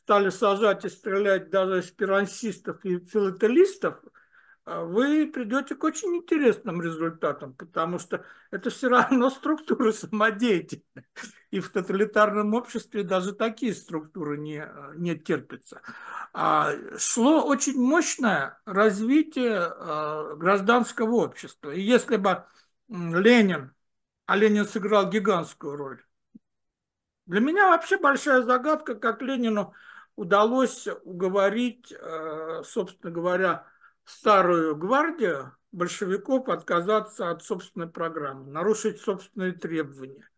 стали 0.06 0.30
сажать 0.30 0.84
и 0.84 0.88
стрелять 0.88 1.50
даже 1.50 1.80
эсперансистов 1.80 2.84
и 2.84 3.00
филателистов, 3.00 3.96
а 4.64 4.84
вы 4.84 5.26
придете 5.26 5.74
к 5.74 5.82
очень 5.82 6.14
интересным 6.14 6.80
результатам, 6.80 7.54
потому 7.54 7.98
что 7.98 8.24
это 8.52 8.70
все 8.70 8.88
равно 8.88 9.30
структуры 9.30 9.92
самодеятельные. 9.92 11.08
И 11.50 11.58
в 11.58 11.70
тоталитарном 11.70 12.54
обществе 12.54 13.02
даже 13.02 13.32
такие 13.32 13.74
структуры 13.74 14.38
не, 14.38 14.64
не 14.94 15.16
терпятся. 15.16 15.82
А 16.32 16.72
шло 16.98 17.44
очень 17.44 17.76
мощное 17.76 18.60
развитие 18.64 19.58
а, 19.58 20.36
гражданского 20.36 21.16
общества. 21.16 21.72
И 21.72 21.80
если 21.80 22.16
бы 22.16 22.44
Ленин, 22.88 23.74
а 24.26 24.36
Ленин 24.36 24.66
сыграл 24.66 25.10
гигантскую 25.10 25.74
роль, 25.74 26.04
для 27.26 27.40
меня 27.40 27.70
вообще 27.70 27.98
большая 27.98 28.42
загадка, 28.42 28.94
как 28.94 29.20
Ленину 29.20 29.74
удалось 30.16 30.88
уговорить, 31.04 31.92
э, 31.92 32.62
собственно 32.64 33.12
говоря, 33.12 33.66
старую 34.04 34.76
гвардию 34.76 35.54
большевиков 35.72 36.48
отказаться 36.48 37.30
от 37.30 37.44
собственной 37.44 37.88
программы, 37.88 38.50
нарушить 38.50 39.00
собственные 39.00 39.52
требования. 39.52 40.28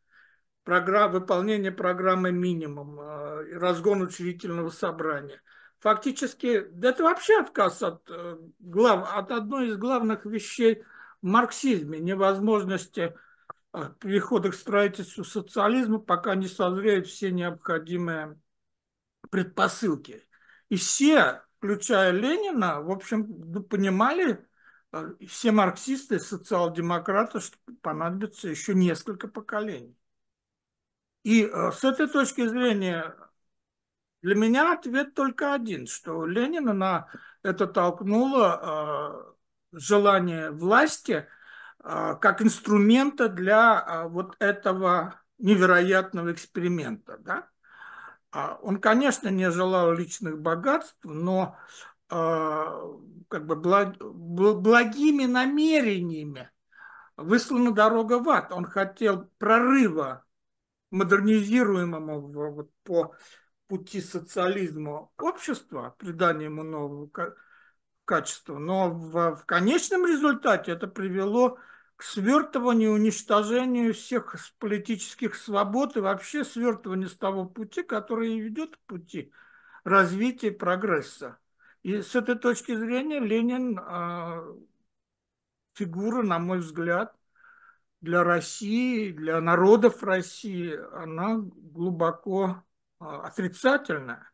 Программ, 0.65 1.13
выполнение 1.13 1.73
программы 1.73 2.33
минимум, 2.33 3.01
э, 3.01 3.59
разгон 3.59 4.03
учредительного 4.03 4.71
собрания. 4.71 5.41
Фактически, 5.79 6.69
это 6.85 7.05
вообще 7.05 7.41
отказ 7.41 7.83
от, 7.83 8.03
э, 8.11 8.37
глав, 8.59 9.09
от 9.15 9.31
одной 9.31 9.69
из 9.69 9.77
главных 9.77 10.27
вещей 10.27 10.83
в 11.23 11.27
марксизме, 11.27 12.01
невозможности 12.01 13.15
перехода 14.01 14.51
к 14.51 14.55
строительству 14.55 15.25
социализма, 15.25 16.01
пока 16.01 16.35
не 16.35 16.49
созреют 16.49 17.07
все 17.07 17.31
необходимые 17.31 18.39
предпосылки. 19.31 20.27
И 20.69 20.77
все, 20.77 21.43
включая 21.59 22.13
Ленина, 22.13 22.81
в 22.81 22.91
общем, 22.91 23.65
понимали, 23.65 24.47
э, 24.93 25.15
все 25.27 25.53
марксисты, 25.53 26.19
социал-демократы, 26.19 27.41
что 27.41 27.57
понадобится 27.83 28.49
еще 28.49 28.75
несколько 28.75 29.29
поколений. 29.29 29.97
И 31.25 31.45
э, 31.45 31.73
с 31.73 31.85
этой 31.85 32.09
точки 32.09 32.47
зрения 32.47 33.15
для 34.23 34.35
меня 34.35 34.73
ответ 34.73 35.15
только 35.15 35.55
один, 35.55 35.87
что 35.87 36.27
Ленина 36.27 36.73
на 36.73 37.09
это 37.43 37.67
толкнуло 37.67 39.35
э, 39.73 39.79
желание 39.79 40.51
власти 40.51 41.27
как 41.81 42.43
инструмента 42.43 43.29
для 43.29 44.09
вот 44.09 44.35
этого 44.41 45.23
невероятного 45.39 46.33
эксперимента. 46.33 47.19
Да? 47.19 47.49
А 48.31 48.59
он, 48.63 48.81
конечно, 48.81 49.29
не 49.29 49.51
желал 49.51 49.93
личных 49.93 50.41
богатств, 50.41 50.99
но 51.03 51.57
э, 52.11 52.15
как 53.29 53.47
бы 53.47 53.57
благ, 53.57 53.97
благими 53.99 55.25
намерениями 55.25 56.51
выслана 57.17 57.73
дорога 57.73 58.19
в 58.19 58.29
ад. 58.29 58.53
Он 58.53 58.65
хотел 58.65 59.31
прорыва 59.39 60.25
модернизируемого 60.91 62.53
вот, 62.53 62.71
по 62.85 63.15
пути 63.67 64.01
социализма 64.01 65.11
общества, 65.19 65.95
придания 65.99 66.47
ему 66.47 66.63
нового 66.63 67.11
качества, 68.05 68.59
но 68.59 68.91
в, 68.91 69.37
в 69.37 69.45
конечном 69.45 70.07
результате 70.07 70.73
это 70.73 70.87
привело 70.87 71.59
свертыванию, 71.99 72.93
уничтожению 72.93 73.93
всех 73.93 74.37
политических 74.59 75.35
свобод 75.35 75.97
и 75.97 76.01
вообще 76.01 76.45
свертыванию 76.45 77.09
с 77.09 77.17
того 77.17 77.45
пути, 77.45 77.83
который 77.83 78.39
ведет 78.39 78.77
к 78.77 78.81
пути 78.81 79.33
развития 79.85 80.53
прогресса. 80.53 81.39
И 81.83 82.03
с 82.03 82.15
этой 82.15 82.37
точки 82.37 82.75
зрения 82.75 83.21
Ленин 83.21 83.79
э, 83.79 84.55
фигура, 85.75 86.23
на 86.23 86.39
мой 86.39 86.59
взгляд, 86.59 87.15
для 88.01 88.23
России, 88.23 89.11
для 89.11 89.41
народов 89.41 90.03
России, 90.03 90.77
она 90.93 91.37
глубоко 91.39 92.63
э, 93.01 93.05
отрицательная. 93.05 94.31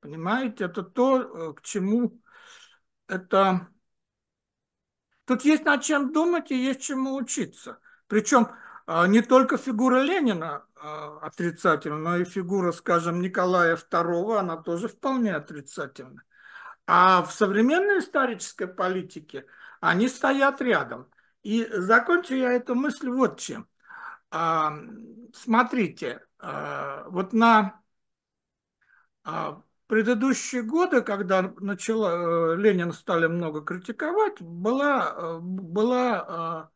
Понимаете, 0.00 0.64
это 0.64 0.82
то, 0.82 1.54
к 1.54 1.62
чему 1.62 2.20
это 3.08 3.68
Тут 5.28 5.44
есть 5.44 5.66
над 5.66 5.82
чем 5.82 6.10
думать 6.10 6.50
и 6.50 6.56
есть 6.56 6.80
чему 6.80 7.14
учиться. 7.14 7.78
Причем 8.06 8.48
а, 8.86 9.06
не 9.06 9.20
только 9.20 9.58
фигура 9.58 10.00
Ленина 10.00 10.64
а, 10.74 11.18
отрицательна, 11.20 11.98
но 11.98 12.16
и 12.16 12.24
фигура, 12.24 12.72
скажем, 12.72 13.20
Николая 13.20 13.76
II, 13.76 14.38
она 14.38 14.56
тоже 14.56 14.88
вполне 14.88 15.34
отрицательна. 15.34 16.22
А 16.86 17.22
в 17.22 17.30
современной 17.30 17.98
исторической 17.98 18.68
политике 18.68 19.44
они 19.82 20.08
стоят 20.08 20.62
рядом. 20.62 21.10
И 21.42 21.68
закончу 21.70 22.34
я 22.34 22.52
эту 22.54 22.74
мысль 22.74 23.10
вот 23.10 23.38
чем. 23.38 23.68
А, 24.30 24.72
смотрите, 25.34 26.24
вот 26.40 27.34
на 27.34 27.82
предыдущие 29.88 30.62
годы, 30.62 31.02
когда 31.02 31.52
начала, 31.58 32.54
Ленин 32.54 32.92
стали 32.92 33.26
много 33.26 33.62
критиковать, 33.62 34.40
была, 34.40 35.40
была 35.40 36.70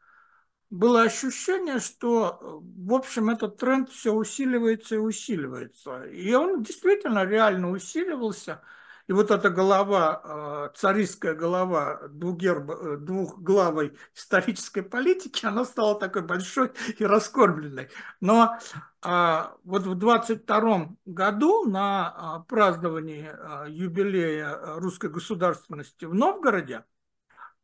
было 0.73 1.03
ощущение, 1.03 1.81
что, 1.81 2.39
э, 2.41 2.87
в 2.89 2.95
общем, 2.95 3.29
этот 3.29 3.59
тренд 3.59 3.91
все 3.91 4.13
усиливается 4.15 4.95
и 4.95 4.99
усиливается. 4.99 6.05
И 6.05 6.33
он 6.33 6.63
действительно 6.63 7.27
реально 7.27 7.71
усиливался. 7.71 8.63
И 9.09 9.13
вот 9.13 9.31
эта 9.31 9.51
голова, 9.51 10.71
э, 10.73 10.77
царистская 10.77 11.35
голова 11.35 12.09
двухгерб, 12.09 12.71
э, 12.71 12.97
двухглавой 12.99 13.97
исторической 14.15 14.83
политики, 14.83 15.45
она 15.47 15.65
стала 15.65 15.99
такой 15.99 16.23
большой 16.23 16.73
и 16.99 17.05
раскормленной. 17.05 17.89
Но 18.21 18.59
а, 19.03 19.57
вот 19.65 19.83
в 19.83 19.95
22 19.97 20.97
году 21.07 21.65
на 21.65 22.09
а, 22.09 22.41
праздновании 22.41 23.31
юбилея 23.69 24.77
русской 24.77 25.11
государственности 25.11 26.05
в 26.05 26.15
Новгороде 26.15 26.85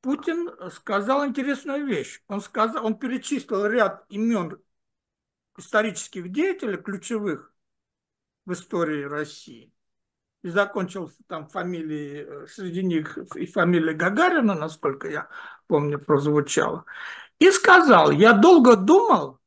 Путин 0.01 0.51
сказал 0.71 1.27
интересную 1.27 1.87
вещь. 1.87 2.23
Он, 2.29 2.41
сказал, 2.41 2.87
он 2.87 2.99
перечислил 2.99 3.67
ряд 3.67 4.05
имен 4.09 4.61
исторических 5.57 6.31
деятелей, 6.31 6.77
ключевых 6.77 7.53
в 8.47 8.53
истории 8.53 9.03
России. 9.05 9.73
И 10.43 10.49
закончил 10.51 11.11
там 11.27 11.49
фамилии, 11.49 12.27
э, 12.27 12.47
среди 12.47 12.83
них 12.83 13.19
и 13.35 13.47
фамилия 13.47 13.93
Гагарина, 13.93 14.55
насколько 14.55 15.09
я 15.09 15.29
помню, 15.67 15.99
прозвучала. 15.99 16.85
И 17.39 17.51
сказал, 17.51 18.11
я 18.11 18.33
долго 18.33 18.77
думал 18.77 19.41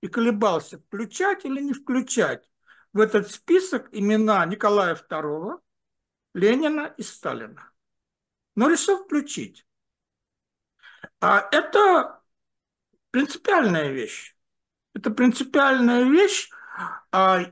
и 0.00 0.08
колебался, 0.08 0.78
включать 0.78 1.44
или 1.44 1.60
не 1.60 1.72
включать 1.72 2.48
в 2.92 3.00
этот 3.00 3.30
список 3.30 3.88
имена 3.92 4.44
Николая 4.46 4.94
II, 4.94 5.58
Ленина 6.34 6.94
и 6.96 7.02
Сталина 7.02 7.70
но 8.60 8.68
решил 8.68 9.04
включить. 9.04 9.66
А 11.20 11.48
это 11.50 12.20
принципиальная 13.10 13.90
вещь. 13.90 14.36
Это 14.94 15.10
принципиальная 15.10 16.04
вещь, 16.04 16.50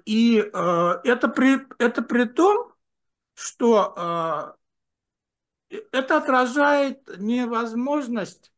и 0.04 0.50
а, 0.52 1.00
это, 1.04 1.28
при, 1.28 1.66
это 1.78 2.02
при 2.02 2.24
том, 2.24 2.72
что 3.34 3.94
а, 3.96 4.56
это 5.92 6.18
отражает 6.18 7.18
невозможность 7.18 8.52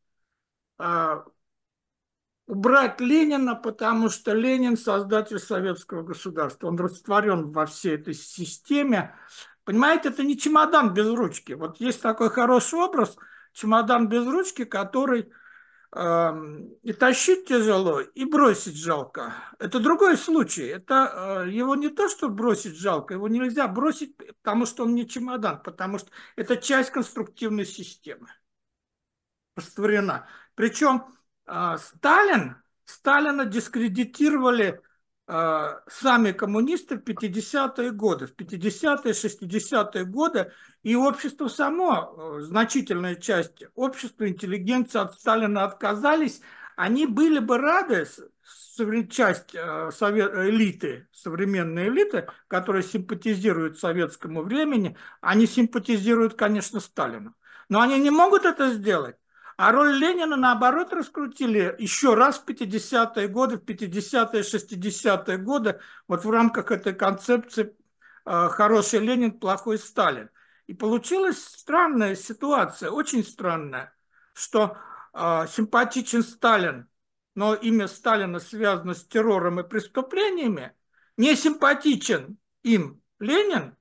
убрать 2.51 2.99
Ленина, 2.99 3.55
потому 3.55 4.09
что 4.09 4.33
Ленин 4.33 4.75
создатель 4.75 5.39
советского 5.39 6.03
государства. 6.03 6.67
Он 6.67 6.77
растворен 6.77 7.51
во 7.51 7.65
всей 7.65 7.95
этой 7.95 8.13
системе. 8.13 9.15
Понимаете, 9.63 10.09
это 10.09 10.23
не 10.23 10.37
чемодан 10.37 10.93
без 10.93 11.07
ручки. 11.07 11.53
Вот 11.53 11.79
есть 11.79 12.01
такой 12.01 12.29
хороший 12.29 12.79
образ, 12.79 13.15
чемодан 13.53 14.09
без 14.09 14.25
ручки, 14.25 14.65
который 14.65 15.21
э, 15.21 15.31
и 15.93 16.93
тащить 16.93 17.47
тяжело, 17.47 17.99
и 17.99 18.23
бросить 18.23 18.77
жалко. 18.77 19.33
Это 19.59 19.79
другой 19.81 20.17
случай. 20.17 20.67
Это 20.67 21.43
э, 21.45 21.49
его 21.49 21.75
не 21.75 21.89
то, 21.89 22.07
что 22.07 22.29
бросить 22.29 22.77
жалко, 22.77 23.15
его 23.15 23.27
нельзя 23.27 23.67
бросить, 23.67 24.15
потому 24.41 24.65
что 24.65 24.83
он 24.83 24.95
не 24.95 25.05
чемодан, 25.05 25.61
потому 25.61 25.97
что 25.97 26.09
это 26.37 26.55
часть 26.55 26.91
конструктивной 26.91 27.65
системы. 27.65 28.27
Растворена. 29.57 30.27
Причем 30.55 31.13
э, 31.45 31.75
Сталин, 31.77 32.55
Сталина 32.85 33.43
дискредитировали 33.43 34.81
сами 35.27 36.31
коммунисты 36.31 36.97
в 36.97 37.03
50-е 37.03 37.91
годы, 37.91 38.27
в 38.27 38.35
50-е, 38.35 39.13
60-е 39.13 40.05
годы, 40.05 40.51
и 40.83 40.95
общество 40.95 41.47
само, 41.47 42.37
э, 42.37 42.41
значительная 42.41 43.15
часть 43.15 43.63
общества, 43.75 44.27
интеллигенции 44.27 44.99
от 44.99 45.13
Сталина 45.13 45.63
отказались, 45.63 46.41
они 46.75 47.05
были 47.05 47.39
бы 47.39 47.57
рады, 47.57 48.07
часть 49.09 49.53
э, 49.53 49.89
элиты, 49.91 51.07
современной 51.13 51.87
элиты, 51.89 52.27
которая 52.47 52.81
симпатизирует 52.81 53.77
советскому 53.77 54.41
времени, 54.41 54.97
они 55.21 55.45
симпатизируют, 55.45 56.33
конечно, 56.33 56.79
Сталину. 56.79 57.35
Но 57.69 57.79
они 57.79 57.99
не 57.99 58.09
могут 58.09 58.45
это 58.45 58.73
сделать, 58.73 59.15
а 59.57 59.71
роль 59.71 59.97
Ленина, 59.97 60.35
наоборот, 60.35 60.93
раскрутили 60.93 61.75
еще 61.77 62.13
раз 62.13 62.39
в 62.39 62.49
50-е 62.49 63.27
годы, 63.27 63.57
в 63.57 63.63
50-е, 63.63 64.41
60-е 64.41 65.37
годы, 65.37 65.79
вот 66.07 66.23
в 66.23 66.29
рамках 66.29 66.71
этой 66.71 66.93
концепции 66.93 67.75
э, 68.25 68.47
«хороший 68.49 68.99
Ленин, 68.99 69.39
плохой 69.39 69.77
Сталин». 69.77 70.29
И 70.67 70.73
получилась 70.73 71.43
странная 71.43 72.15
ситуация, 72.15 72.89
очень 72.91 73.23
странная, 73.23 73.93
что 74.33 74.77
э, 75.13 75.45
симпатичен 75.49 76.23
Сталин, 76.23 76.87
но 77.35 77.53
имя 77.53 77.87
Сталина 77.87 78.39
связано 78.39 78.93
с 78.93 79.05
террором 79.05 79.59
и 79.59 79.67
преступлениями, 79.67 80.73
не 81.17 81.35
симпатичен 81.35 82.37
им 82.63 83.01
Ленин, 83.19 83.75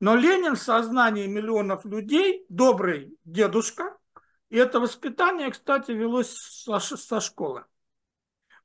но 0.00 0.14
Ленин 0.14 0.56
в 0.56 0.62
сознании 0.62 1.26
миллионов 1.26 1.84
людей, 1.84 2.46
добрый 2.48 3.16
дедушка– 3.24 3.96
и 4.50 4.56
это 4.56 4.80
воспитание, 4.80 5.50
кстати, 5.50 5.90
велось 5.90 6.34
со, 6.34 6.78
со 6.78 7.20
школы. 7.20 7.64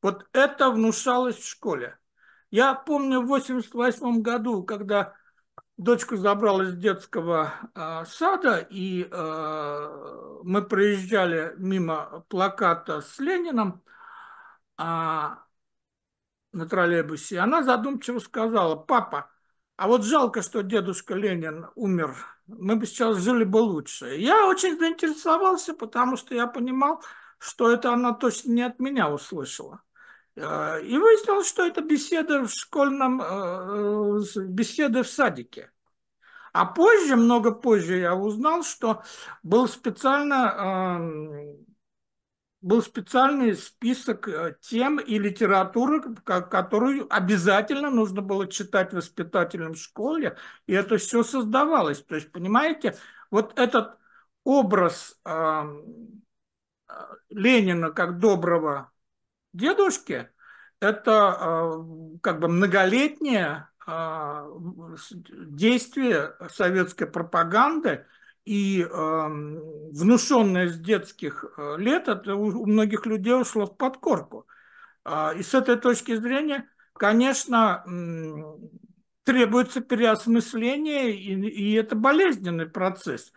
Вот 0.01 0.27
это 0.33 0.69
внушалось 0.71 1.37
в 1.37 1.47
школе. 1.47 1.97
Я 2.49 2.73
помню 2.73 3.21
в 3.21 3.27
88 3.27 4.21
году, 4.21 4.63
когда 4.63 5.15
дочку 5.77 6.17
забрал 6.17 6.61
из 6.61 6.75
детского 6.75 7.53
э, 7.73 8.05
сада, 8.05 8.57
и 8.69 9.07
э, 9.09 10.39
мы 10.43 10.61
проезжали 10.63 11.53
мимо 11.57 12.25
плаката 12.29 13.01
с 13.01 13.19
Лениным 13.19 13.81
э, 14.77 14.83
на 14.83 16.65
троллейбусе, 16.69 17.39
она 17.39 17.63
задумчиво 17.63 18.19
сказала, 18.19 18.75
папа, 18.75 19.29
а 19.77 19.87
вот 19.87 20.03
жалко, 20.03 20.41
что 20.41 20.61
дедушка 20.61 21.15
Ленин 21.15 21.67
умер 21.75 22.15
мы 22.59 22.75
бы 22.75 22.85
сейчас 22.85 23.17
жили 23.17 23.43
бы 23.43 23.57
лучше. 23.57 24.15
Я 24.17 24.47
очень 24.47 24.77
заинтересовался, 24.77 25.73
потому 25.73 26.17
что 26.17 26.35
я 26.35 26.47
понимал, 26.47 27.03
что 27.39 27.71
это 27.71 27.93
она 27.93 28.13
точно 28.13 28.51
не 28.51 28.61
от 28.61 28.79
меня 28.79 29.09
услышала. 29.09 29.81
Э, 30.35 30.81
и 30.83 30.97
выяснилось, 30.97 31.47
что 31.47 31.65
это 31.65 31.81
беседа 31.81 32.43
в 32.43 32.49
школьном, 32.49 33.21
э, 33.21 34.19
беседа 34.47 35.03
в 35.03 35.07
садике. 35.07 35.71
А 36.53 36.65
позже, 36.65 37.15
много 37.15 37.51
позже 37.51 37.97
я 37.97 38.15
узнал, 38.15 38.63
что 38.63 39.03
был 39.41 39.67
специально 39.67 40.97
эм, 40.99 41.65
был 42.61 42.81
специальный 42.81 43.55
список 43.55 44.27
э, 44.27 44.55
тем 44.61 44.99
и 44.99 45.17
литературы, 45.17 46.15
которую 46.23 47.07
обязательно 47.13 47.89
нужно 47.89 48.21
было 48.21 48.47
читать 48.47 48.93
в 48.93 48.99
школе, 49.75 50.37
и 50.67 50.73
это 50.73 50.97
все 50.97 51.23
создавалось. 51.23 52.03
То 52.03 52.15
есть, 52.15 52.31
понимаете, 52.31 52.95
вот 53.31 53.57
этот 53.57 53.97
образ 54.43 55.19
э, 55.25 55.63
Ленина 57.29 57.91
как 57.91 58.19
доброго 58.19 58.91
дедушки, 59.53 60.29
это 60.79 61.37
э, 61.39 62.19
как 62.21 62.39
бы 62.39 62.47
многолетнее 62.47 63.69
э, 63.87 64.51
действие 65.31 66.35
советской 66.49 67.07
пропаганды– 67.07 68.05
и 68.45 68.81
э, 68.81 68.87
внушенное 68.89 70.69
с 70.69 70.79
детских 70.79 71.45
лет, 71.77 72.07
это 72.07 72.35
у, 72.35 72.61
у 72.61 72.65
многих 72.65 73.05
людей 73.05 73.39
ушло 73.39 73.65
в 73.65 73.77
подкорку. 73.77 74.47
Э, 75.05 75.37
и 75.37 75.43
с 75.43 75.53
этой 75.53 75.77
точки 75.77 76.15
зрения, 76.15 76.67
конечно, 76.93 77.83
э, 77.85 78.69
требуется 79.23 79.81
переосмысление, 79.81 81.15
и, 81.15 81.33
и 81.33 81.73
это 81.73 81.95
болезненный 81.95 82.67
процесс. 82.67 83.31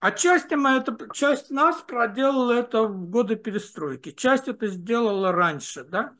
Отчасти 0.00 0.54
мы 0.54 0.70
это, 0.70 0.98
часть 1.12 1.50
нас 1.50 1.80
проделала 1.82 2.52
это 2.52 2.82
в 2.84 3.08
годы 3.08 3.36
перестройки, 3.36 4.10
часть 4.10 4.48
это 4.48 4.66
сделала 4.66 5.30
раньше, 5.30 5.84
да? 5.84 6.16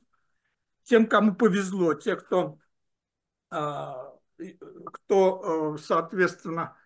Тем, 0.85 1.07
кому 1.07 1.35
повезло, 1.35 1.95
те, 1.95 2.14
кто, 2.14 2.59
э, 3.51 3.93
кто 4.93 5.75
э, 5.75 5.79
соответственно, 5.83 6.62
а, 6.62 6.77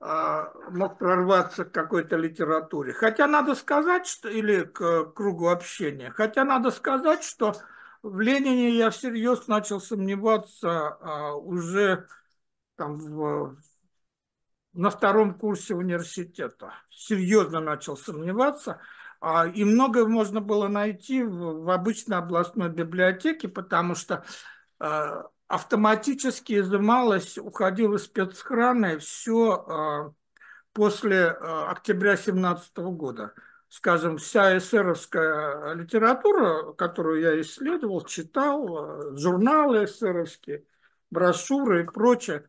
мог 0.00 0.96
прорваться 0.98 1.66
к 1.66 1.72
какой-то 1.72 2.16
литературе. 2.16 2.94
Хотя 2.94 3.26
надо 3.26 3.54
сказать, 3.54 4.06
что 4.06 4.30
или 4.30 4.62
к 4.62 5.12
кругу 5.12 5.48
общения. 5.48 6.10
Хотя 6.10 6.44
надо 6.44 6.70
сказать, 6.70 7.22
что 7.22 7.54
в 8.02 8.20
Ленине 8.20 8.70
я 8.70 8.90
всерьез 8.90 9.46
начал 9.46 9.80
сомневаться 9.80 10.88
а, 10.88 11.34
уже 11.34 12.08
там 12.76 12.98
в, 12.98 13.58
на 14.72 14.90
втором 14.90 15.34
курсе 15.34 15.74
университета. 15.74 16.72
Серьезно 16.90 17.60
начал 17.60 17.96
сомневаться. 17.96 18.80
А, 19.20 19.46
и 19.46 19.64
многое 19.64 20.06
можно 20.06 20.40
было 20.40 20.68
найти 20.68 21.22
в, 21.22 21.70
обычной 21.70 22.16
областной 22.16 22.70
библиотеке, 22.70 23.48
потому 23.48 23.94
что 23.94 24.24
а, 24.78 25.28
автоматически 25.50 26.60
изымалось, 26.60 27.36
уходило 27.36 27.96
из 27.96 28.04
спецхраны 28.04 28.98
все 28.98 30.14
после 30.72 31.28
октября 31.28 32.16
17 32.16 32.78
года. 32.78 33.34
Скажем, 33.68 34.16
вся 34.18 34.58
эсеровская 34.58 35.74
литература, 35.74 36.72
которую 36.72 37.20
я 37.20 37.40
исследовал, 37.40 38.02
читал, 38.02 39.16
журналы 39.16 39.84
эсеровские, 39.84 40.64
брошюры 41.10 41.82
и 41.82 41.86
прочее, 41.86 42.48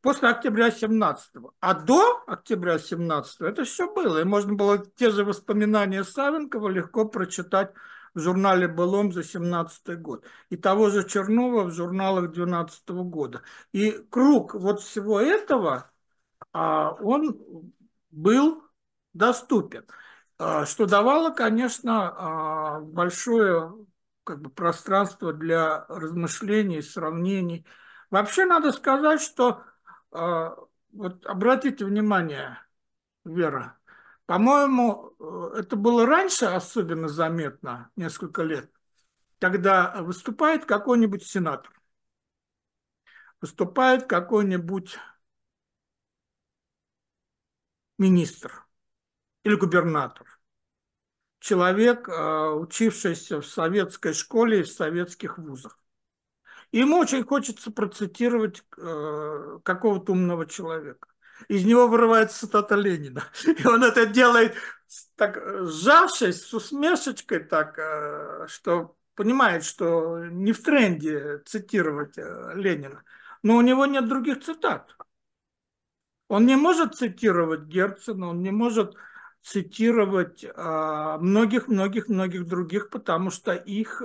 после 0.00 0.28
октября 0.28 0.70
17 0.70 1.32
А 1.60 1.74
до 1.74 2.22
октября 2.26 2.78
17 2.78 3.40
это 3.42 3.64
все 3.64 3.92
было. 3.92 4.20
И 4.20 4.24
можно 4.24 4.54
было 4.54 4.78
те 4.78 5.10
же 5.10 5.24
воспоминания 5.24 6.04
Савенкова 6.04 6.68
легко 6.68 7.06
прочитать 7.06 7.72
в 8.14 8.20
журнале 8.20 8.68
«Белом» 8.68 9.12
за 9.12 9.22
17 9.24 10.00
год. 10.00 10.24
И 10.50 10.56
того 10.56 10.90
же 10.90 11.06
Чернова 11.08 11.64
в 11.64 11.72
журналах 11.72 12.30
12 12.32 13.04
года. 13.04 13.42
И 13.72 13.90
круг 14.10 14.54
вот 14.54 14.80
всего 14.80 15.20
этого, 15.20 15.90
а, 16.52 16.92
он 16.92 17.40
был 18.10 18.62
доступен. 19.12 19.84
А, 20.38 20.66
что 20.66 20.86
давало, 20.86 21.30
конечно, 21.30 22.12
а, 22.16 22.80
большое 22.80 23.74
как 24.24 24.40
бы, 24.40 24.50
пространство 24.50 25.32
для 25.32 25.84
размышлений, 25.88 26.82
сравнений. 26.82 27.66
Вообще 28.10 28.46
надо 28.46 28.72
сказать, 28.72 29.20
что 29.20 29.64
вот 30.12 31.26
обратите 31.26 31.84
внимание, 31.84 32.58
Вера, 33.24 33.76
по-моему, 34.26 35.14
э, 35.18 35.58
это 35.60 35.76
было 35.76 36.06
раньше 36.06 36.46
особенно 36.46 37.08
заметно, 37.08 37.90
несколько 37.96 38.42
лет, 38.42 38.70
когда 39.38 40.02
выступает 40.02 40.64
какой-нибудь 40.64 41.24
сенатор, 41.26 41.72
выступает 43.40 44.06
какой-нибудь 44.06 44.98
министр 47.98 48.66
или 49.44 49.54
губернатор, 49.56 50.26
человек, 51.40 52.08
э, 52.08 52.50
учившийся 52.52 53.42
в 53.42 53.46
советской 53.46 54.14
школе 54.14 54.60
и 54.60 54.62
в 54.62 54.68
советских 54.68 55.36
вузах. 55.36 55.78
Ему 56.72 56.98
очень 56.98 57.24
хочется 57.24 57.70
процитировать 57.70 58.64
э, 58.78 59.58
какого-то 59.62 60.12
умного 60.12 60.46
человека. 60.46 61.13
Из 61.48 61.64
него 61.64 61.88
вырывается 61.88 62.40
цитата 62.40 62.74
Ленина. 62.74 63.24
И 63.46 63.66
он 63.66 63.82
это 63.84 64.06
делает, 64.06 64.54
так, 65.16 65.38
сжавшись, 65.66 66.42
с 66.42 66.54
усмешечкой, 66.54 67.40
так, 67.40 67.78
э, 67.78 68.46
что 68.48 68.96
понимает, 69.14 69.64
что 69.64 70.24
не 70.26 70.52
в 70.52 70.62
тренде 70.62 71.38
цитировать 71.46 72.18
э, 72.18 72.52
Ленина. 72.54 73.02
Но 73.42 73.56
у 73.56 73.60
него 73.60 73.86
нет 73.86 74.08
других 74.08 74.42
цитат. 74.42 74.96
Он 76.28 76.46
не 76.46 76.56
может 76.56 76.94
цитировать 76.94 77.64
Герцена, 77.64 78.28
он 78.28 78.42
не 78.42 78.50
может 78.50 78.96
цитировать 79.42 80.42
многих-многих-многих 80.56 82.46
других, 82.46 82.88
потому 82.88 83.30
что 83.30 83.52
их 83.52 84.00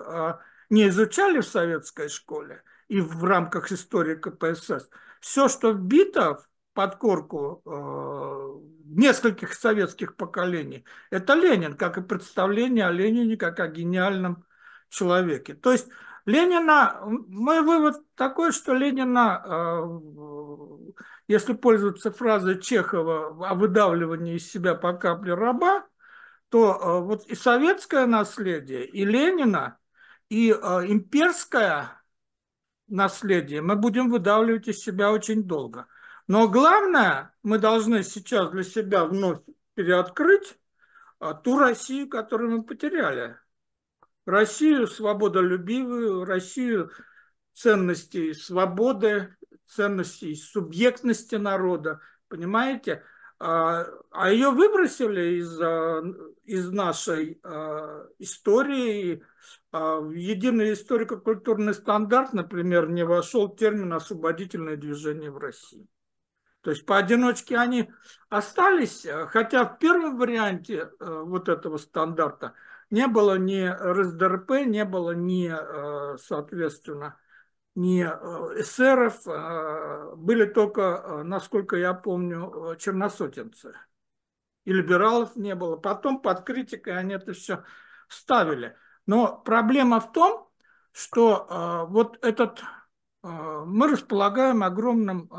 не 0.70 0.90
изучали 0.90 1.40
в 1.40 1.48
советской 1.48 2.10
школе 2.10 2.64
и 2.90 3.02
в 3.02 3.24
рамках 3.24 3.72
истории 3.72 4.16
КПСС, 4.16 4.90
все, 5.22 5.48
что 5.48 5.72
вбито 5.72 6.44
подкорку 6.74 7.62
э, 7.66 8.60
нескольких 8.86 9.54
советских 9.54 10.16
поколений, 10.16 10.86
это 11.10 11.34
Ленин, 11.34 11.76
как 11.76 11.98
и 11.98 12.02
представление 12.02 12.88
о 12.88 12.92
Ленине 12.92 13.38
как 13.38 13.60
о 13.60 13.68
гениальном 13.68 14.46
человеке. 14.90 15.54
То 15.54 15.72
есть 15.72 15.88
Ленина, 16.26 17.00
мой 17.04 17.62
вывод 17.62 17.98
такой, 18.16 18.52
что 18.52 18.74
Ленина, 18.74 19.44
э, 19.46 20.94
если 21.28 21.54
пользоваться 21.54 22.12
фразой 22.12 22.62
Чехова 22.62 23.50
о 23.50 23.56
выдавливании 23.56 24.36
из 24.36 24.52
себя 24.52 24.76
по 24.76 24.94
капле 24.94 25.34
раба, 25.34 25.86
то 26.50 26.74
э, 26.74 27.00
вот 27.02 27.26
и 27.26 27.36
советское 27.36 28.06
наследие, 28.06 28.86
и 28.86 29.06
Ленина– 29.06 29.78
и 30.30 30.52
э, 30.52 30.56
имперское 30.88 32.02
наследие 32.88 33.62
мы 33.62 33.76
будем 33.76 34.10
выдавливать 34.10 34.68
из 34.68 34.80
себя 34.80 35.12
очень 35.12 35.44
долго. 35.44 35.88
Но 36.30 36.48
главное, 36.48 37.34
мы 37.42 37.58
должны 37.58 38.04
сейчас 38.04 38.52
для 38.52 38.62
себя 38.62 39.06
вновь 39.06 39.40
переоткрыть 39.74 40.60
э, 41.20 41.34
ту 41.44 41.58
Россию, 41.58 42.08
которую 42.08 42.52
мы 42.52 42.64
потеряли. 42.64 43.36
Россию 44.28 44.86
свободолюбивую, 44.86 46.26
Россию 46.26 46.92
ценностей 47.52 48.36
свободы, 48.36 49.36
ценностей 49.66 50.36
субъектности 50.36 51.34
народа. 51.34 52.00
Понимаете? 52.28 53.04
А, 53.40 53.88
а 54.12 54.30
ее 54.30 54.52
выбросили 54.52 55.40
из, 55.40 55.60
э, 55.60 56.14
из 56.44 56.70
нашей 56.70 57.42
истории, 58.20 59.24
а 59.72 59.96
в 60.00 60.12
единый 60.12 60.74
историко-культурный 60.74 61.74
стандарт, 61.74 62.34
например, 62.34 62.88
не 62.88 63.04
вошел 63.04 63.50
термин 63.50 63.94
«освободительное 63.94 64.76
движение 64.76 65.32
в 65.32 65.40
России». 65.40 65.88
То 66.70 66.74
есть 66.74 66.86
поодиночке 66.86 67.58
они 67.58 67.90
остались, 68.30 69.04
хотя 69.30 69.66
в 69.66 69.80
первом 69.80 70.20
варианте 70.20 70.92
э, 71.00 71.24
вот 71.26 71.50
этого 71.50 71.78
стандарта 71.78 72.54
не 72.92 73.08
было 73.08 73.40
ни 73.40 73.66
РСДРП, 73.66 74.68
не 74.68 74.86
было 74.86 75.16
ни, 75.16 75.50
э, 75.52 76.18
соответственно, 76.20 77.18
ни 77.74 78.04
э, 78.04 78.62
эсеров, 78.62 79.26
были 80.16 80.46
только, 80.46 81.24
насколько 81.24 81.76
я 81.76 81.96
помню, 81.96 82.76
черносотенцы. 82.78 83.74
И 84.66 84.72
либералов 84.72 85.36
не 85.36 85.56
было. 85.56 85.76
Потом 85.76 86.22
под 86.22 86.44
критикой 86.44 87.00
они 87.00 87.16
это 87.16 87.34
все 87.34 87.64
ставили– 88.10 88.78
но 89.08 89.40
проблема 89.40 90.00
в 90.02 90.12
том, 90.12 90.48
что 90.92 91.48
э, 91.50 91.92
вот 91.92 92.24
этот 92.24 92.62
э, 93.24 93.28
мы 93.28 93.88
располагаем 93.88 94.62
огромным, 94.62 95.32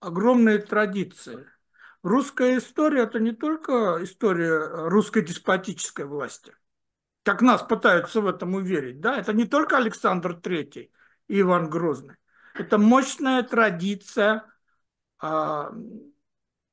огромной 0.00 0.58
традицией. 0.58 1.46
Русская 2.02 2.58
история– 2.58 3.02
это 3.04 3.20
не 3.20 3.32
только 3.32 3.98
история 4.02 4.88
русской 4.88 5.22
деспотической 5.22 6.06
власти, 6.06 6.52
как 7.22 7.42
нас 7.42 7.62
пытаются 7.62 8.20
в 8.20 8.26
этом 8.26 8.54
уверить. 8.54 9.00
Да? 9.00 9.18
Это 9.18 9.32
не 9.32 9.44
только 9.44 9.76
Александр 9.76 10.32
III 10.32 10.90
и 11.28 11.40
Иван 11.40 11.68
Грозный. 11.68 12.16
Это 12.54 12.78
мощная 12.78 13.42
традиция 13.42 14.44
э, 15.22 15.64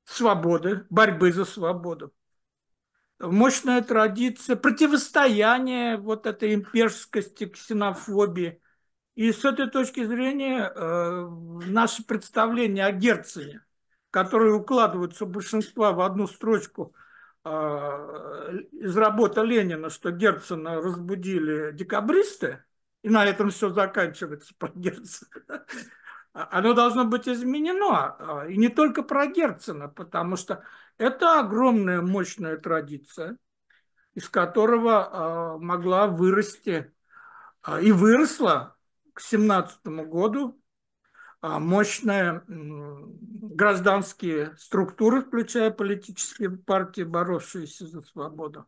свободы, 0.05 0.85
борьбы 0.89 1.31
за 1.31 1.45
свободу 1.45 2.13
мощная 3.19 3.81
традиция 3.81 4.55
противостояния 4.55 5.97
вот 5.97 6.25
этой 6.25 6.53
имперскости, 6.53 7.47
ксенофобии. 7.47 8.61
И 9.17 9.31
с 9.31 9.43
этой 9.45 9.67
точки 9.67 10.05
зрения 10.05 10.71
э, 10.75 11.27
наши 11.65 12.05
представления 12.05 12.85
о 12.85 12.91
Герцене, 12.91 13.65
которые 14.11 14.53
укладываются 14.53 15.25
большинства 15.25 15.91
в 15.91 16.01
одну 16.01 16.27
строчку 16.27 16.93
э, 17.43 17.49
из 18.73 18.95
работы 18.95 19.41
Ленина, 19.41 19.89
что 19.89 20.11
Герцена 20.11 20.75
разбудили 20.75 21.71
декабристы, 21.71 22.63
и 23.01 23.09
на 23.09 23.25
этом 23.25 23.49
все 23.49 23.71
заканчивается 23.71 24.53
по 24.59 24.67
Герцену, 24.75 25.31
оно 26.33 26.73
должно 26.73 27.03
быть 27.03 27.27
изменено. 27.27 28.15
А, 28.19 28.45
и 28.47 28.55
не 28.55 28.69
только 28.69 29.01
про 29.01 29.25
Герцена, 29.25 29.89
потому 29.89 30.35
что 30.35 30.63
это 30.99 31.39
огромная 31.39 32.03
мощная 32.03 32.57
традиция, 32.57 33.39
из 34.13 34.29
которого 34.29 35.09
а, 35.09 35.57
могла 35.57 36.05
вырасти 36.05 36.93
а, 37.63 37.81
и 37.81 37.91
выросла 37.91 38.76
к 39.17 39.19
17 39.19 39.83
году 40.05 40.61
мощные 41.41 42.43
гражданские 42.47 44.55
структуры, 44.57 45.21
включая 45.21 45.71
политические 45.71 46.51
партии, 46.51 47.01
боровшиеся 47.01 47.87
за 47.87 48.01
свободу. 48.01 48.67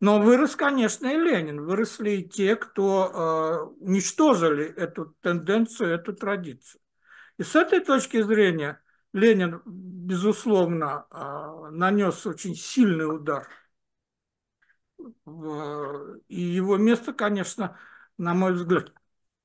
Но 0.00 0.20
вырос, 0.20 0.56
конечно, 0.56 1.06
и 1.06 1.16
Ленин. 1.16 1.64
Выросли 1.64 2.16
и 2.16 2.28
те, 2.28 2.56
кто 2.56 3.76
уничтожили 3.78 4.64
эту 4.64 5.14
тенденцию, 5.20 5.94
эту 5.94 6.14
традицию. 6.14 6.80
И 7.38 7.44
с 7.44 7.54
этой 7.54 7.78
точки 7.78 8.20
зрения 8.22 8.82
Ленин, 9.12 9.62
безусловно, 9.64 11.06
а, 11.10 11.70
нанес 11.70 12.26
очень 12.26 12.56
сильный 12.56 13.06
удар. 13.06 13.48
И 16.28 16.40
его 16.40 16.76
место, 16.76 17.12
конечно, 17.12 17.78
на 18.18 18.34
мой 18.34 18.54
взгляд, 18.54 18.92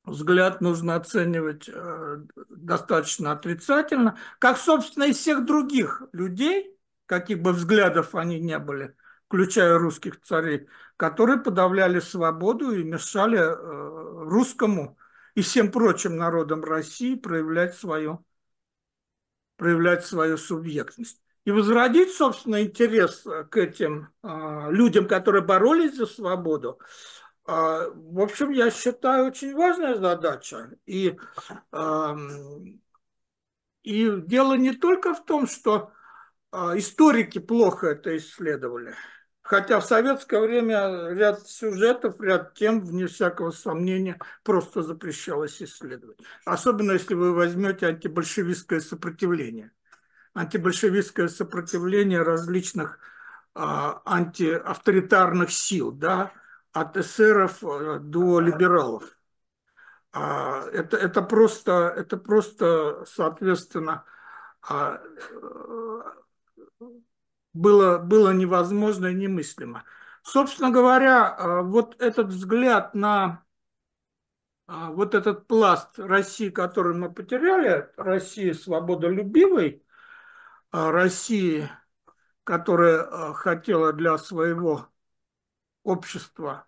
взгляд 0.04 0.62
нужно 0.62 0.96
оценивать 0.96 1.70
э, 1.70 2.24
достаточно 2.50 3.32
отрицательно, 3.32 4.18
как, 4.40 4.58
собственно, 4.58 5.06
и 5.06 5.14
всех 5.14 5.46
других 5.46 6.04
людей, 6.12 6.76
каких 7.06 7.42
бы 7.42 7.54
взглядов 7.54 8.16
они 8.16 8.40
не 8.40 8.58
были, 8.58 8.96
включая 9.28 9.78
русских 9.78 10.22
царей, 10.22 10.68
которые 10.98 11.40
подавляли 11.40 12.00
свободу 12.00 12.72
и 12.72 12.84
мешали 12.84 13.40
э, 13.40 14.24
русскому 14.28 14.98
и 15.36 15.42
всем 15.42 15.72
прочим 15.72 16.18
народам 16.18 16.64
России 16.64 17.16
проявлять 17.16 17.76
свою, 17.76 18.26
проявлять 19.58 20.06
свою 20.06 20.38
субъектность. 20.38 21.22
И 21.44 21.52
возродить, 21.52 22.14
собственно, 22.14 22.62
интерес 22.62 23.26
к 23.50 23.58
этим 23.58 24.10
э, 24.22 24.68
людям, 24.72 25.08
которые 25.08 25.44
боролись 25.44 25.96
за 25.96 26.06
свободу, 26.06 26.80
э, 26.80 26.86
в 27.46 28.22
общем, 28.22 28.52
я 28.52 28.72
считаю, 28.72 29.28
очень 29.28 29.56
важная 29.56 29.96
задача. 29.96 30.72
И, 30.86 31.18
и 33.84 34.12
дело 34.22 34.54
не 34.54 34.74
только 34.74 35.14
в 35.14 35.26
том, 35.26 35.48
что 35.48 35.92
э, 36.52 36.58
историки 36.76 37.40
плохо 37.40 37.88
это 37.88 38.16
исследовали. 38.16 38.96
Хотя 39.42 39.80
в 39.80 39.86
советское 39.86 40.40
время 40.40 41.10
ряд 41.10 41.48
сюжетов, 41.48 42.22
ряд 42.22 42.54
тем, 42.54 42.80
вне 42.80 43.08
всякого 43.08 43.52
сомнения, 43.52 44.20
просто 44.44 44.84
запрещалось 44.84 45.62
исследовать. 45.62 46.20
Особенно 46.46 46.94
если 46.94 47.16
вы 47.16 47.34
возьмете 47.34 47.88
антибольшевистское 47.88 48.80
сопротивление. 48.80 49.72
Антибольшевистское 50.34 51.28
сопротивление 51.28 52.22
различных 52.22 53.00
а, 53.54 54.02
антиавторитарных 54.06 55.52
сил, 55.52 55.92
да, 55.92 56.32
от 56.74 56.98
эсеров 56.98 57.64
э, 57.64 58.00
до 58.00 58.40
либералов. 58.40 59.04
А, 60.14 60.66
это, 60.72 60.98
это, 60.98 61.22
просто, 61.22 61.94
это 61.96 62.18
просто, 62.18 63.06
соответственно, 63.06 64.04
а, 64.62 65.02
было, 67.54 67.98
было 67.98 68.32
невозможно 68.32 69.08
и 69.08 69.14
немыслимо. 69.14 69.84
Собственно 70.24 70.70
говоря, 70.72 71.36
э, 71.38 71.62
вот 71.62 72.00
этот 72.02 72.28
взгляд 72.28 72.94
на 72.94 73.44
э, 74.68 74.74
вот 74.90 75.16
этот 75.16 75.48
пласт 75.48 75.98
России, 76.00 76.50
который 76.50 76.96
мы 76.96 77.12
потеряли, 77.12 77.90
России 77.98 78.52
свободолюбивой, 78.52 79.84
э, 80.74 80.90
России, 80.92 81.70
которая 82.44 83.34
хотела 83.34 83.94
для 83.94 84.18
своего 84.18 84.91
общества 85.84 86.68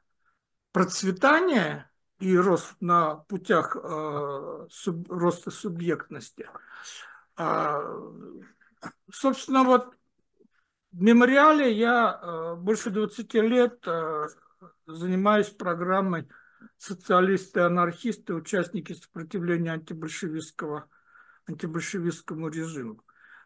процветания 0.72 1.90
и 2.20 2.38
рост 2.38 2.76
на 2.80 3.16
путях 3.16 3.76
роста 3.76 5.52
субъектности. 5.52 6.48
Собственно, 9.12 9.64
вот 9.64 9.96
в 10.94 11.02
мемориале 11.02 11.74
я 11.74 12.20
э, 12.22 12.56
больше 12.56 12.92
20 12.92 13.34
лет 13.34 13.80
э, 13.88 14.28
занимаюсь 14.86 15.50
программой 15.50 16.28
социалисты 16.78 17.62
и 17.62 17.64
анархисты, 17.64 18.36
участники 18.36 18.94
сопротивления 18.94 19.74
антибольшевистского, 19.74 20.88
антибольшевистскому 21.48 22.48
режиму. 22.50 23.02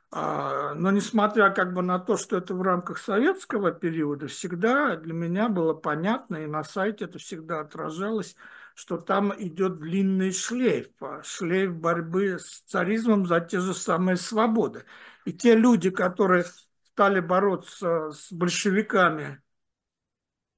А, 0.09 0.73
но 0.73 0.91
несмотря 0.91 1.49
как 1.49 1.73
бы 1.73 1.81
на 1.81 1.99
то, 1.99 2.15
что 2.15 2.37
это 2.37 2.53
в 2.53 2.61
рамках 2.61 2.97
советского 2.97 3.71
периода, 3.71 4.27
всегда 4.27 4.95
для 4.95 5.13
меня 5.13 5.49
было 5.49 5.73
понятно, 5.73 6.37
и 6.37 6.47
на 6.47 6.63
сайте 6.63 7.05
это 7.05 7.19
всегда 7.19 7.59
отражалось, 7.59 8.35
что 8.73 8.97
там 8.97 9.33
идет 9.37 9.79
длинный 9.79 10.31
шлейф, 10.31 10.87
а 11.01 11.21
шлейф 11.23 11.75
борьбы 11.75 12.37
с 12.39 12.61
царизмом 12.61 13.25
за 13.25 13.41
те 13.41 13.59
же 13.59 13.73
самые 13.73 14.15
свободы. 14.15 14.85
И 15.25 15.33
те 15.33 15.55
люди, 15.55 15.89
которые 15.89 16.45
стали 16.83 17.19
бороться 17.19 18.11
с 18.11 18.31
большевиками 18.31 19.41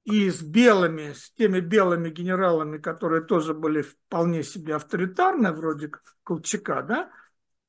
и 0.04 0.30
с 0.30 0.42
белыми, 0.42 1.12
с 1.12 1.32
теми 1.32 1.60
белыми 1.60 2.10
генералами, 2.10 2.78
которые 2.78 3.22
тоже 3.22 3.54
были 3.54 3.82
вполне 3.82 4.42
себе 4.44 4.76
авторитарны, 4.76 5.52
вроде 5.52 5.90
Колчака, 6.22 6.82
да, 6.82 7.10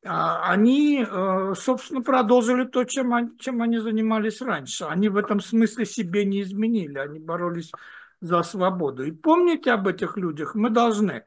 они, 0.04 1.06
э, 1.08 1.54
собственно, 1.56 2.02
продолжили 2.02 2.64
то, 2.64 2.84
чем 2.86 3.14
они, 3.14 3.38
чем 3.38 3.62
они 3.62 3.78
занимались 3.78 4.41
раньше. 4.41 4.86
Они 4.86 5.10
в 5.10 5.18
этом 5.18 5.39
смысле 5.39 5.86
себе 5.86 6.26
не 6.26 6.41
изменили, 6.41 6.97
они 6.97 7.20
боролись 7.20 7.72
за 8.20 8.41
свободу. 8.41 9.04
И 9.04 9.12
помнить 9.12 9.68
об 9.68 9.88
этих 9.88 10.18
людях 10.18 10.56
мы 10.56 10.72
должны. 10.72 11.24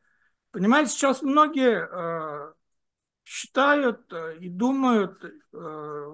Понимаете, 0.51 0.91
сейчас 0.91 1.23
многие 1.23 1.89
э, 1.89 2.53
считают 3.23 4.13
э, 4.13 4.39
и 4.39 4.49
думают 4.49 5.23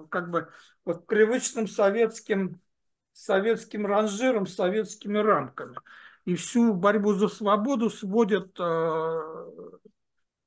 как 0.09 0.29
бы 0.29 0.49
вот 0.85 1.07
привычным 1.07 1.67
советским, 1.67 2.61
советским 3.11 3.87
ранжиром, 3.87 4.45
советскими 4.45 5.17
рамками. 5.17 5.75
И 6.25 6.35
всю 6.35 6.75
борьбу 6.75 7.13
за 7.13 7.27
свободу 7.27 7.89
сводят 7.89 8.55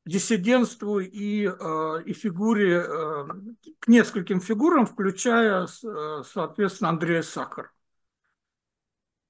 диссидентству 0.05 1.01
и, 1.01 1.45
и 1.45 2.13
фигуре, 2.13 2.83
к 3.79 3.89
нескольким 3.89 4.41
фигурам, 4.41 4.87
включая, 4.87 5.67
соответственно, 5.67 6.91
Андрея 6.91 7.23
Сахар. 7.23 7.73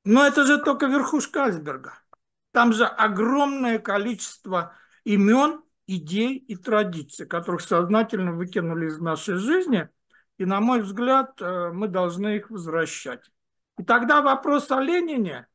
Но 0.04 0.26
это 0.26 0.44
же 0.44 0.58
только 0.58 0.86
верхушка 0.86 1.44
айсберга. 1.44 1.98
Там 2.52 2.72
же 2.72 2.84
огромное 2.84 3.78
количество 3.78 4.74
имен, 5.04 5.62
идей 5.86 6.36
и 6.36 6.56
традиций, 6.56 7.26
которых 7.26 7.62
сознательно 7.62 8.32
выкинули 8.32 8.86
из 8.86 8.98
нашей 8.98 9.36
жизни, 9.36 9.88
и, 10.38 10.44
на 10.44 10.60
мой 10.60 10.82
взгляд, 10.82 11.40
э, 11.40 11.70
мы 11.72 11.88
должны 11.88 12.36
их 12.36 12.50
возвращать. 12.50 13.30
И 13.78 13.82
тогда 13.84 14.22
вопрос 14.22 14.70
о 14.70 14.80
Ленине, 14.80 15.46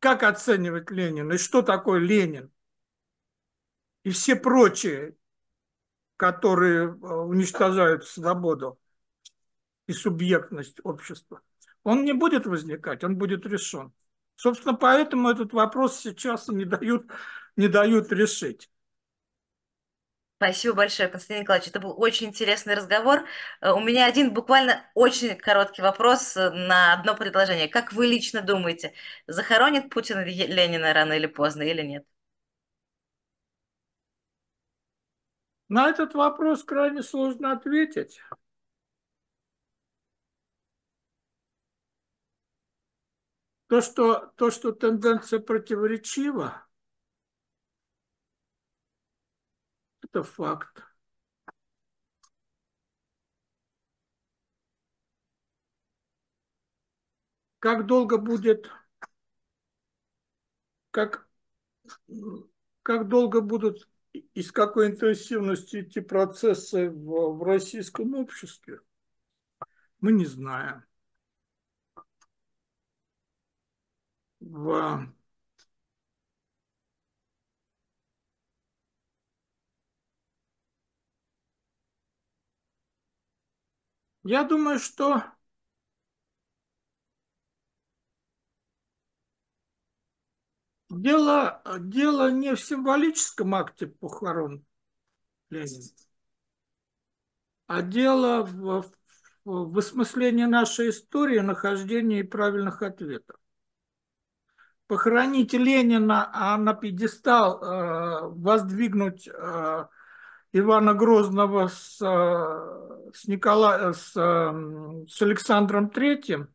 как 0.00 0.22
оценивать 0.22 0.90
Ленина, 0.90 1.34
и 1.34 1.38
что 1.38 1.62
такое 1.62 2.00
Ленин, 2.00 2.50
и 4.04 4.10
все 4.10 4.36
прочие, 4.36 5.14
которые 6.16 6.88
э, 6.88 6.90
уничтожают 6.90 8.06
свободу 8.06 8.78
и 9.86 9.92
субъектность 9.92 10.78
общества, 10.84 11.40
он 11.82 12.04
не 12.04 12.12
будет 12.12 12.46
возникать, 12.46 13.04
он 13.04 13.16
будет 13.16 13.46
решен. 13.46 13.92
Собственно, 14.36 14.74
поэтому 14.74 15.28
этот 15.30 15.52
вопрос 15.52 16.00
сейчас 16.00 16.48
не 16.48 16.64
дают, 16.64 17.06
не 17.56 17.68
дают 17.68 18.10
решить. 18.12 18.70
Спасибо 20.36 20.74
большое, 20.74 21.10
Константин 21.10 21.42
Николаевич. 21.42 21.68
Это 21.68 21.80
был 21.80 21.94
очень 22.00 22.28
интересный 22.28 22.74
разговор. 22.74 23.26
Э, 23.60 23.72
у 23.72 23.80
меня 23.80 24.06
один 24.06 24.32
буквально 24.32 24.82
очень 24.94 25.36
короткий 25.36 25.82
вопрос 25.82 26.34
э, 26.34 26.50
на 26.50 26.94
одно 26.94 27.14
предложение. 27.14 27.68
Как 27.68 27.92
вы 27.92 28.06
лично 28.06 28.40
думаете, 28.40 28.94
захоронит 29.26 29.90
Путин 29.90 30.24
Ленина 30.24 30.94
рано 30.94 31.12
или 31.12 31.26
поздно 31.26 31.62
или 31.62 31.82
нет? 31.82 32.06
На 35.70 35.88
этот 35.88 36.12
вопрос 36.14 36.64
крайне 36.64 37.02
сложно 37.02 37.52
ответить. 37.52 38.20
То, 43.68 43.80
что, 43.80 44.32
то, 44.36 44.50
что 44.50 44.72
тенденция 44.72 45.38
противоречива, 45.38 46.66
Это 50.02 50.22
факт. 50.24 50.82
Как 57.58 57.86
долго 57.86 58.18
будет, 58.18 58.70
как, 60.90 61.28
как 62.82 63.08
долго 63.08 63.40
будут 63.40 63.88
и 64.12 64.42
с 64.42 64.52
какой 64.52 64.88
интенсивностью 64.88 65.82
идти 65.82 66.00
процессы 66.00 66.90
в, 66.90 67.36
в 67.38 67.42
российском 67.42 68.14
обществе, 68.14 68.80
мы 70.00 70.12
не 70.12 70.26
знаем. 70.26 70.84
В 74.40 75.06
Я 84.24 84.44
думаю, 84.44 84.78
что 84.78 85.24
дело, 90.90 91.62
дело 91.78 92.30
не 92.30 92.54
в 92.54 92.60
символическом 92.60 93.54
акте 93.54 93.86
похорон 93.86 94.64
Ленина, 95.50 95.88
а 97.66 97.82
дело 97.82 98.42
в, 98.44 98.84
в 99.44 99.78
осмыслении 99.78 100.44
нашей 100.44 100.90
истории, 100.90 101.38
нахождении 101.38 102.22
правильных 102.22 102.82
ответов. 102.82 103.36
Похоронить 104.86 105.52
Ленина, 105.52 106.30
а 106.32 106.56
на 106.56 106.74
пьедестал 106.74 107.62
э, 107.62 108.28
воздвигнуть 108.28 109.28
э, 109.28 109.86
Ивана 110.52 110.94
Грозного 110.94 111.68
с, 111.68 112.02
э, 112.02 113.12
с, 113.14 113.28
Никола... 113.28 113.92
с, 113.92 114.16
э, 114.16 115.06
с 115.08 115.22
Александром 115.22 115.90
Третьим, 115.90 116.52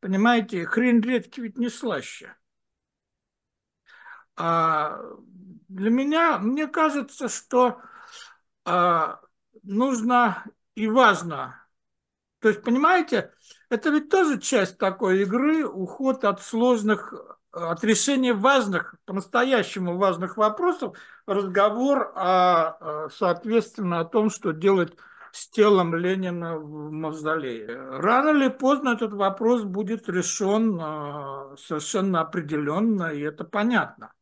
понимаете, 0.00 0.66
хрень 0.66 1.00
редьки 1.00 1.40
ведь 1.40 1.58
не 1.58 1.68
слаще. 1.68 2.35
А 4.36 5.00
для 5.68 5.90
меня, 5.90 6.38
мне 6.38 6.66
кажется, 6.66 7.28
что 7.28 7.80
э, 8.64 9.16
нужно 9.62 10.44
и 10.74 10.86
важно. 10.88 11.66
То 12.40 12.48
есть, 12.48 12.62
понимаете, 12.62 13.32
это 13.70 13.90
ведь 13.90 14.10
тоже 14.10 14.38
часть 14.38 14.78
такой 14.78 15.22
игры, 15.22 15.66
уход 15.66 16.24
от 16.24 16.42
сложных, 16.42 17.12
от 17.50 17.82
решения 17.82 18.34
важных, 18.34 18.94
по-настоящему 19.06 19.96
важных 19.96 20.36
вопросов, 20.36 20.96
разговор, 21.26 22.12
о, 22.14 23.08
соответственно, 23.10 24.00
о 24.00 24.04
том, 24.04 24.30
что 24.30 24.52
делать 24.52 24.96
с 25.32 25.48
телом 25.48 25.94
Ленина 25.94 26.58
в 26.58 26.90
мавзолее. 26.90 27.66
Рано 27.98 28.30
или 28.30 28.48
поздно 28.48 28.90
этот 28.90 29.12
вопрос 29.12 29.64
будет 29.64 30.08
решен 30.08 30.78
э, 30.80 31.56
совершенно 31.58 32.20
определенно, 32.20 33.12
и 33.12 33.20
это 33.20 33.44
понятно. 33.44 34.12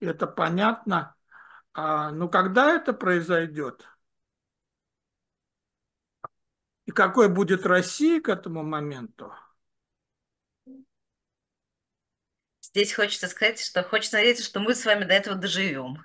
Это 0.00 0.26
понятно. 0.26 1.14
А, 1.74 2.10
но 2.12 2.28
когда 2.28 2.74
это 2.76 2.92
произойдет? 2.92 3.86
И 6.86 6.90
какой 6.90 7.28
будет 7.28 7.64
Россия 7.66 8.20
к 8.20 8.28
этому 8.28 8.64
моменту? 8.64 9.32
Здесь 12.60 12.92
хочется 12.94 13.26
сказать, 13.26 13.58
что 13.60 13.82
хочется 13.82 14.16
надеяться, 14.18 14.44
что 14.44 14.60
мы 14.60 14.72
с 14.76 14.84
вами 14.86 15.02
до 15.04 15.12
этого 15.14 15.34
доживем. 15.36 16.04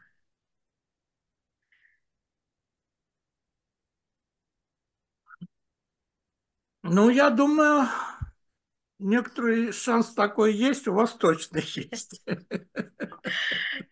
Ну, 6.83 7.09
я 7.09 7.29
думаю, 7.29 7.87
некоторый 8.99 9.71
шанс 9.71 10.13
такой 10.13 10.53
есть, 10.53 10.87
у 10.87 10.93
вас 10.93 11.13
точно 11.13 11.57
есть. 11.57 12.23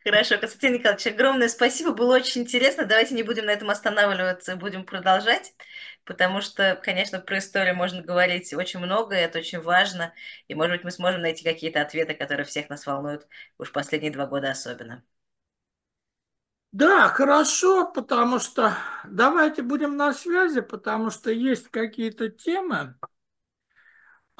Хорошо, 0.04 0.38
Константин 0.38 0.74
Николаевич, 0.74 1.08
огромное 1.08 1.48
спасибо, 1.48 1.94
было 1.94 2.16
очень 2.16 2.42
интересно. 2.42 2.86
Давайте 2.86 3.16
не 3.16 3.24
будем 3.24 3.46
на 3.46 3.52
этом 3.52 3.70
останавливаться, 3.70 4.56
будем 4.56 4.86
продолжать, 4.86 5.54
потому 6.06 6.42
что, 6.42 6.80
конечно, 6.84 7.20
про 7.20 7.38
историю 7.38 7.76
можно 7.76 8.02
говорить 8.02 8.54
очень 8.54 8.80
много, 8.80 9.16
и 9.16 9.20
это 9.20 9.40
очень 9.40 9.62
важно, 9.62 10.14
и, 10.48 10.56
может 10.56 10.78
быть, 10.78 10.84
мы 10.84 10.92
сможем 10.92 11.22
найти 11.22 11.44
какие-то 11.44 11.82
ответы, 11.82 12.14
которые 12.14 12.46
всех 12.46 12.70
нас 12.70 12.86
волнуют, 12.86 13.28
уж 13.58 13.72
последние 13.72 14.12
два 14.12 14.26
года 14.28 14.52
особенно. 14.52 15.04
Да, 16.72 17.10
хорошо, 17.10 17.92
потому 17.92 18.40
что 18.40 18.74
давайте 19.06 19.62
будем 19.62 19.98
на 19.98 20.14
связи, 20.14 20.62
потому 20.62 21.10
что 21.10 21.30
есть 21.30 21.68
какие-то 21.68 22.30
темы, 22.30 22.96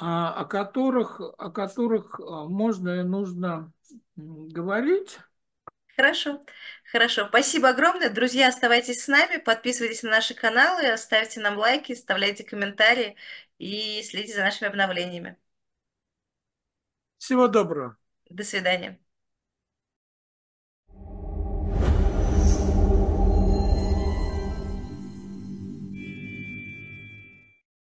о 0.04 0.44
которых, 0.46 1.20
о 1.20 1.50
которых 1.50 2.18
а, 2.18 2.46
можно 2.46 3.00
и 3.00 3.02
нужно 3.04 3.72
говорить. 4.16 5.18
Хорошо, 5.94 6.42
хорошо. 6.90 7.28
Спасибо 7.28 7.68
огромное. 7.68 8.10
Друзья, 8.10 8.48
оставайтесь 8.48 9.04
с 9.04 9.08
нами, 9.08 9.36
подписывайтесь 9.36 10.02
на 10.02 10.10
наши 10.10 10.34
каналы, 10.34 10.96
ставьте 10.96 11.40
нам 11.40 11.56
лайки, 11.56 11.92
оставляйте 11.92 12.42
комментарии 12.44 13.14
и 13.58 14.02
следите 14.02 14.34
за 14.34 14.40
нашими 14.40 14.68
обновлениями. 14.70 15.36
Всего 17.18 17.46
доброго. 17.46 17.96
До 18.28 18.42
свидания. 18.42 18.98